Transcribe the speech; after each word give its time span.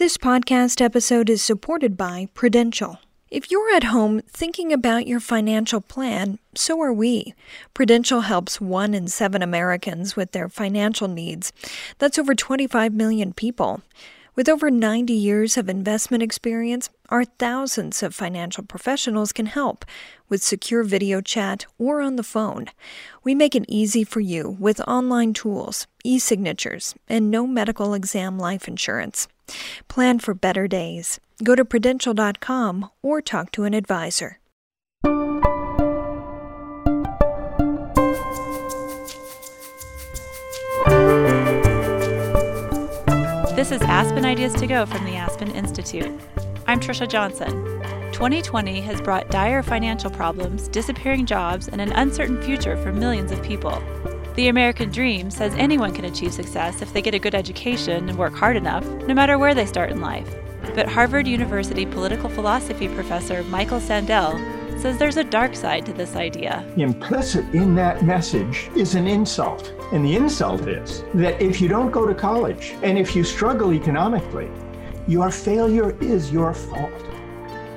This 0.00 0.16
podcast 0.16 0.80
episode 0.80 1.28
is 1.28 1.42
supported 1.42 1.94
by 1.94 2.28
Prudential. 2.32 3.00
If 3.30 3.50
you're 3.50 3.70
at 3.76 3.92
home 3.92 4.22
thinking 4.26 4.72
about 4.72 5.06
your 5.06 5.20
financial 5.20 5.82
plan, 5.82 6.38
so 6.54 6.80
are 6.80 6.90
we. 6.90 7.34
Prudential 7.74 8.22
helps 8.22 8.62
one 8.62 8.94
in 8.94 9.08
seven 9.08 9.42
Americans 9.42 10.16
with 10.16 10.32
their 10.32 10.48
financial 10.48 11.06
needs. 11.06 11.52
That's 11.98 12.18
over 12.18 12.34
25 12.34 12.94
million 12.94 13.34
people. 13.34 13.82
With 14.34 14.48
over 14.48 14.70
90 14.70 15.12
years 15.12 15.58
of 15.58 15.68
investment 15.68 16.22
experience, 16.22 16.88
our 17.10 17.26
thousands 17.26 18.02
of 18.02 18.14
financial 18.14 18.64
professionals 18.64 19.32
can 19.32 19.44
help 19.44 19.84
with 20.30 20.42
secure 20.42 20.82
video 20.82 21.20
chat 21.20 21.66
or 21.78 22.00
on 22.00 22.16
the 22.16 22.22
phone. 22.22 22.68
We 23.22 23.34
make 23.34 23.54
it 23.54 23.66
easy 23.68 24.04
for 24.04 24.20
you 24.20 24.56
with 24.58 24.80
online 24.88 25.34
tools, 25.34 25.86
e 26.04 26.18
signatures, 26.18 26.94
and 27.06 27.30
no 27.30 27.46
medical 27.46 27.92
exam 27.92 28.38
life 28.38 28.66
insurance. 28.66 29.28
Plan 29.88 30.18
for 30.18 30.34
better 30.34 30.66
days. 30.66 31.20
Go 31.42 31.54
to 31.54 31.64
Prudential.com 31.64 32.90
or 33.02 33.20
talk 33.20 33.52
to 33.52 33.64
an 33.64 33.74
advisor. 33.74 34.38
This 43.60 43.72
is 43.72 43.82
Aspen 43.82 44.24
Ideas 44.24 44.54
to 44.54 44.66
Go 44.66 44.86
from 44.86 45.04
the 45.04 45.16
Aspen 45.16 45.50
Institute. 45.50 46.10
I'm 46.66 46.80
Trisha 46.80 47.06
Johnson. 47.06 47.50
2020 48.12 48.80
has 48.80 49.00
brought 49.00 49.30
dire 49.30 49.62
financial 49.62 50.10
problems, 50.10 50.68
disappearing 50.68 51.26
jobs, 51.26 51.68
and 51.68 51.80
an 51.80 51.92
uncertain 51.92 52.40
future 52.42 52.76
for 52.78 52.90
millions 52.90 53.30
of 53.30 53.42
people. 53.42 53.82
The 54.36 54.46
American 54.46 54.90
Dream 54.90 55.28
says 55.28 55.52
anyone 55.56 55.92
can 55.92 56.04
achieve 56.04 56.32
success 56.32 56.82
if 56.82 56.92
they 56.92 57.02
get 57.02 57.14
a 57.14 57.18
good 57.18 57.34
education 57.34 58.08
and 58.08 58.16
work 58.16 58.32
hard 58.32 58.56
enough, 58.56 58.86
no 59.06 59.12
matter 59.12 59.38
where 59.38 59.54
they 59.54 59.66
start 59.66 59.90
in 59.90 60.00
life. 60.00 60.32
But 60.74 60.88
Harvard 60.88 61.26
University 61.26 61.84
political 61.84 62.30
philosophy 62.30 62.86
professor 62.88 63.42
Michael 63.44 63.80
Sandel 63.80 64.38
says 64.80 64.98
there's 64.98 65.16
a 65.16 65.24
dark 65.24 65.56
side 65.56 65.84
to 65.86 65.92
this 65.92 66.14
idea. 66.14 66.64
Implicit 66.76 67.44
in 67.52 67.74
that 67.74 68.04
message 68.04 68.70
is 68.76 68.94
an 68.94 69.08
insult. 69.08 69.74
And 69.92 70.04
the 70.04 70.14
insult 70.14 70.68
is 70.68 71.02
that 71.14 71.42
if 71.42 71.60
you 71.60 71.66
don't 71.66 71.90
go 71.90 72.06
to 72.06 72.14
college 72.14 72.76
and 72.84 72.96
if 72.96 73.16
you 73.16 73.24
struggle 73.24 73.72
economically, 73.74 74.48
your 75.08 75.32
failure 75.32 75.96
is 76.00 76.30
your 76.30 76.54
fault. 76.54 76.92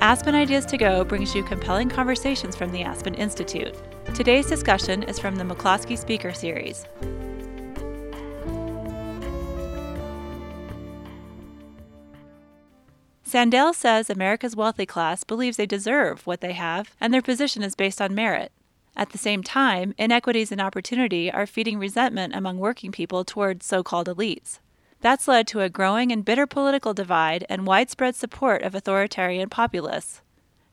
Aspen 0.01 0.35
Ideas 0.35 0.65
to 0.67 0.77
Go 0.77 1.03
brings 1.03 1.33
you 1.33 1.43
compelling 1.43 1.89
conversations 1.89 2.55
from 2.55 2.71
the 2.71 2.83
Aspen 2.83 3.15
Institute. 3.15 3.75
Today's 4.13 4.45
discussion 4.45 5.01
is 5.03 5.17
from 5.17 5.37
the 5.37 5.43
McCloskey 5.43 5.97
Speaker 5.97 6.33
Series. 6.33 6.85
Sandel 13.23 13.73
says 13.73 14.11
America's 14.11 14.55
wealthy 14.55 14.85
class 14.85 15.23
believes 15.23 15.57
they 15.57 15.65
deserve 15.65 16.27
what 16.27 16.41
they 16.41 16.53
have, 16.53 16.95
and 17.01 17.11
their 17.11 17.23
position 17.23 17.63
is 17.63 17.73
based 17.73 17.99
on 17.99 18.13
merit. 18.13 18.51
At 18.95 19.09
the 19.09 19.17
same 19.17 19.41
time, 19.41 19.95
inequities 19.97 20.51
in 20.51 20.59
opportunity 20.59 21.31
are 21.31 21.47
feeding 21.47 21.79
resentment 21.79 22.35
among 22.35 22.59
working 22.59 22.91
people 22.91 23.25
toward 23.25 23.63
so 23.63 23.81
called 23.81 24.07
elites. 24.07 24.59
That's 25.01 25.27
led 25.27 25.47
to 25.47 25.61
a 25.61 25.69
growing 25.69 26.11
and 26.11 26.23
bitter 26.23 26.45
political 26.45 26.93
divide 26.93 27.45
and 27.49 27.65
widespread 27.65 28.15
support 28.15 28.61
of 28.61 28.75
authoritarian 28.75 29.49
populists. 29.49 30.21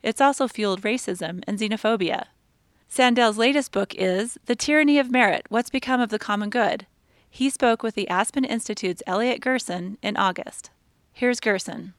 It's 0.02 0.20
also 0.20 0.46
fueled 0.46 0.82
racism 0.82 1.42
and 1.46 1.58
xenophobia. 1.58 2.26
Sandel's 2.92 3.38
latest 3.38 3.70
book 3.70 3.94
is 3.94 4.36
The 4.46 4.56
Tyranny 4.56 4.98
of 4.98 5.12
Merit 5.12 5.46
What's 5.48 5.70
Become 5.70 6.00
of 6.00 6.10
the 6.10 6.18
Common 6.18 6.50
Good. 6.50 6.88
He 7.30 7.48
spoke 7.48 7.84
with 7.84 7.94
the 7.94 8.08
Aspen 8.08 8.44
Institute's 8.44 9.00
Elliot 9.06 9.40
Gerson 9.40 9.96
in 10.02 10.16
August. 10.16 10.70
Here's 11.12 11.38
Gerson. 11.38 11.94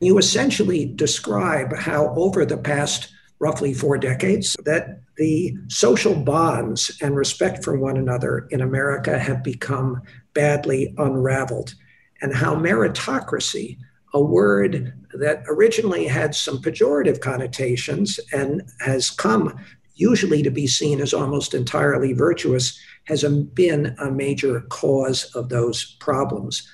You 0.00 0.18
essentially 0.18 0.84
describe 0.84 1.74
how, 1.74 2.14
over 2.14 2.44
the 2.44 2.58
past 2.58 3.10
roughly 3.38 3.72
four 3.72 3.96
decades, 3.96 4.54
that 4.66 5.00
the 5.16 5.56
social 5.68 6.14
bonds 6.14 6.94
and 7.00 7.16
respect 7.16 7.64
for 7.64 7.78
one 7.78 7.96
another 7.96 8.46
in 8.50 8.60
America 8.60 9.18
have 9.18 9.42
become 9.42 10.02
badly 10.34 10.94
unraveled, 10.98 11.74
and 12.20 12.34
how 12.34 12.54
meritocracy, 12.54 13.78
a 14.12 14.20
word 14.20 14.92
that 15.14 15.42
originally 15.48 16.06
had 16.06 16.34
some 16.34 16.60
pejorative 16.60 17.22
connotations 17.22 18.20
and 18.30 18.62
has 18.80 19.10
come 19.10 19.58
usually 19.94 20.42
to 20.42 20.50
be 20.50 20.66
seen 20.66 21.00
as 21.00 21.14
almost 21.14 21.54
entirely 21.54 22.12
virtuous, 22.12 22.78
has 23.04 23.24
been 23.54 23.94
a 23.98 24.10
major 24.10 24.60
cause 24.62 25.24
of 25.34 25.48
those 25.48 25.96
problems. 26.00 26.68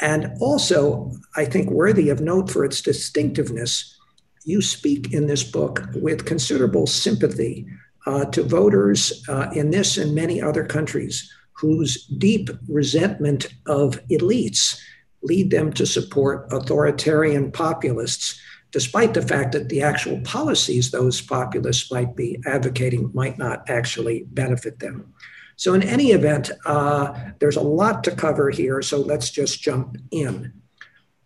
And 0.00 0.32
also, 0.40 1.12
I 1.36 1.44
think 1.44 1.70
worthy 1.70 2.08
of 2.10 2.20
note 2.20 2.50
for 2.50 2.64
its 2.64 2.82
distinctiveness, 2.82 3.96
you 4.44 4.62
speak 4.62 5.12
in 5.12 5.26
this 5.26 5.42
book 5.42 5.82
with 5.94 6.26
considerable 6.26 6.86
sympathy 6.86 7.66
uh, 8.06 8.24
to 8.26 8.42
voters 8.42 9.24
uh, 9.28 9.50
in 9.54 9.70
this 9.70 9.96
and 9.96 10.14
many 10.14 10.40
other 10.40 10.64
countries 10.64 11.32
whose 11.56 12.06
deep 12.06 12.50
resentment 12.68 13.46
of 13.66 14.00
elites 14.08 14.78
lead 15.22 15.50
them 15.50 15.72
to 15.72 15.86
support 15.86 16.46
authoritarian 16.52 17.50
populists, 17.50 18.38
despite 18.72 19.14
the 19.14 19.22
fact 19.22 19.52
that 19.52 19.68
the 19.68 19.82
actual 19.82 20.20
policies 20.20 20.90
those 20.90 21.20
populists 21.20 21.90
might 21.90 22.16
be 22.16 22.40
advocating 22.46 23.10
might 23.14 23.38
not 23.38 23.68
actually 23.68 24.24
benefit 24.28 24.78
them. 24.78 25.12
So, 25.56 25.72
in 25.72 25.82
any 25.82 26.12
event, 26.12 26.50
uh, 26.66 27.14
there's 27.38 27.56
a 27.56 27.62
lot 27.62 28.04
to 28.04 28.10
cover 28.10 28.50
here, 28.50 28.82
so 28.82 28.98
let's 28.98 29.30
just 29.30 29.62
jump 29.62 29.96
in. 30.10 30.52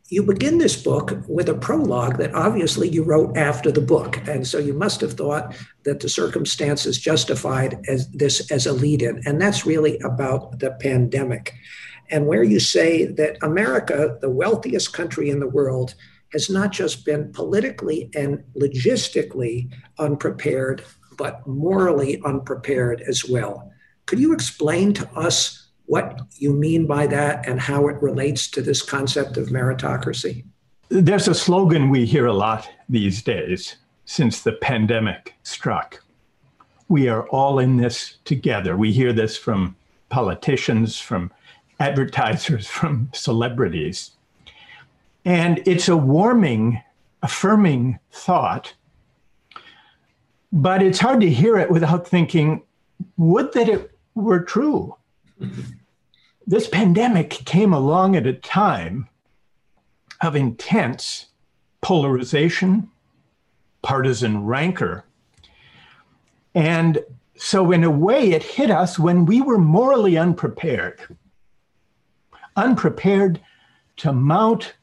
You 0.08 0.24
begin 0.24 0.58
this 0.58 0.80
book 0.80 1.22
with 1.28 1.48
a 1.48 1.54
prologue 1.54 2.18
that 2.18 2.34
obviously 2.34 2.88
you 2.88 3.04
wrote 3.04 3.36
after 3.36 3.70
the 3.70 3.80
book. 3.80 4.16
And 4.26 4.44
so 4.44 4.58
you 4.58 4.72
must 4.72 5.00
have 5.02 5.12
thought 5.12 5.54
that 5.84 6.00
the 6.00 6.08
circumstances 6.08 6.98
justified 6.98 7.80
as 7.86 8.10
this 8.10 8.50
as 8.50 8.66
a 8.66 8.72
lead 8.72 9.02
in. 9.02 9.22
And 9.24 9.40
that's 9.40 9.64
really 9.64 10.00
about 10.00 10.58
the 10.58 10.72
pandemic. 10.72 11.54
And 12.10 12.26
where 12.26 12.42
you 12.42 12.58
say 12.58 13.06
that 13.06 13.38
America, 13.40 14.18
the 14.20 14.30
wealthiest 14.30 14.92
country 14.92 15.30
in 15.30 15.38
the 15.38 15.46
world, 15.46 15.94
has 16.32 16.48
not 16.48 16.72
just 16.72 17.04
been 17.04 17.32
politically 17.32 18.10
and 18.14 18.42
logistically 18.56 19.70
unprepared, 19.98 20.84
but 21.16 21.46
morally 21.46 22.20
unprepared 22.24 23.02
as 23.02 23.24
well. 23.28 23.70
Could 24.06 24.18
you 24.18 24.32
explain 24.32 24.92
to 24.94 25.08
us 25.10 25.68
what 25.86 26.20
you 26.36 26.52
mean 26.52 26.86
by 26.86 27.06
that 27.08 27.48
and 27.48 27.60
how 27.60 27.88
it 27.88 28.00
relates 28.00 28.48
to 28.50 28.62
this 28.62 28.82
concept 28.82 29.36
of 29.36 29.48
meritocracy? 29.48 30.44
There's 30.88 31.28
a 31.28 31.34
slogan 31.34 31.90
we 31.90 32.06
hear 32.06 32.26
a 32.26 32.32
lot 32.32 32.68
these 32.88 33.22
days 33.22 33.76
since 34.04 34.40
the 34.40 34.52
pandemic 34.52 35.34
struck. 35.44 36.02
We 36.88 37.08
are 37.08 37.28
all 37.28 37.60
in 37.60 37.76
this 37.76 38.18
together. 38.24 38.76
We 38.76 38.92
hear 38.92 39.12
this 39.12 39.36
from 39.36 39.76
politicians, 40.08 40.98
from 40.98 41.32
advertisers, 41.78 42.66
from 42.78 43.08
celebrities. 43.14 44.12
And 45.24 45.62
it's 45.66 45.88
a 45.88 45.96
warming, 45.96 46.82
affirming 47.22 47.98
thought. 48.10 48.74
But 50.52 50.82
it's 50.82 50.98
hard 50.98 51.20
to 51.20 51.30
hear 51.30 51.56
it 51.58 51.70
without 51.70 52.06
thinking, 52.06 52.62
would 53.16 53.52
that 53.52 53.68
it 53.68 53.90
were 54.14 54.40
true. 54.40 54.96
This 56.46 56.68
pandemic 56.68 57.30
came 57.30 57.72
along 57.72 58.16
at 58.16 58.26
a 58.26 58.32
time 58.32 59.08
of 60.20 60.36
intense 60.36 61.26
polarization, 61.80 62.90
partisan 63.82 64.44
rancor. 64.44 65.04
And 66.54 66.98
so, 67.36 67.72
in 67.72 67.84
a 67.84 67.90
way, 67.90 68.32
it 68.32 68.42
hit 68.42 68.70
us 68.70 68.98
when 68.98 69.24
we 69.24 69.40
were 69.40 69.58
morally 69.58 70.18
unprepared, 70.18 71.00
unprepared 72.56 73.40
to 73.98 74.12
mount 74.12 74.74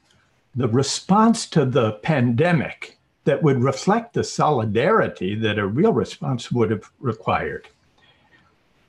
the 0.57 0.67
response 0.67 1.47
to 1.47 1.65
the 1.65 1.93
pandemic 1.93 2.97
that 3.25 3.43
would 3.43 3.63
reflect 3.63 4.13
the 4.13 4.23
solidarity 4.23 5.35
that 5.35 5.59
a 5.59 5.67
real 5.67 5.93
response 5.93 6.51
would 6.51 6.71
have 6.71 6.91
required. 6.99 7.67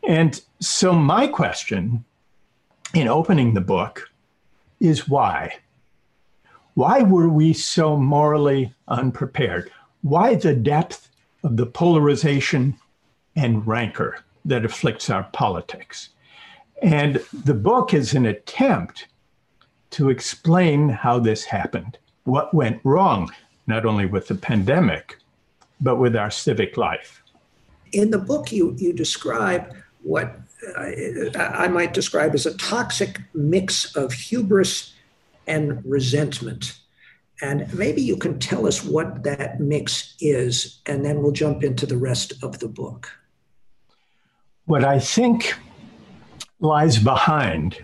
And 0.08 0.40
so, 0.60 0.94
my 0.94 1.26
question 1.26 2.04
in 2.94 3.06
opening 3.06 3.52
the 3.52 3.60
book 3.60 4.10
is 4.80 5.08
why? 5.08 5.56
Why 6.72 7.02
were 7.02 7.28
we 7.28 7.52
so 7.52 7.98
morally 7.98 8.72
unprepared? 8.86 9.70
Why 10.00 10.36
the 10.36 10.54
depth 10.54 11.10
of 11.44 11.58
the 11.58 11.66
polarization 11.66 12.78
and 13.36 13.66
rancor 13.66 14.24
that 14.46 14.64
afflicts 14.64 15.10
our 15.10 15.24
politics? 15.34 16.10
And 16.80 17.22
the 17.44 17.54
book 17.54 17.92
is 17.92 18.14
an 18.14 18.24
attempt 18.24 19.08
to 19.90 20.10
explain 20.10 20.88
how 20.88 21.18
this 21.18 21.44
happened, 21.44 21.98
what 22.24 22.52
went 22.54 22.80
wrong, 22.84 23.30
not 23.66 23.86
only 23.86 24.06
with 24.06 24.28
the 24.28 24.34
pandemic, 24.34 25.18
but 25.80 25.96
with 25.96 26.16
our 26.16 26.30
civic 26.30 26.76
life. 26.76 27.22
In 27.92 28.10
the 28.10 28.18
book, 28.18 28.52
you, 28.52 28.74
you 28.78 28.92
describe 28.92 29.74
what 30.02 30.38
I 31.36 31.68
might 31.68 31.94
describe 31.94 32.34
as 32.34 32.46
a 32.46 32.56
toxic 32.56 33.20
mix 33.32 33.94
of 33.96 34.12
hubris 34.12 34.92
and 35.46 35.84
resentment. 35.84 36.78
And 37.40 37.72
maybe 37.72 38.02
you 38.02 38.16
can 38.16 38.38
tell 38.38 38.66
us 38.66 38.84
what 38.84 39.22
that 39.22 39.60
mix 39.60 40.16
is, 40.20 40.80
and 40.86 41.04
then 41.04 41.22
we'll 41.22 41.32
jump 41.32 41.62
into 41.62 41.86
the 41.86 41.96
rest 41.96 42.32
of 42.42 42.58
the 42.58 42.68
book. 42.68 43.10
What 44.66 44.84
I 44.84 44.98
think 44.98 45.54
lies 46.60 46.98
behind 46.98 47.78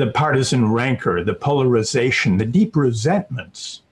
the 0.00 0.10
partisan 0.12 0.72
rancor, 0.72 1.22
the 1.22 1.34
polarization, 1.34 2.38
the 2.38 2.46
deep 2.46 2.74
resentments 2.74 3.82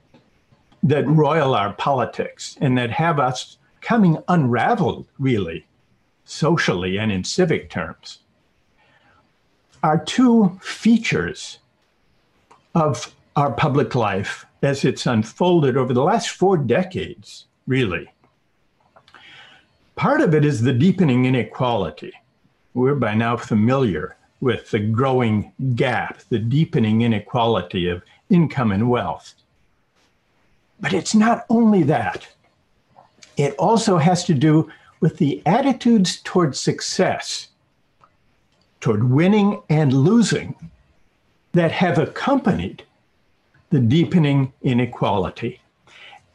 that 0.82 1.06
roil 1.06 1.54
our 1.54 1.74
politics 1.74 2.56
and 2.62 2.78
that 2.78 2.90
have 2.90 3.18
us 3.18 3.58
coming 3.82 4.16
unraveled, 4.28 5.06
really, 5.18 5.66
socially 6.24 6.98
and 6.98 7.12
in 7.12 7.22
civic 7.22 7.68
terms, 7.68 8.20
are 9.82 10.02
two 10.02 10.58
features 10.62 11.58
of 12.74 13.14
our 13.36 13.52
public 13.52 13.94
life 13.94 14.46
as 14.62 14.86
it's 14.86 15.04
unfolded 15.04 15.76
over 15.76 15.92
the 15.92 16.02
last 16.02 16.30
four 16.30 16.56
decades, 16.56 17.44
really. 17.66 18.08
Part 19.94 20.22
of 20.22 20.34
it 20.34 20.44
is 20.44 20.62
the 20.62 20.72
deepening 20.72 21.26
inequality. 21.26 22.14
We're 22.72 22.94
by 22.94 23.14
now 23.14 23.36
familiar 23.36 24.16
with 24.40 24.70
the 24.70 24.78
growing 24.78 25.52
gap, 25.74 26.20
the 26.28 26.38
deepening 26.38 27.02
inequality 27.02 27.88
of 27.88 28.02
income 28.30 28.72
and 28.72 28.88
wealth. 28.88 29.34
But 30.80 30.92
it's 30.92 31.14
not 31.14 31.44
only 31.50 31.82
that, 31.84 32.28
it 33.36 33.54
also 33.56 33.98
has 33.98 34.24
to 34.24 34.34
do 34.34 34.70
with 35.00 35.18
the 35.18 35.42
attitudes 35.46 36.20
toward 36.22 36.56
success, 36.56 37.48
toward 38.80 39.10
winning 39.10 39.60
and 39.68 39.92
losing 39.92 40.54
that 41.52 41.72
have 41.72 41.98
accompanied 41.98 42.84
the 43.70 43.80
deepening 43.80 44.52
inequality. 44.62 45.60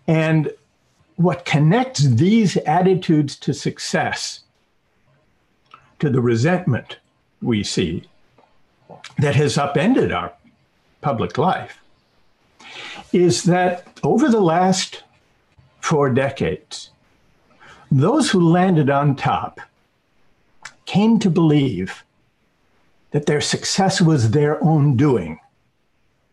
And 0.07 0.51
what 1.15 1.45
connects 1.45 2.01
these 2.01 2.57
attitudes 2.57 3.37
to 3.37 3.53
success, 3.53 4.41
to 5.99 6.09
the 6.09 6.21
resentment 6.21 6.97
we 7.43 7.63
see 7.63 8.03
that 9.19 9.35
has 9.35 9.57
upended 9.57 10.11
our 10.11 10.33
public 11.01 11.37
life, 11.37 11.79
is 13.11 13.43
that 13.43 13.87
over 14.03 14.29
the 14.29 14.41
last 14.41 15.03
four 15.79 16.09
decades, 16.09 16.89
those 17.91 18.29
who 18.29 18.49
landed 18.49 18.89
on 18.89 19.15
top 19.15 19.59
came 20.85 21.19
to 21.19 21.29
believe 21.29 22.03
that 23.11 23.25
their 23.27 23.41
success 23.41 24.01
was 24.01 24.31
their 24.31 24.63
own 24.63 24.97
doing 24.97 25.39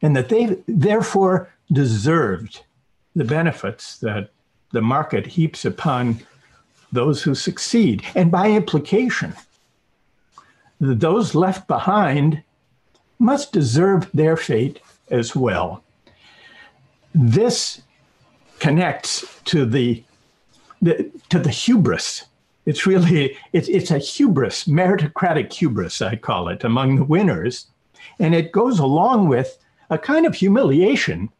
and 0.02 0.16
that 0.16 0.30
they 0.30 0.56
therefore 0.66 1.50
deserved 1.72 2.62
the 3.14 3.24
benefits 3.24 3.98
that 3.98 4.30
the 4.72 4.80
market 4.80 5.26
heaps 5.26 5.64
upon 5.64 6.20
those 6.92 7.22
who 7.22 7.34
succeed. 7.34 8.02
And 8.14 8.30
by 8.30 8.50
implication, 8.50 9.34
those 10.80 11.34
left 11.34 11.68
behind 11.68 12.42
must 13.18 13.52
deserve 13.52 14.10
their 14.12 14.36
fate 14.36 14.80
as 15.10 15.36
well. 15.36 15.84
This 17.14 17.82
connects 18.60 19.40
to 19.44 19.66
the, 19.66 20.02
the 20.80 21.10
to 21.28 21.38
the 21.38 21.50
hubris. 21.50 22.24
It's 22.66 22.86
really 22.86 23.36
it's 23.52 23.68
it's 23.68 23.90
a 23.90 23.98
hubris, 23.98 24.64
meritocratic 24.64 25.52
hubris, 25.52 26.00
I 26.00 26.16
call 26.16 26.48
it, 26.48 26.64
among 26.64 26.96
the 26.96 27.04
winners, 27.04 27.66
and 28.18 28.34
it 28.34 28.52
goes 28.52 28.78
along 28.78 29.28
with 29.28 29.58
a 29.90 29.98
kind 29.98 30.24
of 30.24 30.34
humiliation 30.34 31.30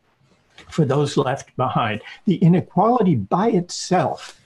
for 0.69 0.85
those 0.85 1.17
left 1.17 1.55
behind. 1.57 2.03
The 2.27 2.37
inequality 2.37 3.15
by 3.15 3.49
itself 3.51 4.41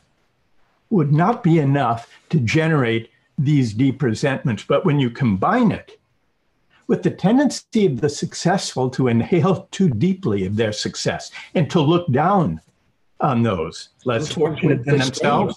would 0.91 1.13
not 1.13 1.43
be 1.43 1.59
enough 1.59 2.09
to 2.31 2.39
generate 2.39 3.11
these 3.39 3.75
deep 3.75 4.03
resentments, 4.03 4.65
but 4.67 4.85
when 4.85 4.99
you 5.01 5.11
combine 5.11 5.73
it 5.73 5.99
with 6.87 7.03
the 7.03 7.11
tendency 7.11 7.87
of 7.87 8.01
the 8.01 8.09
successful 8.09 8.91
to 8.91 9.09
inhale 9.09 9.69
too 9.71 9.89
deeply 9.89 10.47
of 10.47 10.57
their 10.57 10.73
success 10.73 11.31
and 11.55 11.71
to 11.71 11.81
look 11.81 12.11
down 12.13 12.61
on 13.21 13.43
those 13.43 13.91
less 14.05 14.33
fortunate 14.33 14.85
than 14.85 14.99
themselves. 14.99 15.57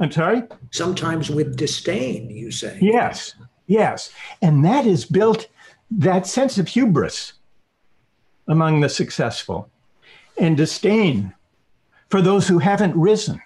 I'm 0.00 0.12
sorry? 0.12 0.44
Sometimes 0.70 1.30
with 1.30 1.56
disdain, 1.56 2.30
you 2.30 2.52
say. 2.52 2.78
Yes, 2.80 3.34
yes. 3.66 4.12
And 4.40 4.64
that 4.64 4.86
is 4.86 5.04
built, 5.04 5.48
that 5.90 6.26
sense 6.26 6.58
of 6.58 6.68
hubris 6.68 7.32
among 8.46 8.80
the 8.80 8.88
successful 8.88 9.68
and 10.38 10.56
disdain 10.56 11.34
for 12.08 12.22
those 12.22 12.46
who 12.46 12.58
haven't 12.58 12.94
risen. 12.96 13.42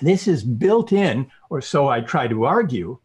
This 0.00 0.28
is 0.28 0.44
built 0.44 0.92
in, 0.92 1.30
or 1.50 1.60
so 1.60 1.88
I 1.88 2.00
try 2.00 2.26
to 2.28 2.44
argue, 2.44 2.98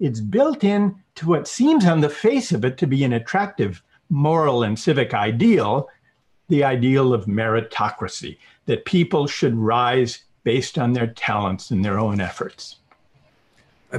it's 0.00 0.20
built 0.20 0.62
in 0.64 0.94
to 1.16 1.26
what 1.26 1.48
seems 1.48 1.84
on 1.84 2.00
the 2.00 2.08
face 2.08 2.52
of 2.52 2.64
it 2.64 2.78
to 2.78 2.86
be 2.86 3.04
an 3.04 3.12
attractive 3.12 3.82
moral 4.10 4.62
and 4.62 4.78
civic 4.78 5.12
ideal, 5.14 5.88
the 6.48 6.64
ideal 6.64 7.12
of 7.12 7.26
meritocracy, 7.26 8.38
that 8.66 8.84
people 8.84 9.26
should 9.26 9.56
rise 9.56 10.24
based 10.44 10.78
on 10.78 10.92
their 10.92 11.08
talents 11.08 11.70
and 11.70 11.84
their 11.84 11.98
own 11.98 12.20
efforts. 12.20 12.76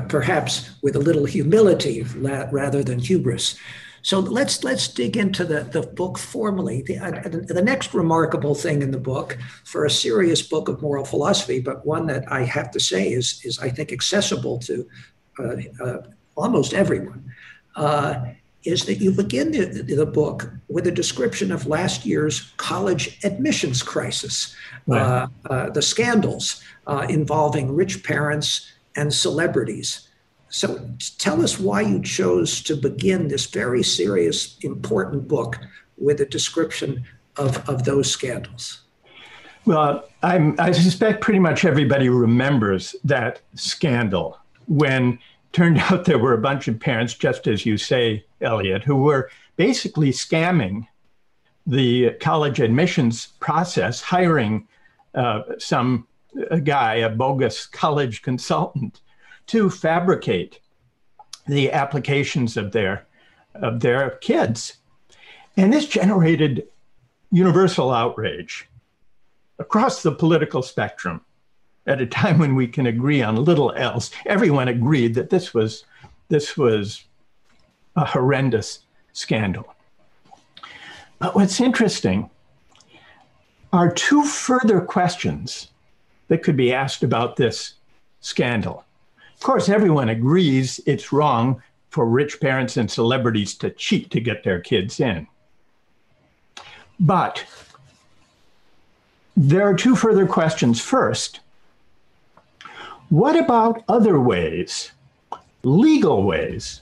Perhaps 0.07 0.71
with 0.81 0.95
a 0.95 0.99
little 0.99 1.25
humility 1.25 2.03
rather 2.03 2.83
than 2.83 2.99
hubris. 2.99 3.57
So 4.01 4.19
let's 4.19 4.63
let's 4.63 4.87
dig 4.87 5.17
into 5.17 5.43
the, 5.45 5.63
the 5.63 5.81
book 5.81 6.17
formally. 6.17 6.81
The, 6.81 6.97
uh, 6.97 7.29
the 7.29 7.61
next 7.61 7.93
remarkable 7.93 8.55
thing 8.55 8.81
in 8.81 8.91
the 8.91 8.99
book, 8.99 9.37
for 9.65 9.85
a 9.85 9.89
serious 9.89 10.41
book 10.41 10.69
of 10.69 10.81
moral 10.81 11.05
philosophy, 11.05 11.59
but 11.59 11.85
one 11.85 12.07
that 12.07 12.31
I 12.31 12.43
have 12.43 12.71
to 12.71 12.79
say 12.79 13.11
is 13.11 13.41
is 13.43 13.59
I 13.59 13.69
think 13.69 13.91
accessible 13.91 14.59
to 14.59 14.87
uh, 15.39 15.55
uh, 15.83 15.97
almost 16.35 16.73
everyone, 16.73 17.31
uh, 17.75 18.25
is 18.63 18.85
that 18.85 18.95
you 18.95 19.11
begin 19.11 19.51
the, 19.51 19.65
the, 19.83 20.05
book 20.05 20.51
with 20.67 20.85
a 20.87 20.91
description 20.91 21.51
of 21.51 21.65
last 21.65 22.05
year's 22.05 22.51
college 22.57 23.17
admissions 23.23 23.81
crisis, 23.81 24.55
right. 24.85 25.01
uh, 25.01 25.27
uh, 25.49 25.69
the 25.69 25.81
scandals 25.81 26.61
uh, 26.87 27.05
involving 27.09 27.73
rich 27.73 28.03
parents 28.03 28.71
and 28.95 29.13
celebrities. 29.13 30.08
So 30.49 30.89
tell 31.17 31.41
us 31.41 31.59
why 31.59 31.81
you 31.81 32.01
chose 32.01 32.61
to 32.63 32.75
begin 32.75 33.27
this 33.27 33.45
very 33.45 33.83
serious, 33.83 34.57
important 34.61 35.27
book 35.27 35.59
with 35.97 36.21
a 36.21 36.25
description 36.25 37.03
of, 37.37 37.67
of 37.69 37.85
those 37.85 38.09
scandals. 38.09 38.81
Well, 39.65 40.05
I'm, 40.23 40.55
I 40.59 40.71
suspect 40.71 41.21
pretty 41.21 41.39
much 41.39 41.65
everybody 41.65 42.09
remembers 42.09 42.95
that 43.03 43.41
scandal 43.53 44.37
when 44.67 45.19
turned 45.53 45.77
out 45.91 46.05
there 46.05 46.17
were 46.17 46.33
a 46.33 46.41
bunch 46.41 46.67
of 46.67 46.79
parents, 46.79 47.13
just 47.13 47.47
as 47.47 47.65
you 47.65 47.77
say, 47.77 48.25
Elliot, 48.41 48.83
who 48.83 48.95
were 48.95 49.29
basically 49.55 50.11
scamming 50.11 50.87
the 51.67 52.11
college 52.21 52.59
admissions 52.59 53.27
process, 53.39 54.01
hiring 54.01 54.67
uh, 55.13 55.41
some 55.57 56.07
a 56.51 56.59
guy, 56.59 56.95
a 56.95 57.09
bogus 57.09 57.65
college 57.65 58.21
consultant, 58.21 59.01
to 59.49 59.69
fabricate 59.69 60.59
the 61.47 61.71
applications 61.71 62.55
of 62.55 62.71
their 62.71 63.05
of 63.55 63.79
their 63.79 64.11
kids, 64.21 64.77
and 65.57 65.73
this 65.73 65.87
generated 65.87 66.67
universal 67.31 67.91
outrage 67.91 68.69
across 69.57 70.03
the 70.03 70.11
political 70.11 70.61
spectrum 70.61 71.21
at 71.87 71.99
a 71.99 72.05
time 72.05 72.37
when 72.37 72.53
we 72.53 72.67
can 72.67 72.85
agree 72.85 73.23
on 73.23 73.35
little 73.35 73.73
else. 73.73 74.11
Everyone 74.27 74.67
agreed 74.67 75.15
that 75.15 75.31
this 75.31 75.51
was 75.51 75.83
this 76.27 76.55
was 76.55 77.03
a 77.95 78.05
horrendous 78.05 78.79
scandal. 79.13 79.75
But 81.17 81.35
what's 81.35 81.59
interesting 81.59 82.29
are 83.73 83.91
two 83.91 84.23
further 84.23 84.79
questions 84.79 85.71
that 86.27 86.43
could 86.43 86.55
be 86.55 86.71
asked 86.71 87.01
about 87.01 87.35
this 87.35 87.73
scandal. 88.21 88.85
Of 89.39 89.43
course, 89.45 89.69
everyone 89.69 90.09
agrees 90.09 90.81
it's 90.85 91.13
wrong 91.13 91.63
for 91.91 92.05
rich 92.05 92.41
parents 92.41 92.75
and 92.75 92.91
celebrities 92.91 93.55
to 93.55 93.69
cheat 93.69 94.11
to 94.11 94.19
get 94.19 94.43
their 94.43 94.59
kids 94.59 94.99
in. 94.99 95.27
But 96.99 97.45
there 99.37 99.65
are 99.65 99.73
two 99.73 99.95
further 99.95 100.27
questions. 100.27 100.81
First, 100.81 101.39
what 103.07 103.37
about 103.37 103.81
other 103.87 104.19
ways, 104.19 104.91
legal 105.63 106.23
ways, 106.23 106.81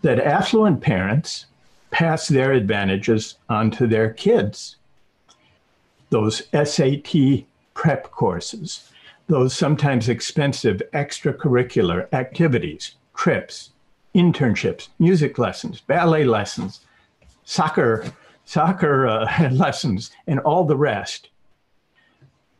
that 0.00 0.18
affluent 0.18 0.80
parents 0.80 1.44
pass 1.90 2.28
their 2.28 2.52
advantages 2.52 3.34
onto 3.50 3.86
their 3.86 4.10
kids? 4.10 4.76
Those 6.08 6.44
SAT 6.54 7.44
prep 7.74 8.10
courses, 8.10 8.90
those 9.28 9.54
sometimes 9.54 10.08
expensive 10.08 10.82
extracurricular 10.94 12.12
activities, 12.12 12.96
trips, 13.14 13.70
internships, 14.14 14.88
music 14.98 15.38
lessons, 15.38 15.80
ballet 15.80 16.24
lessons, 16.24 16.80
soccer, 17.44 18.04
soccer 18.44 19.06
uh, 19.06 19.48
lessons, 19.52 20.10
and 20.26 20.40
all 20.40 20.64
the 20.64 20.76
rest. 20.76 21.28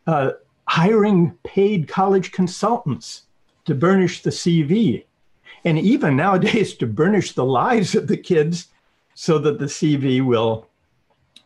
Uh, 0.07 0.33
hiring 0.69 1.33
paid 1.45 1.89
college 1.89 2.33
consultants 2.33 3.23
to 3.65 3.75
burnish 3.75 4.23
the 4.23 4.31
CV, 4.31 5.05
and 5.65 5.79
even 5.79 6.17
nowadays 6.17 6.75
to 6.75 6.87
burnish 6.87 7.33
the 7.33 7.45
lives 7.45 7.95
of 7.95 8.07
the 8.07 8.17
kids 8.17 8.69
so 9.15 9.39
that 9.39 9.59
the 9.59 9.67
CV 9.67 10.25
will 10.25 10.69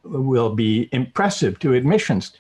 will 0.03 0.55
be 0.55 0.89
impressive 0.93 1.59
to 1.59 1.75
admissions 1.75 2.33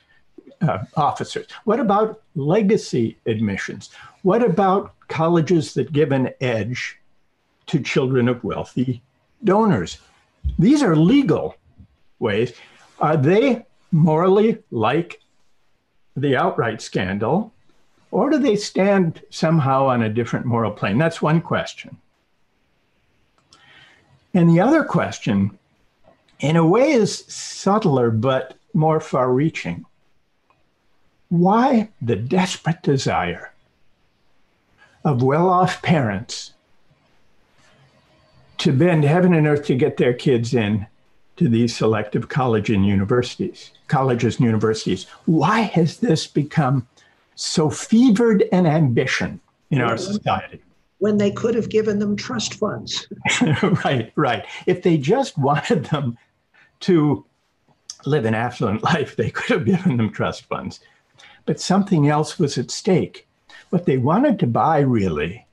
uh, 0.60 0.84
officers. 0.96 1.46
What 1.64 1.80
about 1.80 2.22
legacy 2.34 3.16
admissions? 3.26 3.90
What 4.22 4.42
about 4.42 4.94
colleges 5.08 5.74
that 5.74 5.92
give 5.92 6.12
an 6.12 6.30
edge 6.40 6.98
to 7.66 7.80
children 7.80 8.28
of 8.28 8.44
wealthy 8.44 9.02
donors? 9.44 9.98
These 10.58 10.82
are 10.82 10.96
legal 10.96 11.56
ways. 12.18 12.52
Are 13.00 13.16
they 13.16 13.64
morally 13.92 14.58
like 14.70 15.20
the 16.16 16.36
outright 16.36 16.82
scandal, 16.82 17.52
or 18.10 18.30
do 18.30 18.38
they 18.38 18.56
stand 18.56 19.22
somehow 19.30 19.86
on 19.86 20.02
a 20.02 20.08
different 20.08 20.46
moral 20.46 20.72
plane? 20.72 20.98
That's 20.98 21.22
one 21.22 21.40
question. 21.40 21.96
And 24.34 24.48
the 24.50 24.60
other 24.60 24.84
question, 24.84 25.58
in 26.40 26.56
a 26.56 26.66
way, 26.66 26.92
is 26.92 27.24
subtler 27.26 28.10
but 28.10 28.56
more 28.74 29.00
far 29.00 29.32
reaching. 29.32 29.84
Why 31.30 31.88
the 32.02 32.16
desperate 32.16 32.82
desire 32.82 33.52
of 35.04 35.22
well 35.22 35.48
off 35.48 35.80
parents 35.80 36.52
to 38.58 38.72
bend 38.72 39.04
heaven 39.04 39.32
and 39.32 39.46
earth 39.46 39.64
to 39.66 39.74
get 39.74 39.96
their 39.96 40.12
kids 40.12 40.52
in 40.52 40.86
to 41.36 41.48
these 41.48 41.74
selective 41.74 42.28
college 42.28 42.68
and 42.68 42.84
universities, 42.84 43.70
colleges 43.88 44.36
and 44.36 44.44
universities. 44.44 45.06
Why 45.24 45.60
has 45.60 45.96
this 45.96 46.26
become 46.26 46.86
so 47.34 47.70
fevered 47.70 48.44
an 48.52 48.66
ambition 48.66 49.40
in 49.70 49.80
our 49.80 49.96
society? 49.96 50.60
When 50.98 51.16
they 51.16 51.30
could 51.30 51.54
have 51.54 51.70
given 51.70 51.98
them 51.98 52.14
trust 52.14 52.54
funds. 52.54 53.08
right, 53.86 54.12
right. 54.16 54.44
If 54.66 54.82
they 54.82 54.98
just 54.98 55.38
wanted 55.38 55.86
them 55.86 56.18
to 56.80 57.24
live 58.04 58.26
an 58.26 58.34
affluent 58.34 58.82
life, 58.92 59.16
they 59.16 59.30
could 59.30 59.48
have 59.48 59.64
given 59.64 59.96
them 59.96 60.12
trust 60.12 60.44
funds. 60.44 60.80
But 61.50 61.58
something 61.58 62.06
else 62.06 62.38
was 62.38 62.56
at 62.58 62.70
stake. 62.70 63.26
What 63.70 63.84
they 63.84 63.98
wanted 63.98 64.38
to 64.38 64.46
buy 64.46 64.78
really 64.78 65.46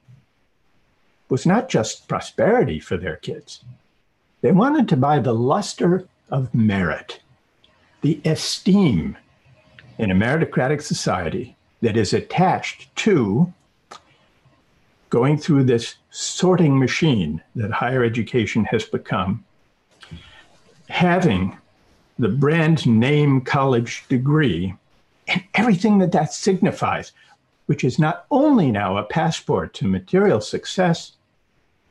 was 1.27 1.43
not 1.43 1.69
just 1.69 2.07
prosperity 2.07 2.79
for 2.79 2.97
their 2.97 3.15
kids, 3.15 3.63
they 4.41 4.51
wanted 4.51 4.87
to 4.89 4.95
buy 4.95 5.17
the 5.17 5.33
luster 5.33 6.07
of 6.29 6.53
merit, 6.53 7.21
the 8.01 8.21
esteem 8.25 9.17
in 9.97 10.11
a 10.11 10.13
meritocratic 10.13 10.83
society 10.83 11.55
that 11.81 11.97
is 11.97 12.13
attached 12.13 12.95
to 12.97 13.51
going 15.09 15.35
through 15.35 15.63
this 15.63 15.95
sorting 16.11 16.77
machine 16.77 17.41
that 17.55 17.71
higher 17.71 18.03
education 18.03 18.65
has 18.65 18.83
become, 18.83 19.43
having 20.89 21.57
the 22.19 22.29
brand 22.29 22.85
name 22.85 23.41
college 23.41 24.05
degree 24.09 24.75
and 25.27 25.43
everything 25.53 25.99
that 25.99 26.11
that 26.11 26.33
signifies, 26.33 27.11
which 27.65 27.83
is 27.83 27.99
not 27.99 28.25
only 28.31 28.71
now 28.71 28.97
a 28.97 29.03
passport 29.03 29.73
to 29.75 29.87
material 29.87 30.41
success, 30.41 31.13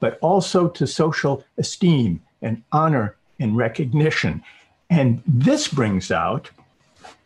but 0.01 0.19
also 0.21 0.69
to 0.69 0.87
social 0.87 1.45
esteem 1.59 2.21
and 2.43 2.63
honor 2.73 3.17
and 3.39 3.57
recognition. 3.57 4.43
And 4.89 5.23
this 5.27 5.69
brings 5.69 6.11
out, 6.11 6.51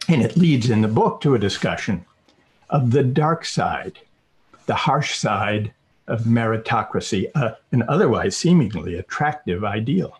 and 0.08 0.22
it 0.22 0.36
leads 0.36 0.70
in 0.70 0.80
the 0.80 0.88
book 0.88 1.20
to 1.20 1.34
a 1.34 1.38
discussion 1.38 2.04
of 2.70 2.90
the 2.90 3.02
dark 3.02 3.44
side, 3.44 3.98
the 4.66 4.74
harsh 4.74 5.16
side 5.16 5.72
of 6.06 6.22
meritocracy, 6.22 7.30
uh, 7.34 7.52
an 7.72 7.84
otherwise 7.88 8.36
seemingly 8.36 8.96
attractive 8.96 9.64
ideal. 9.64 10.18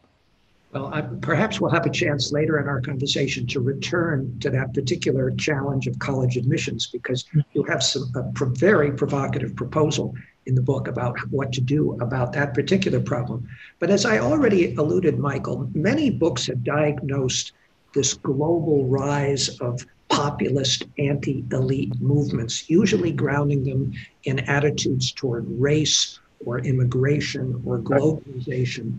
Well, 0.72 0.86
I, 0.94 1.00
perhaps 1.00 1.60
we'll 1.60 1.72
have 1.72 1.86
a 1.86 1.90
chance 1.90 2.30
later 2.30 2.60
in 2.60 2.68
our 2.68 2.80
conversation 2.80 3.44
to 3.48 3.60
return 3.60 4.38
to 4.40 4.50
that 4.50 4.72
particular 4.72 5.32
challenge 5.32 5.88
of 5.88 5.98
college 5.98 6.36
admissions 6.36 6.86
because 6.86 7.24
you 7.54 7.64
have 7.64 7.82
some 7.82 8.10
a 8.14 8.22
pro- 8.34 8.50
very 8.50 8.92
provocative 8.92 9.56
proposal 9.56 10.14
in 10.46 10.54
the 10.54 10.62
book 10.62 10.86
about 10.86 11.18
what 11.30 11.52
to 11.54 11.60
do 11.60 11.98
about 12.00 12.32
that 12.34 12.54
particular 12.54 13.00
problem. 13.00 13.48
But 13.80 13.90
as 13.90 14.04
I 14.04 14.18
already 14.18 14.74
alluded, 14.76 15.18
Michael, 15.18 15.68
many 15.74 16.08
books 16.08 16.46
have 16.46 16.62
diagnosed 16.62 17.52
this 17.92 18.14
global 18.14 18.86
rise 18.86 19.48
of 19.58 19.84
populist 20.08 20.84
anti 20.98 21.44
elite 21.50 22.00
movements, 22.00 22.70
usually 22.70 23.10
grounding 23.12 23.64
them 23.64 23.92
in 24.24 24.38
attitudes 24.40 25.12
toward 25.12 25.46
race 25.60 26.20
or 26.44 26.60
immigration 26.60 27.60
or 27.66 27.78
globalization. 27.78 28.98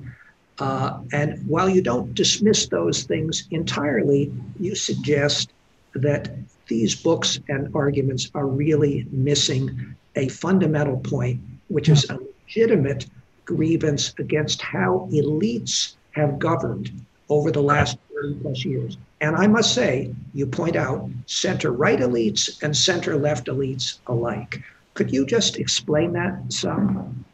Uh, 0.62 1.00
and 1.12 1.44
while 1.48 1.68
you 1.68 1.82
don't 1.82 2.14
dismiss 2.14 2.68
those 2.68 3.02
things 3.02 3.48
entirely, 3.50 4.32
you 4.60 4.76
suggest 4.76 5.52
that 5.96 6.30
these 6.68 6.94
books 6.94 7.40
and 7.50 7.76
arguments 7.76 8.30
are 8.36 8.46
really 8.46 9.08
missing 9.10 9.96
a 10.16 10.28
fundamental 10.28 10.98
point, 10.98 11.42
which 11.70 11.90
is 11.90 12.08
a 12.12 12.20
legitimate 12.46 13.08
grievance 13.44 14.14
against 14.20 14.62
how 14.62 15.10
elites 15.12 15.96
have 16.12 16.38
governed 16.38 16.92
over 17.30 17.50
the 17.50 17.64
last 17.64 17.98
30 18.14 18.36
plus 18.42 18.64
years. 18.64 18.98
And 19.20 19.36
I 19.36 19.48
must 19.48 19.74
say, 19.74 20.14
you 20.36 20.46
point 20.46 20.76
out 20.76 21.10
center 21.26 21.72
right 21.72 22.00
elites 22.00 22.62
and 22.62 22.78
center 22.78 23.16
left 23.16 23.48
elites 23.48 23.98
alike. 24.06 24.62
Could 24.94 25.12
you 25.12 25.26
just 25.26 25.58
explain 25.58 26.14
that 26.14 26.54
some? 26.54 27.26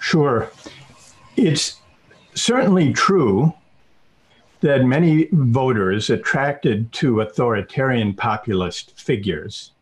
Sure. 0.00 0.50
It's 1.36 1.80
certainly 2.34 2.92
true 2.92 3.52
that 4.60 4.84
many 4.84 5.28
voters 5.32 6.08
attracted 6.08 6.90
to 6.92 7.20
authoritarian 7.20 8.14
populist 8.14 8.98
figures 8.98 9.72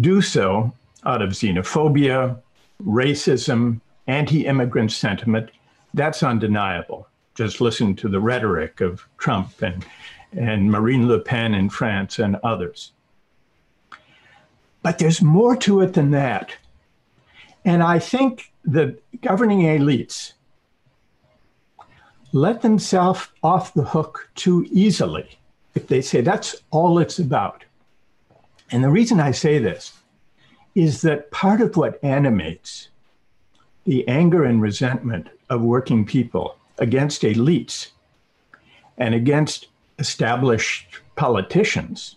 do 0.00 0.20
so 0.20 0.72
out 1.04 1.22
of 1.22 1.30
xenophobia, 1.30 2.36
racism, 2.84 3.80
anti 4.06 4.46
immigrant 4.46 4.92
sentiment. 4.92 5.50
That's 5.94 6.22
undeniable. 6.22 7.06
Just 7.34 7.60
listen 7.60 7.94
to 7.96 8.08
the 8.08 8.20
rhetoric 8.20 8.80
of 8.80 9.06
Trump 9.18 9.62
and, 9.62 9.84
and 10.32 10.70
Marine 10.70 11.08
Le 11.08 11.20
Pen 11.20 11.54
in 11.54 11.70
France 11.70 12.18
and 12.18 12.36
others. 12.42 12.92
But 14.82 14.98
there's 14.98 15.22
more 15.22 15.56
to 15.58 15.80
it 15.80 15.94
than 15.94 16.10
that. 16.10 16.56
And 17.64 17.82
I 17.82 17.98
think 17.98 18.52
the 18.64 18.98
governing 19.20 19.60
elites 19.60 20.32
let 22.32 22.62
themselves 22.62 23.28
off 23.42 23.74
the 23.74 23.84
hook 23.84 24.30
too 24.34 24.66
easily 24.70 25.38
if 25.74 25.86
they 25.86 26.00
say 26.00 26.20
that's 26.20 26.56
all 26.70 26.98
it's 26.98 27.18
about. 27.18 27.64
And 28.70 28.84
the 28.84 28.90
reason 28.90 29.20
I 29.20 29.32
say 29.32 29.58
this 29.58 29.92
is 30.74 31.02
that 31.02 31.30
part 31.30 31.60
of 31.60 31.76
what 31.76 32.02
animates 32.04 32.88
the 33.84 34.06
anger 34.06 34.44
and 34.44 34.62
resentment 34.62 35.28
of 35.48 35.62
working 35.62 36.04
people 36.04 36.56
against 36.78 37.22
elites 37.22 37.88
and 38.98 39.14
against 39.14 39.66
established 39.98 40.86
politicians 41.16 42.16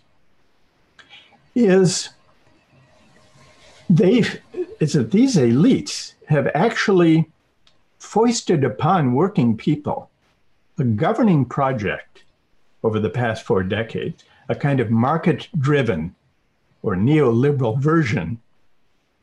is 1.54 2.10
they 3.90 4.24
is 4.80 4.94
that 4.94 5.10
these 5.10 5.36
elites 5.36 6.14
have 6.28 6.48
actually 6.54 7.30
foisted 8.04 8.62
upon 8.62 9.14
working 9.14 9.56
people 9.56 10.10
a 10.78 10.84
governing 10.84 11.44
project 11.44 12.22
over 12.82 13.00
the 13.00 13.10
past 13.10 13.44
four 13.44 13.62
decades, 13.62 14.24
a 14.48 14.54
kind 14.54 14.78
of 14.78 14.90
market 14.90 15.48
driven 15.58 16.14
or 16.82 16.94
neoliberal 16.94 17.78
version 17.78 18.40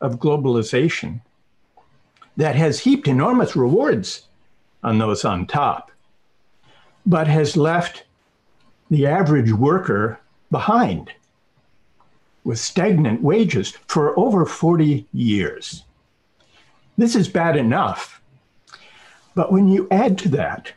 of 0.02 0.20
globalization 0.20 1.22
that 2.36 2.56
has 2.56 2.80
heaped 2.80 3.08
enormous 3.08 3.56
rewards 3.56 4.28
on 4.84 4.98
those 4.98 5.24
on 5.24 5.46
top, 5.46 5.92
but 7.06 7.28
has 7.28 7.56
left 7.56 8.04
the 8.90 9.06
average 9.06 9.52
worker 9.52 10.20
behind 10.50 11.12
with 12.44 12.58
stagnant 12.58 13.22
wages 13.22 13.78
for 13.88 14.18
over 14.18 14.46
40 14.46 15.06
years. 15.14 15.84
This 16.98 17.16
is 17.16 17.30
bad 17.30 17.56
enough 17.56 18.21
but 19.36 19.52
when 19.52 19.68
you 19.68 19.88
add 19.92 20.18
to 20.20 20.30
that 20.30 20.74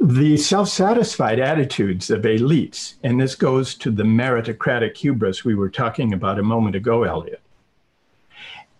the 0.00 0.36
self 0.36 0.68
satisfied 0.68 1.40
attitudes 1.40 2.10
of 2.10 2.22
elites, 2.22 2.94
and 3.02 3.20
this 3.20 3.34
goes 3.34 3.74
to 3.76 3.90
the 3.90 4.02
meritocratic 4.02 4.96
hubris 4.96 5.44
we 5.44 5.54
were 5.54 5.70
talking 5.70 6.12
about 6.12 6.38
a 6.38 6.42
moment 6.42 6.76
ago, 6.76 7.04
Elliot, 7.04 7.40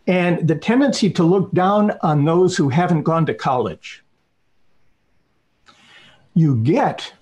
and 0.07 0.47
the 0.47 0.55
tendency 0.55 1.11
to 1.11 1.23
look 1.25 1.51
down 1.53 1.93
on 2.03 2.25
those 2.25 2.57
who 2.57 2.69
haven't 2.69 3.03
gone 3.03 3.27
to 3.27 3.35
college, 3.35 4.05
you 6.35 6.57
get 6.57 7.13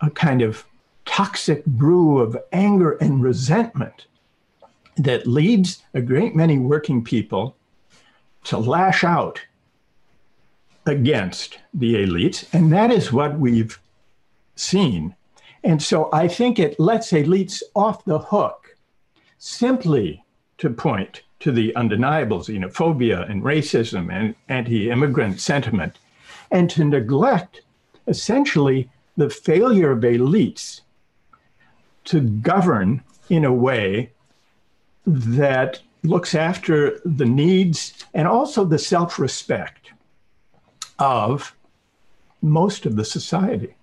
a 0.00 0.10
kind 0.10 0.40
of 0.40 0.64
toxic 1.04 1.64
brew 1.66 2.18
of 2.18 2.36
anger 2.52 2.92
and 2.92 3.22
resentment 3.22 4.06
that 4.96 5.26
leads 5.26 5.82
a 5.94 6.00
great 6.00 6.34
many 6.34 6.58
working 6.58 7.04
people 7.04 7.56
to 8.44 8.58
lash 8.58 9.04
out 9.04 9.40
against 10.88 11.58
the 11.72 11.94
elites. 11.94 12.46
And 12.52 12.72
that 12.72 12.90
is 12.90 13.12
what 13.12 13.38
we've 13.38 13.78
seen. 14.56 15.14
And 15.62 15.82
so 15.82 16.08
I 16.12 16.28
think 16.28 16.58
it 16.58 16.78
lets 16.80 17.12
elites 17.12 17.62
off 17.74 18.04
the 18.04 18.18
hook 18.18 18.76
simply 19.38 20.24
to 20.58 20.70
point 20.70 21.22
to 21.40 21.52
the 21.52 21.74
undeniable 21.76 22.40
xenophobia 22.40 23.28
and 23.30 23.42
racism 23.42 24.12
and 24.12 24.34
anti 24.48 24.90
immigrant 24.90 25.40
sentiment, 25.40 25.96
and 26.50 26.68
to 26.70 26.84
neglect 26.84 27.60
essentially 28.08 28.88
the 29.16 29.30
failure 29.30 29.92
of 29.92 30.00
elites 30.00 30.80
to 32.04 32.20
govern 32.20 33.02
in 33.28 33.44
a 33.44 33.52
way 33.52 34.10
that 35.06 35.80
looks 36.02 36.34
after 36.34 37.00
the 37.04 37.24
needs 37.24 38.04
and 38.14 38.26
also 38.26 38.64
the 38.64 38.78
self 38.78 39.18
respect 39.18 39.90
of 40.98 41.54
most 42.42 42.86
of 42.86 42.96
the 42.96 43.04
society. 43.04 43.74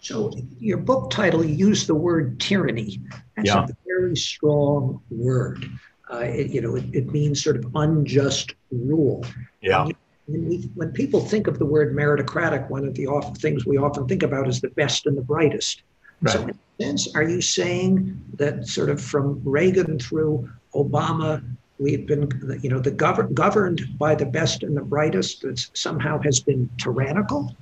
So, 0.00 0.32
your 0.60 0.78
book 0.78 1.10
title, 1.10 1.44
you 1.44 1.54
use 1.54 1.86
the 1.86 1.94
word 1.94 2.38
tyranny. 2.38 3.00
That's 3.36 3.48
yeah. 3.48 3.64
a 3.64 3.68
very 3.84 4.16
strong 4.16 5.02
word. 5.10 5.68
Uh, 6.10 6.18
it, 6.18 6.50
you 6.50 6.60
know, 6.60 6.76
it, 6.76 6.84
it, 6.92 7.06
means 7.08 7.42
sort 7.42 7.56
of 7.56 7.66
unjust 7.74 8.54
rule. 8.70 9.24
Yeah. 9.60 9.88
When, 10.26 10.48
we, 10.48 10.70
when 10.74 10.92
people 10.92 11.20
think 11.20 11.46
of 11.46 11.58
the 11.58 11.66
word 11.66 11.94
meritocratic, 11.94 12.70
one 12.70 12.86
of 12.86 12.94
the 12.94 13.08
often, 13.08 13.34
things 13.34 13.66
we 13.66 13.76
often 13.76 14.06
think 14.06 14.22
about 14.22 14.48
is 14.48 14.60
the 14.60 14.68
best 14.70 15.06
and 15.06 15.18
the 15.18 15.22
brightest. 15.22 15.82
Right. 16.22 16.32
So, 16.32 16.42
in 16.42 16.50
a 16.50 16.82
sense, 16.82 17.14
are 17.14 17.24
you 17.24 17.40
saying 17.40 18.22
that 18.34 18.66
sort 18.68 18.90
of 18.90 19.02
from 19.02 19.42
Reagan 19.44 19.98
through 19.98 20.48
Obama, 20.74 21.44
we've 21.78 22.06
been, 22.06 22.28
you 22.62 22.70
know, 22.70 22.80
the 22.80 22.90
gov- 22.90 23.32
governed 23.34 23.82
by 23.98 24.14
the 24.14 24.26
best 24.26 24.62
and 24.62 24.76
the 24.76 24.82
brightest 24.82 25.42
that 25.42 25.66
somehow 25.74 26.20
has 26.22 26.40
been 26.40 26.68
tyrannical? 26.78 27.54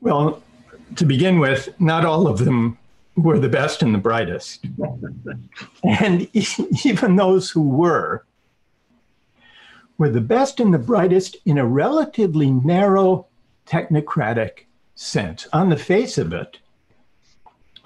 Well, 0.00 0.42
to 0.96 1.04
begin 1.04 1.38
with, 1.38 1.68
not 1.80 2.04
all 2.04 2.26
of 2.26 2.38
them 2.38 2.78
were 3.16 3.38
the 3.38 3.48
best 3.48 3.82
and 3.82 3.94
the 3.94 3.98
brightest. 3.98 4.64
and 5.84 6.28
even 6.84 7.16
those 7.16 7.50
who 7.50 7.62
were, 7.62 8.24
were 9.98 10.10
the 10.10 10.20
best 10.20 10.60
and 10.60 10.72
the 10.72 10.78
brightest 10.78 11.36
in 11.44 11.58
a 11.58 11.66
relatively 11.66 12.50
narrow 12.50 13.26
technocratic 13.66 14.66
sense. 14.94 15.46
On 15.52 15.68
the 15.68 15.76
face 15.76 16.16
of 16.16 16.32
it, 16.32 16.58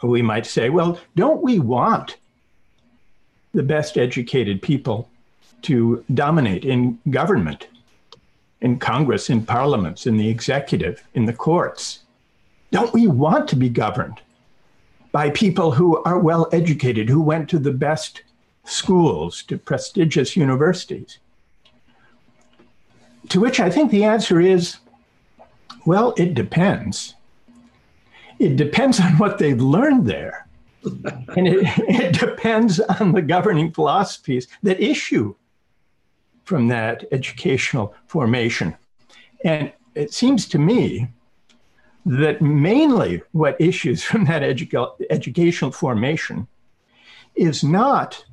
we 0.02 0.20
might 0.20 0.46
say, 0.46 0.68
well, 0.68 0.98
don't 1.16 1.42
we 1.42 1.58
want 1.58 2.16
the 3.52 3.62
best 3.62 3.98
educated 3.98 4.62
people 4.62 5.08
to 5.62 6.04
dominate 6.14 6.64
in 6.64 6.98
government, 7.10 7.68
in 8.60 8.78
Congress, 8.78 9.30
in 9.30 9.44
parliaments, 9.44 10.06
in 10.06 10.16
the 10.16 10.28
executive, 10.28 11.04
in 11.14 11.26
the 11.26 11.32
courts? 11.32 12.00
Don't 12.70 12.92
we 12.92 13.06
want 13.06 13.48
to 13.48 13.56
be 13.56 13.68
governed 13.68 14.20
by 15.12 15.30
people 15.30 15.72
who 15.72 16.02
are 16.04 16.18
well 16.18 16.48
educated, 16.52 17.08
who 17.08 17.20
went 17.20 17.48
to 17.50 17.58
the 17.58 17.72
best 17.72 18.22
schools, 18.64 19.42
to 19.44 19.58
prestigious 19.58 20.36
universities? 20.36 21.18
To 23.28 23.40
which 23.40 23.60
I 23.60 23.70
think 23.70 23.90
the 23.90 24.04
answer 24.04 24.40
is 24.40 24.78
well, 25.84 26.14
it 26.16 26.34
depends. 26.34 27.14
It 28.38 28.56
depends 28.56 29.00
on 29.06 29.18
what 29.18 29.38
they've 29.38 29.60
learned 29.60 30.06
there. 30.06 30.46
And 30.84 31.48
it, 31.48 31.60
it 31.88 32.18
depends 32.18 32.80
on 32.80 33.12
the 33.12 33.22
governing 33.22 33.72
philosophies 33.72 34.48
that 34.62 34.80
issue 34.80 35.34
from 36.44 36.68
that 36.68 37.04
educational 37.12 37.94
formation. 38.06 38.76
And 39.44 39.72
it 39.94 40.12
seems 40.12 40.46
to 40.48 40.58
me 40.58 41.08
that 42.04 42.42
mainly 42.42 43.22
what 43.32 43.60
issues 43.60 44.02
from 44.02 44.24
that 44.26 44.42
edu- 44.42 44.90
educational 45.10 45.70
formation 45.70 46.48
is 47.34 47.62
not 47.62 48.24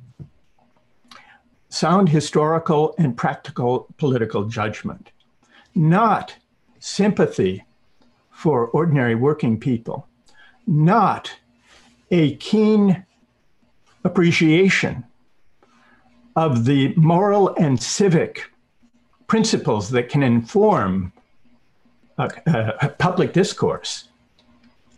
sound 1.68 2.08
historical 2.08 2.94
and 2.98 3.16
practical 3.16 3.86
political 3.96 4.44
judgment, 4.44 5.12
not 5.74 6.34
sympathy 6.80 7.64
for 8.30 8.66
ordinary 8.68 9.14
working 9.14 9.58
people, 9.58 10.08
not 10.66 11.36
a 12.10 12.36
keen 12.36 13.04
appreciation 14.04 15.04
of 16.36 16.64
the 16.64 16.94
moral 16.96 17.54
and 17.56 17.80
civic 17.80 18.50
principles 19.26 19.90
that 19.90 20.08
can 20.08 20.22
inform 20.22 21.12
public 22.98 23.32
discourse 23.32 24.08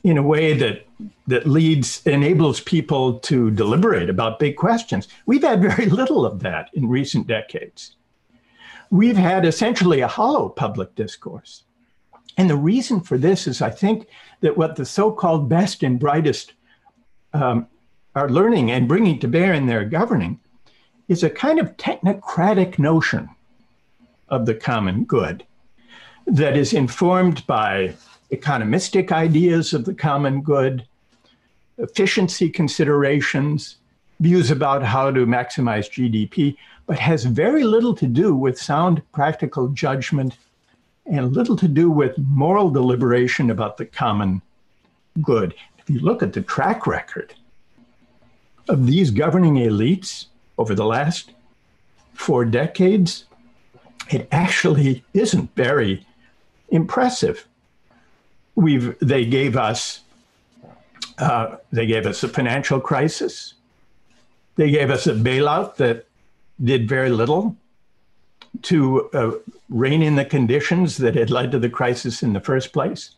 in 0.05 0.18
a 0.18 0.22
way 0.22 0.53
that 0.55 0.87
that 1.27 1.46
leads 1.46 2.05
enables 2.07 2.61
people 2.61 3.18
to 3.20 3.51
deliberate 3.51 4.11
about 4.11 4.38
big 4.38 4.57
questions. 4.57 5.09
We've 5.27 5.42
had 5.42 5.62
very 5.62 5.87
little 6.01 6.27
of 6.27 6.40
that 6.40 6.70
in 6.75 6.88
recent 6.88 7.27
decades. 7.27 7.96
We've 8.90 9.16
had 9.16 9.44
essentially 9.44 10.01
a 10.01 10.09
hollow 10.09 10.48
public 10.48 10.94
discourse. 10.94 11.64
And 12.37 12.48
the 12.48 12.57
reason 12.57 13.01
for 13.01 13.18
this 13.18 13.46
is 13.46 13.62
I 13.62 13.70
think 13.70 14.07
that 14.40 14.57
what 14.57 14.77
the 14.77 14.85
so-called 14.85 15.48
best 15.48 15.83
and 15.83 15.98
brightest 15.98 16.55
um, 17.33 17.66
are 18.14 18.29
learning 18.29 18.71
and 18.71 18.88
bringing 18.88 19.18
to 19.21 19.29
bear 19.29 19.53
in 19.53 19.66
their 19.66 19.85
governing 19.85 20.38
is 21.09 21.23
a 21.23 21.31
kind 21.31 21.59
of 21.59 21.77
technocratic 21.77 22.79
notion 22.79 23.29
of 24.29 24.47
the 24.47 24.55
common 24.55 25.05
good 25.05 25.45
that 26.27 26.57
is 26.57 26.73
informed 26.73 27.47
by 27.47 27.95
economistic 28.33 29.12
ideas 29.12 29.75
of 29.75 29.85
the 29.85 29.95
common 29.95 30.40
good, 30.40 30.87
efficiency 31.79 32.49
considerations, 32.49 33.77
views 34.21 34.51
about 34.51 34.83
how 34.83 35.11
to 35.11 35.27
maximize 35.27 35.90
GDP, 35.90 36.57
but 36.87 36.99
has 36.99 37.25
very 37.25 37.64
little 37.64 37.95
to 37.95 38.07
do 38.07 38.35
with 38.35 38.59
sound 38.59 39.03
practical 39.12 39.68
judgment 39.68 40.38
and 41.07 41.35
little 41.35 41.57
to 41.57 41.68
do 41.68 41.90
with 41.90 42.16
moral 42.18 42.71
deliberation 42.71 43.51
about 43.51 43.77
the 43.77 43.85
common 43.85 44.40
good. 45.21 45.55
If 45.83 45.90
you 45.90 46.01
look 46.01 46.23
at 46.23 46.33
the 46.33 46.42
track 46.42 46.87
record 46.87 47.35
of 48.68 48.87
these 48.87 49.11
governing 49.11 49.55
elites 49.55 50.27
over 50.59 50.75
the 50.75 50.85
last 50.85 51.33
four 52.14 52.45
decades, 52.45 53.25
it 54.11 54.29
actually 54.31 55.05
isn't 55.12 55.55
very 55.57 56.07
impressive. 56.68 57.47
We've 58.55 58.97
they 59.01 59.25
gave 59.25 59.57
us 59.57 60.01
uh, 61.18 61.57
they 61.73 61.87
gave 61.87 62.07
us 62.07 62.23
a 62.23 62.29
financial 62.29 62.81
crisis. 62.81 63.55
They 64.57 64.71
gave 64.71 64.90
us 64.90 65.07
a 65.07 65.14
bailout 65.14 65.77
that 65.77 66.07
did 66.62 66.88
very 66.88 67.11
little 67.11 67.57
to 68.62 69.11
uh, 69.14 69.33
rein 69.68 70.03
in 70.03 70.14
the 70.14 70.25
conditions 70.25 70.99
that 70.99 71.14
had 71.14 71.31
led 71.31 71.51
to 71.53 71.59
the 71.59 71.71
crisis 71.71 72.23
in 72.23 72.35
the 72.35 72.40
first 72.40 72.73
place. 72.73 73.16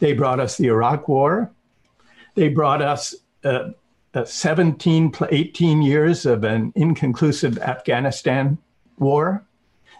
They 0.00 0.12
brought 0.12 0.40
us 0.40 0.56
the 0.56 0.66
Iraq 0.66 1.08
War. 1.08 1.50
They 2.36 2.48
brought 2.48 2.82
us 2.82 3.14
uh, 3.44 3.70
17, 4.24 5.12
18 5.30 5.82
years 5.82 6.24
of 6.24 6.44
an 6.44 6.72
inconclusive 6.76 7.58
Afghanistan 7.58 8.58
war. 8.98 9.44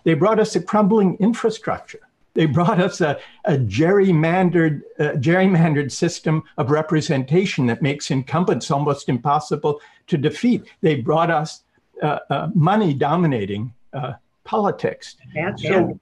They 0.05 0.15
brought 0.15 0.39
us 0.39 0.55
a 0.55 0.63
crumbling 0.63 1.17
infrastructure. 1.17 2.01
They 2.35 2.47
brought 2.47 2.79
us 2.81 3.01
a, 3.01 3.19
a 3.47 3.57
gerrymandered, 3.57 4.83
uh, 4.99 5.13
gerrymandered 5.15 5.91
system 5.91 6.43
of 6.59 6.71
representation 6.71 7.67
that 7.67 7.81
makes 7.81 8.11
incumbents 8.11 8.71
almost 8.71 9.09
impossible 9.09 9.81
to 10.07 10.19
defeat. 10.19 10.65
They 10.83 10.97
brought 10.97 11.31
us 11.31 11.63
uh, 12.03 12.19
uh, 12.29 12.49
money 12.55 12.93
dominating 12.93 13.73
uh, 13.95 14.13
politics. 14.45 15.17
And, 15.35 15.59
so, 15.59 15.75
and, 15.75 16.01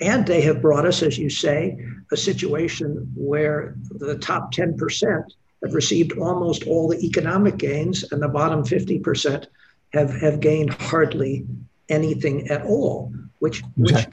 and 0.00 0.26
they 0.26 0.42
have 0.42 0.60
brought 0.60 0.84
us, 0.86 1.02
as 1.02 1.16
you 1.16 1.30
say, 1.30 1.82
a 2.12 2.16
situation 2.16 3.10
where 3.16 3.76
the 3.90 4.18
top 4.18 4.52
10% 4.52 5.24
have 5.62 5.74
received 5.74 6.18
almost 6.18 6.66
all 6.66 6.88
the 6.88 7.04
economic 7.04 7.56
gains, 7.56 8.10
and 8.12 8.22
the 8.22 8.28
bottom 8.28 8.62
50% 8.62 9.46
have, 9.92 10.10
have 10.20 10.40
gained 10.40 10.72
hardly 10.72 11.46
anything 11.88 12.48
at 12.48 12.62
all, 12.62 13.12
which, 13.38 13.62
which 13.76 14.06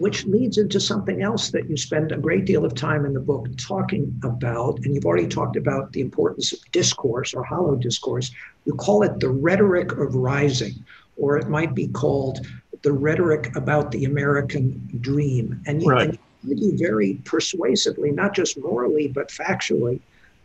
which 0.00 0.24
leads 0.24 0.56
into 0.56 0.80
something 0.80 1.20
else 1.20 1.50
that 1.50 1.68
you 1.68 1.76
spend 1.76 2.10
a 2.10 2.16
great 2.16 2.46
deal 2.46 2.64
of 2.64 2.74
time 2.74 3.04
in 3.04 3.12
the 3.12 3.20
book 3.20 3.46
talking 3.58 4.18
about. 4.24 4.78
And 4.78 4.94
you've 4.94 5.04
already 5.04 5.28
talked 5.28 5.56
about 5.56 5.92
the 5.92 6.00
importance 6.00 6.54
of 6.54 6.58
discourse 6.72 7.34
or 7.34 7.44
hollow 7.44 7.76
discourse. 7.76 8.30
You 8.64 8.72
call 8.76 9.02
it 9.02 9.20
the 9.20 9.28
rhetoric 9.28 9.92
of 9.92 10.14
rising, 10.14 10.72
or 11.18 11.36
it 11.36 11.50
might 11.50 11.74
be 11.74 11.86
called 11.88 12.46
the 12.80 12.94
rhetoric 12.94 13.54
about 13.56 13.90
the 13.90 14.06
American 14.06 14.88
dream. 15.02 15.60
And 15.66 15.82
you, 15.82 15.90
right. 15.90 16.08
and 16.08 16.18
argue 16.48 16.78
very 16.78 17.20
persuasively, 17.26 18.10
not 18.10 18.34
just 18.34 18.58
morally, 18.58 19.06
but 19.06 19.28
factually, 19.28 20.00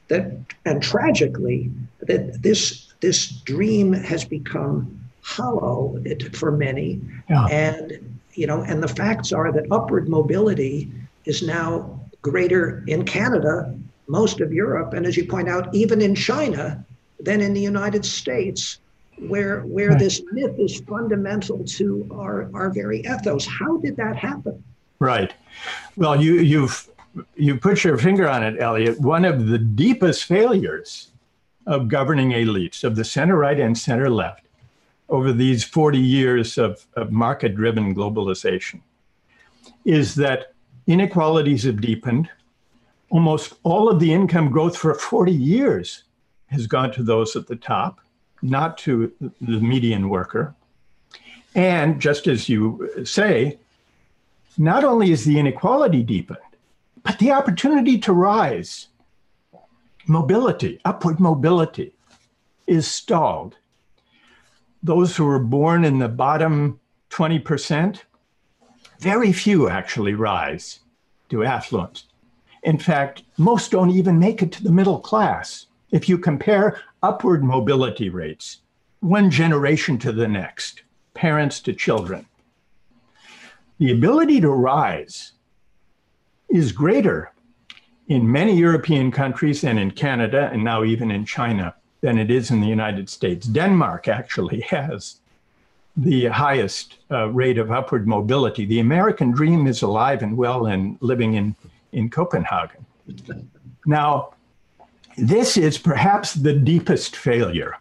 that 0.07 0.31
and 0.65 0.81
tragically, 0.81 1.71
that 2.01 2.41
this 2.41 2.93
this 3.01 3.27
dream 3.27 3.93
has 3.93 4.23
become 4.23 4.99
hollow 5.21 6.01
for 6.33 6.51
many. 6.51 7.01
Yeah. 7.29 7.45
And 7.45 8.19
you 8.33 8.47
know, 8.47 8.61
and 8.61 8.81
the 8.81 8.87
facts 8.87 9.31
are 9.31 9.51
that 9.51 9.65
upward 9.71 10.07
mobility 10.09 10.91
is 11.25 11.41
now 11.41 11.99
greater 12.21 12.83
in 12.87 13.05
Canada, 13.05 13.73
most 14.07 14.41
of 14.41 14.51
Europe, 14.51 14.93
and 14.93 15.05
as 15.05 15.15
you 15.17 15.25
point 15.25 15.49
out, 15.49 15.73
even 15.73 16.01
in 16.01 16.13
China, 16.15 16.83
than 17.19 17.41
in 17.41 17.53
the 17.53 17.61
United 17.61 18.05
States, 18.05 18.79
where 19.17 19.61
where 19.61 19.89
right. 19.89 19.99
this 19.99 20.21
myth 20.31 20.55
is 20.59 20.81
fundamental 20.81 21.63
to 21.63 22.07
our, 22.11 22.49
our 22.53 22.69
very 22.69 22.99
ethos. 22.99 23.45
How 23.45 23.77
did 23.77 23.95
that 23.97 24.15
happen? 24.15 24.63
Right. 24.99 25.33
Well, 25.95 26.21
you 26.21 26.35
you've 26.35 26.89
you 27.35 27.57
put 27.57 27.83
your 27.83 27.97
finger 27.97 28.29
on 28.29 28.43
it, 28.43 28.61
Elliot. 28.61 28.99
One 28.99 29.25
of 29.25 29.47
the 29.47 29.57
deepest 29.57 30.25
failures 30.25 31.11
of 31.65 31.87
governing 31.87 32.31
elites 32.31 32.83
of 32.83 32.95
the 32.95 33.03
center 33.03 33.37
right 33.37 33.59
and 33.59 33.77
center 33.77 34.09
left 34.09 34.45
over 35.09 35.31
these 35.31 35.63
40 35.63 35.97
years 35.97 36.57
of, 36.57 36.85
of 36.95 37.11
market 37.11 37.55
driven 37.55 37.93
globalization 37.95 38.81
is 39.83 40.15
that 40.15 40.53
inequalities 40.87 41.63
have 41.63 41.81
deepened. 41.81 42.29
Almost 43.09 43.53
all 43.63 43.89
of 43.89 43.99
the 43.99 44.11
income 44.11 44.49
growth 44.49 44.75
for 44.77 44.93
40 44.93 45.31
years 45.31 46.03
has 46.47 46.67
gone 46.67 46.91
to 46.93 47.03
those 47.03 47.35
at 47.35 47.47
the 47.47 47.55
top, 47.55 47.99
not 48.41 48.77
to 48.79 49.11
the 49.41 49.59
median 49.59 50.09
worker. 50.09 50.55
And 51.53 52.01
just 52.01 52.27
as 52.27 52.49
you 52.49 52.89
say, 53.05 53.57
not 54.57 54.83
only 54.83 55.11
is 55.11 55.23
the 55.23 55.39
inequality 55.39 56.03
deepened, 56.03 56.39
but 57.05 57.19
the 57.19 57.31
opportunity 57.31 57.99
to 57.99 58.11
rise, 58.11 58.87
mobility, 60.07 60.81
upward 60.83 61.19
mobility, 61.19 61.93
is 62.65 62.87
stalled 62.87 63.55
those 64.81 65.15
who 65.15 65.25
were 65.25 65.39
born 65.39 65.85
in 65.85 65.99
the 65.99 66.09
bottom 66.09 66.79
20%, 67.11 68.01
very 68.99 69.31
few 69.31 69.69
actually 69.69 70.15
rise 70.15 70.79
to 71.29 71.43
affluence. 71.43 72.05
In 72.63 72.79
fact, 72.79 73.23
most 73.37 73.71
don't 73.71 73.91
even 73.91 74.17
make 74.17 74.41
it 74.41 74.51
to 74.53 74.63
the 74.63 74.71
middle 74.71 74.99
class. 74.99 75.67
If 75.91 76.09
you 76.09 76.17
compare 76.17 76.81
upward 77.03 77.43
mobility 77.43 78.09
rates, 78.09 78.61
one 79.01 79.29
generation 79.29 79.99
to 79.99 80.11
the 80.11 80.27
next, 80.27 80.81
parents 81.13 81.59
to 81.61 81.73
children, 81.73 82.25
the 83.77 83.91
ability 83.91 84.41
to 84.41 84.49
rise 84.49 85.33
is 86.49 86.71
greater 86.71 87.31
in 88.07 88.31
many 88.31 88.55
European 88.55 89.11
countries 89.11 89.63
and 89.63 89.79
in 89.79 89.91
Canada 89.91 90.49
and 90.51 90.63
now 90.63 90.83
even 90.83 91.11
in 91.11 91.25
China 91.25 91.73
than 92.01 92.17
it 92.17 92.29
is 92.29 92.51
in 92.51 92.61
the 92.61 92.67
United 92.67 93.09
States. 93.09 93.47
Denmark 93.47 94.07
actually 94.07 94.61
has 94.69 95.19
the 95.97 96.25
highest 96.25 96.97
uh, 97.09 97.27
rate 97.29 97.57
of 97.57 97.71
upward 97.71 98.07
mobility. 98.07 98.65
The 98.65 98.79
American 98.79 99.31
dream 99.31 99.65
is 99.65 99.81
alive 99.81 100.21
and 100.21 100.37
well 100.37 100.65
and 100.65 100.97
living 100.99 101.35
in, 101.35 101.55
in 101.93 102.09
Copenhagen. 102.09 102.85
Now, 103.85 104.33
this 105.17 105.55
is 105.57 105.77
perhaps 105.77 106.33
the 106.33 106.53
deepest 106.53 107.15
failure 107.15 107.77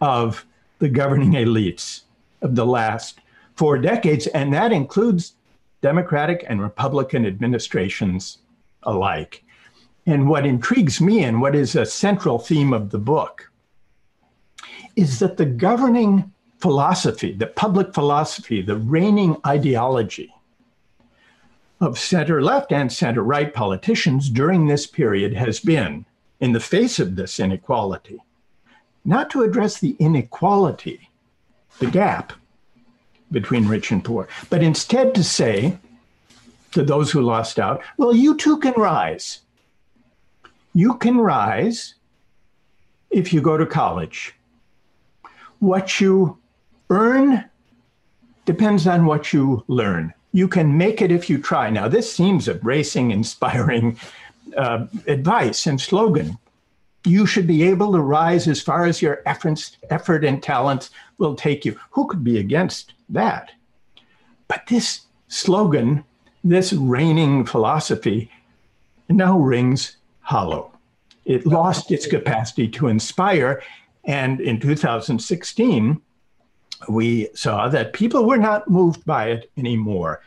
of 0.00 0.46
the 0.78 0.88
governing 0.88 1.32
elites 1.32 2.02
of 2.40 2.54
the 2.54 2.66
last 2.66 3.20
four 3.56 3.78
decades, 3.78 4.26
and 4.28 4.52
that 4.52 4.72
includes 4.72 5.34
Democratic 5.82 6.44
and 6.48 6.62
Republican 6.62 7.26
administrations 7.26 8.38
alike. 8.84 9.44
And 10.06 10.28
what 10.28 10.46
intrigues 10.46 11.00
me 11.00 11.24
and 11.24 11.40
what 11.40 11.54
is 11.54 11.76
a 11.76 11.84
central 11.84 12.38
theme 12.38 12.72
of 12.72 12.90
the 12.90 12.98
book 12.98 13.50
is 14.96 15.18
that 15.18 15.36
the 15.36 15.44
governing 15.44 16.32
philosophy, 16.60 17.32
the 17.32 17.46
public 17.46 17.92
philosophy, 17.92 18.62
the 18.62 18.76
reigning 18.76 19.36
ideology 19.46 20.32
of 21.80 21.98
center 21.98 22.40
left 22.40 22.72
and 22.72 22.92
center 22.92 23.22
right 23.22 23.52
politicians 23.52 24.30
during 24.30 24.66
this 24.66 24.86
period 24.86 25.34
has 25.34 25.58
been, 25.58 26.04
in 26.40 26.52
the 26.52 26.60
face 26.60 27.00
of 27.00 27.16
this 27.16 27.40
inequality, 27.40 28.20
not 29.04 29.30
to 29.30 29.42
address 29.42 29.80
the 29.80 29.96
inequality, 29.98 31.10
the 31.80 31.90
gap 31.90 32.32
between 33.32 33.66
rich 33.66 33.90
and 33.90 34.04
poor, 34.04 34.28
but 34.50 34.62
instead 34.62 35.14
to 35.14 35.24
say 35.24 35.78
to 36.72 36.82
those 36.82 37.10
who 37.10 37.20
lost 37.20 37.58
out, 37.58 37.82
well, 37.96 38.14
you 38.14 38.36
too 38.36 38.58
can 38.58 38.74
rise 38.74 39.40
you 40.74 40.94
can 40.94 41.18
rise 41.18 41.94
if 43.10 43.32
you 43.32 43.40
go 43.40 43.56
to 43.56 43.66
college. 43.66 44.34
What 45.58 46.00
you 46.00 46.38
earn 46.90 47.44
depends 48.46 48.86
on 48.86 49.04
what 49.04 49.32
you 49.32 49.64
learn. 49.68 50.12
You 50.32 50.48
can 50.48 50.78
make 50.78 51.02
it 51.02 51.12
if 51.12 51.28
you 51.28 51.38
try. 51.38 51.68
Now, 51.68 51.88
this 51.88 52.12
seems 52.12 52.48
a 52.48 52.54
bracing, 52.54 53.10
inspiring 53.10 53.98
uh, 54.56 54.86
advice 55.06 55.66
and 55.66 55.80
slogan. 55.80 56.38
You 57.04 57.26
should 57.26 57.46
be 57.46 57.64
able 57.64 57.92
to 57.92 58.00
rise 58.00 58.46
as 58.46 58.60
far 58.60 58.84
as 58.84 59.02
your 59.02 59.22
efforts, 59.26 59.76
effort 59.90 60.24
and 60.24 60.42
talents 60.42 60.90
will 61.18 61.34
take 61.34 61.64
you. 61.64 61.76
Who 61.90 62.06
could 62.06 62.22
be 62.22 62.38
against 62.38 62.94
that? 63.08 63.50
But 64.46 64.66
this 64.68 65.06
slogan, 65.28 66.04
this 66.44 66.72
reigning 66.72 67.44
philosophy, 67.44 68.30
now 69.08 69.38
rings 69.38 69.96
hollow. 70.20 70.72
It 71.24 71.46
lost 71.46 71.90
its 71.90 72.06
capacity 72.06 72.68
to 72.68 72.88
inspire. 72.88 73.62
And 74.04 74.40
in 74.40 74.60
2016, 74.60 76.00
we 76.88 77.28
saw 77.34 77.68
that 77.68 77.92
people 77.92 78.26
were 78.26 78.36
not 78.36 78.68
moved 78.68 79.04
by 79.04 79.30
it 79.30 79.50
anymore, 79.56 80.22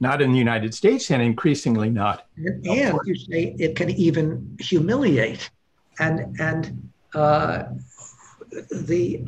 not 0.00 0.22
in 0.22 0.32
the 0.32 0.38
United 0.38 0.74
States 0.74 1.10
and 1.10 1.22
increasingly 1.22 1.90
not. 1.90 2.26
And 2.36 2.64
you 3.04 3.14
say 3.16 3.54
it 3.58 3.76
can 3.76 3.90
even 3.90 4.56
humiliate. 4.60 5.50
And, 5.98 6.36
and 6.40 6.90
uh, 7.14 7.64
the, 8.70 9.24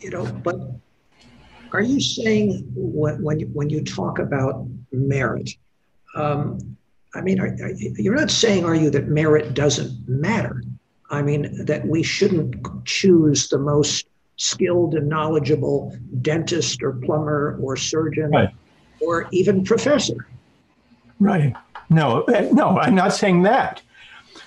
you 0.00 0.10
know, 0.10 0.24
but 0.26 0.56
are 1.72 1.82
you 1.82 2.00
saying 2.00 2.70
when, 2.74 3.22
when, 3.22 3.40
you, 3.40 3.46
when 3.52 3.68
you 3.70 3.82
talk 3.84 4.18
about 4.18 4.66
merit, 4.92 5.50
um, 6.16 6.76
I 7.14 7.20
mean, 7.20 7.40
are, 7.40 7.46
are, 7.46 7.72
you're 7.72 8.14
not 8.14 8.30
saying, 8.30 8.64
are 8.64 8.74
you, 8.74 8.90
that 8.90 9.08
merit 9.08 9.54
doesn't 9.54 10.08
matter? 10.08 10.62
I 11.10 11.22
mean, 11.22 11.64
that 11.64 11.86
we 11.86 12.02
shouldn't 12.02 12.56
choose 12.84 13.48
the 13.48 13.58
most 13.58 14.06
skilled 14.36 14.94
and 14.94 15.08
knowledgeable 15.08 15.96
dentist 16.22 16.82
or 16.82 16.92
plumber 16.92 17.58
or 17.62 17.76
surgeon 17.76 18.30
right. 18.30 18.50
or 19.00 19.28
even 19.32 19.64
professor. 19.64 20.26
Right. 21.18 21.54
No, 21.90 22.22
eh, 22.24 22.48
no, 22.52 22.78
I'm 22.78 22.94
not 22.94 23.14
saying 23.14 23.42
that. 23.42 23.82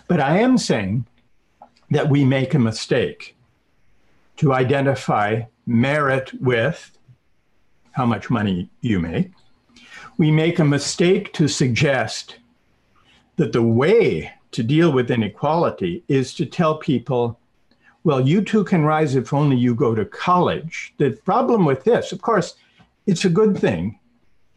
But 0.07 0.19
I 0.19 0.39
am 0.39 0.57
saying 0.57 1.05
that 1.91 2.09
we 2.09 2.25
make 2.25 2.53
a 2.53 2.59
mistake 2.59 3.35
to 4.37 4.53
identify 4.53 5.41
merit 5.67 6.31
with 6.41 6.97
how 7.91 8.05
much 8.05 8.29
money 8.29 8.69
you 8.79 8.99
make. 8.99 9.31
We 10.17 10.31
make 10.31 10.59
a 10.59 10.65
mistake 10.65 11.33
to 11.33 11.47
suggest 11.47 12.37
that 13.35 13.51
the 13.51 13.61
way 13.61 14.31
to 14.51 14.63
deal 14.63 14.91
with 14.91 15.11
inequality 15.11 16.03
is 16.07 16.33
to 16.35 16.45
tell 16.45 16.77
people, 16.77 17.39
well, 18.03 18.21
you 18.21 18.41
too 18.41 18.63
can 18.63 18.83
rise 18.83 19.15
if 19.15 19.33
only 19.33 19.57
you 19.57 19.75
go 19.75 19.93
to 19.93 20.05
college. 20.05 20.93
The 20.97 21.11
problem 21.11 21.65
with 21.65 21.83
this, 21.83 22.11
of 22.11 22.21
course, 22.21 22.55
it's 23.05 23.25
a 23.25 23.29
good 23.29 23.57
thing. 23.57 23.99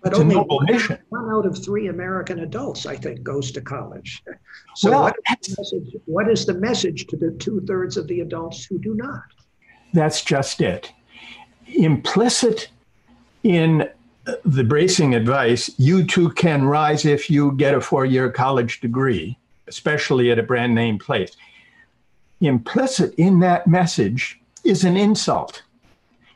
But 0.04 0.12
it's 0.12 0.20
only 0.20 0.36
one, 0.36 0.66
one, 1.08 1.30
out 1.30 1.46
of 1.46 1.64
three 1.64 1.88
American 1.88 2.40
adults, 2.40 2.84
I 2.84 2.94
think, 2.94 3.22
goes 3.22 3.50
to 3.52 3.60
college. 3.60 4.22
So, 4.76 4.90
well, 4.90 5.02
what, 5.02 5.16
is 5.40 5.56
message, 5.56 5.96
what 6.06 6.28
is 6.28 6.46
the 6.46 6.54
message 6.54 7.06
to 7.06 7.16
the 7.16 7.30
two 7.38 7.60
thirds 7.60 7.96
of 7.96 8.08
the 8.08 8.22
adults 8.22 8.64
who 8.64 8.76
do 8.80 8.96
not? 8.96 9.22
That's 9.92 10.24
just 10.24 10.60
it. 10.60 10.92
Implicit 11.68 12.70
in 13.44 13.88
the 14.44 14.64
bracing 14.64 15.14
advice, 15.14 15.70
you 15.78 16.04
too 16.04 16.30
can 16.30 16.64
rise 16.64 17.04
if 17.04 17.30
you 17.30 17.52
get 17.52 17.76
a 17.76 17.80
four 17.80 18.04
year 18.04 18.32
college 18.32 18.80
degree, 18.80 19.38
especially 19.68 20.32
at 20.32 20.40
a 20.40 20.42
brand 20.42 20.74
name 20.74 20.98
place. 20.98 21.36
Implicit 22.40 23.14
in 23.14 23.38
that 23.40 23.68
message 23.68 24.40
is 24.64 24.82
an 24.82 24.96
insult. 24.96 25.62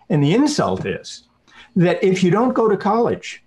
And 0.08 0.22
the 0.22 0.32
insult 0.32 0.86
is 0.86 1.24
that 1.74 2.02
if 2.04 2.22
you 2.22 2.30
don't 2.30 2.54
go 2.54 2.68
to 2.68 2.76
college 2.76 3.42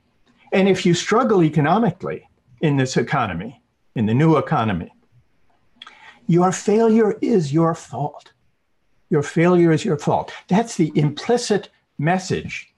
and 0.52 0.68
if 0.68 0.86
you 0.86 0.94
struggle 0.94 1.44
economically 1.44 2.28
in 2.62 2.78
this 2.78 2.98
economy, 2.98 3.62
in 3.96 4.06
the 4.06 4.14
new 4.14 4.38
economy, 4.38 4.92
your 6.28 6.52
failure 6.52 7.18
is 7.22 7.52
your 7.52 7.74
fault. 7.76 8.32
Your 9.10 9.24
failure 9.24 9.72
is 9.72 9.84
your 9.84 9.98
fault. 9.98 10.32
That's 10.48 10.78
the 10.78 10.92
implicit 10.96 11.70
message 11.98 12.72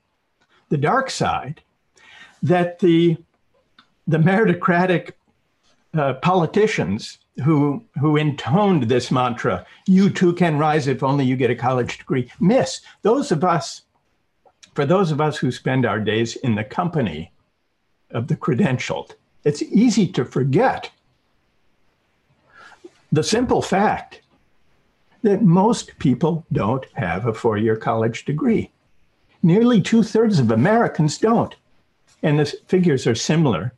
the 0.73 0.77
dark 0.77 1.11
side 1.11 1.61
that 2.41 2.79
the 2.79 3.15
the 4.07 4.17
meritocratic 4.17 5.11
uh, 5.93 6.13
politicians 6.15 7.19
who 7.43 7.83
who 7.99 8.17
intoned 8.17 8.83
this 8.83 9.11
mantra, 9.11 9.65
"You 9.85 10.09
too 10.09 10.33
can 10.33 10.57
rise 10.57 10.87
if 10.87 11.03
only 11.03 11.25
you 11.25 11.35
get 11.35 11.51
a 11.51 11.55
college 11.55 11.99
degree," 11.99 12.31
miss 12.39 12.81
those 13.03 13.31
of 13.31 13.43
us. 13.43 13.83
For 14.73 14.83
those 14.83 15.11
of 15.11 15.21
us 15.21 15.37
who 15.37 15.51
spend 15.51 15.85
our 15.85 15.99
days 15.99 16.35
in 16.37 16.55
the 16.55 16.63
company 16.63 17.31
of 18.13 18.27
the 18.27 18.35
credentialed, 18.35 19.11
it's 19.43 19.61
easy 19.61 20.07
to 20.07 20.23
forget 20.23 20.89
the 23.11 23.23
simple 23.23 23.61
fact 23.61 24.21
that 25.21 25.41
most 25.41 25.97
people 25.99 26.45
don't 26.51 26.85
have 26.93 27.27
a 27.27 27.33
four-year 27.33 27.75
college 27.75 28.25
degree. 28.25 28.71
Nearly 29.41 29.81
two-thirds 29.81 30.39
of 30.39 30.51
Americans 30.51 31.17
don't, 31.17 31.55
and 32.21 32.39
the 32.39 32.45
figures 32.67 33.05
are 33.05 33.15
similar 33.15 33.73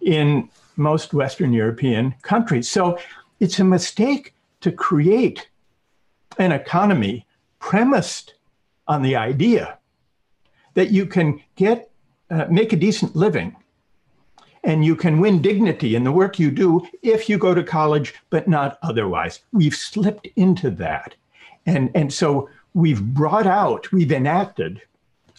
in 0.00 0.48
most 0.76 1.12
Western 1.12 1.52
European 1.52 2.14
countries. 2.22 2.68
So 2.68 2.98
it's 3.40 3.58
a 3.58 3.64
mistake 3.64 4.34
to 4.60 4.72
create 4.72 5.48
an 6.38 6.52
economy 6.52 7.26
premised 7.58 8.34
on 8.88 9.02
the 9.02 9.16
idea 9.16 9.78
that 10.74 10.90
you 10.90 11.04
can 11.06 11.42
get 11.56 11.89
uh, 12.30 12.46
make 12.50 12.72
a 12.72 12.76
decent 12.76 13.16
living. 13.16 13.56
And 14.62 14.84
you 14.84 14.94
can 14.94 15.20
win 15.20 15.40
dignity 15.40 15.94
in 15.94 16.04
the 16.04 16.12
work 16.12 16.38
you 16.38 16.50
do 16.50 16.86
if 17.02 17.28
you 17.28 17.38
go 17.38 17.54
to 17.54 17.62
college 17.62 18.14
but 18.28 18.46
not 18.46 18.78
otherwise. 18.82 19.40
We've 19.52 19.74
slipped 19.74 20.28
into 20.36 20.70
that. 20.72 21.14
And 21.66 21.90
and 21.94 22.12
so 22.12 22.48
we've 22.74 23.02
brought 23.02 23.46
out 23.46 23.90
we've 23.90 24.12
enacted 24.12 24.82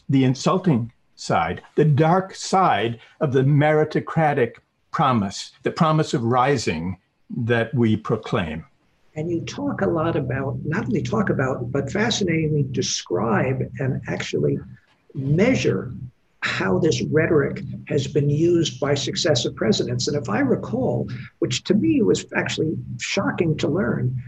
the 0.09 0.23
insulting 0.23 0.91
side 1.15 1.61
the 1.75 1.85
dark 1.85 2.33
side 2.33 2.99
of 3.19 3.31
the 3.31 3.43
meritocratic 3.43 4.55
promise, 4.91 5.51
the 5.63 5.71
promise 5.71 6.13
of 6.13 6.23
rising 6.23 6.97
that 7.29 7.73
we 7.73 7.95
proclaim. 7.95 8.65
And 9.15 9.29
you 9.29 9.41
talk 9.41 9.81
a 9.81 9.87
lot 9.87 10.15
about, 10.15 10.57
not 10.63 10.85
only 10.85 11.01
talk 11.01 11.29
about, 11.29 11.71
but 11.71 11.91
fascinatingly 11.91 12.63
describe 12.71 13.61
and 13.79 14.01
actually 14.07 14.57
measure 15.13 15.93
how 16.41 16.79
this 16.79 17.01
rhetoric 17.03 17.63
has 17.87 18.07
been 18.07 18.29
used 18.29 18.79
by 18.79 18.95
successive 18.95 19.55
presidents. 19.55 20.07
And 20.07 20.17
if 20.17 20.29
I 20.29 20.39
recall, 20.39 21.07
which 21.39 21.63
to 21.65 21.73
me 21.73 22.01
was 22.01 22.25
actually 22.35 22.75
shocking 22.99 23.55
to 23.57 23.67
learn, 23.67 24.21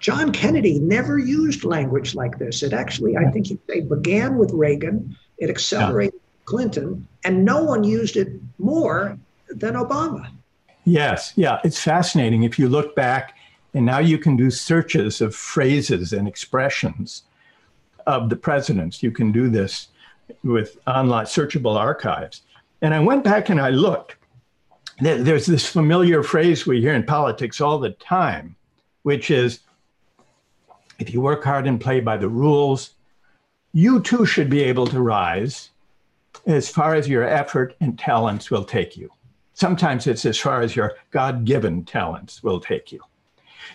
John 0.00 0.32
Kennedy 0.32 0.78
never 0.78 1.18
used 1.18 1.64
language 1.64 2.14
like 2.14 2.38
this. 2.38 2.62
It 2.62 2.72
actually, 2.72 3.16
I 3.16 3.30
think 3.30 3.50
it 3.50 3.88
began 3.88 4.36
with 4.36 4.52
Reagan, 4.52 5.16
it 5.38 5.48
accelerated 5.48 6.14
yeah. 6.14 6.44
Clinton, 6.44 7.08
and 7.24 7.44
no 7.44 7.64
one 7.64 7.84
used 7.84 8.16
it 8.16 8.28
more 8.58 9.18
than 9.48 9.74
Obama. 9.74 10.30
Yes, 10.84 11.32
yeah, 11.36 11.60
it's 11.64 11.80
fascinating. 11.80 12.42
If 12.42 12.58
you 12.58 12.68
look 12.68 12.94
back, 12.94 13.34
and 13.72 13.86
now 13.86 13.98
you 13.98 14.18
can 14.18 14.36
do 14.36 14.50
searches 14.50 15.20
of 15.20 15.34
phrases 15.34 16.12
and 16.12 16.28
expressions 16.28 17.24
of 18.06 18.28
the 18.28 18.36
presidents. 18.36 19.02
You 19.02 19.10
can 19.10 19.32
do 19.32 19.48
this 19.48 19.88
with 20.42 20.78
online 20.86 21.26
searchable 21.26 21.76
archives. 21.76 22.42
And 22.82 22.94
I 22.94 23.00
went 23.00 23.24
back 23.24 23.48
and 23.48 23.60
I 23.60 23.70
looked. 23.70 24.16
There's 25.00 25.46
this 25.46 25.66
familiar 25.66 26.22
phrase 26.22 26.66
we 26.66 26.80
hear 26.80 26.94
in 26.94 27.04
politics 27.04 27.60
all 27.60 27.78
the 27.78 27.90
time, 27.90 28.56
which 29.02 29.30
is 29.30 29.60
if 30.98 31.12
you 31.12 31.20
work 31.20 31.42
hard 31.42 31.66
and 31.66 31.80
play 31.80 32.00
by 32.00 32.16
the 32.16 32.28
rules, 32.28 32.90
you 33.72 34.00
too 34.00 34.24
should 34.24 34.48
be 34.48 34.62
able 34.62 34.86
to 34.86 35.00
rise 35.00 35.70
as 36.46 36.68
far 36.68 36.94
as 36.94 37.08
your 37.08 37.24
effort 37.24 37.74
and 37.80 37.98
talents 37.98 38.50
will 38.50 38.64
take 38.64 38.96
you. 38.96 39.10
Sometimes 39.54 40.06
it's 40.06 40.24
as 40.24 40.38
far 40.38 40.60
as 40.60 40.76
your 40.76 40.94
God 41.10 41.44
given 41.44 41.84
talents 41.84 42.42
will 42.42 42.60
take 42.60 42.92
you. 42.92 43.00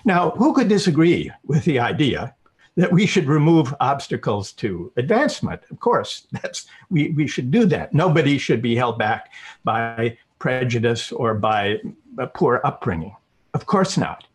Now, 0.05 0.31
who 0.31 0.53
could 0.53 0.69
disagree 0.69 1.31
with 1.45 1.65
the 1.65 1.79
idea 1.79 2.35
that 2.79 2.93
we 2.93 3.05
should 3.05 3.27
remove 3.27 3.75
obstacles 3.81 4.53
to 4.53 4.91
advancement? 4.95 5.61
Of 5.69 5.81
course, 5.81 6.27
that's 6.31 6.65
we, 6.89 7.09
we 7.09 7.27
should 7.27 7.51
do 7.51 7.65
that. 7.65 7.93
Nobody 7.93 8.37
should 8.37 8.61
be 8.61 8.75
held 8.75 8.97
back 8.97 9.31
by 9.63 10.17
prejudice 10.39 11.11
or 11.11 11.33
by 11.33 11.79
a 12.17 12.27
poor 12.27 12.61
upbringing. 12.63 13.15
Of 13.53 13.65
course 13.65 13.97
not. 13.97 14.25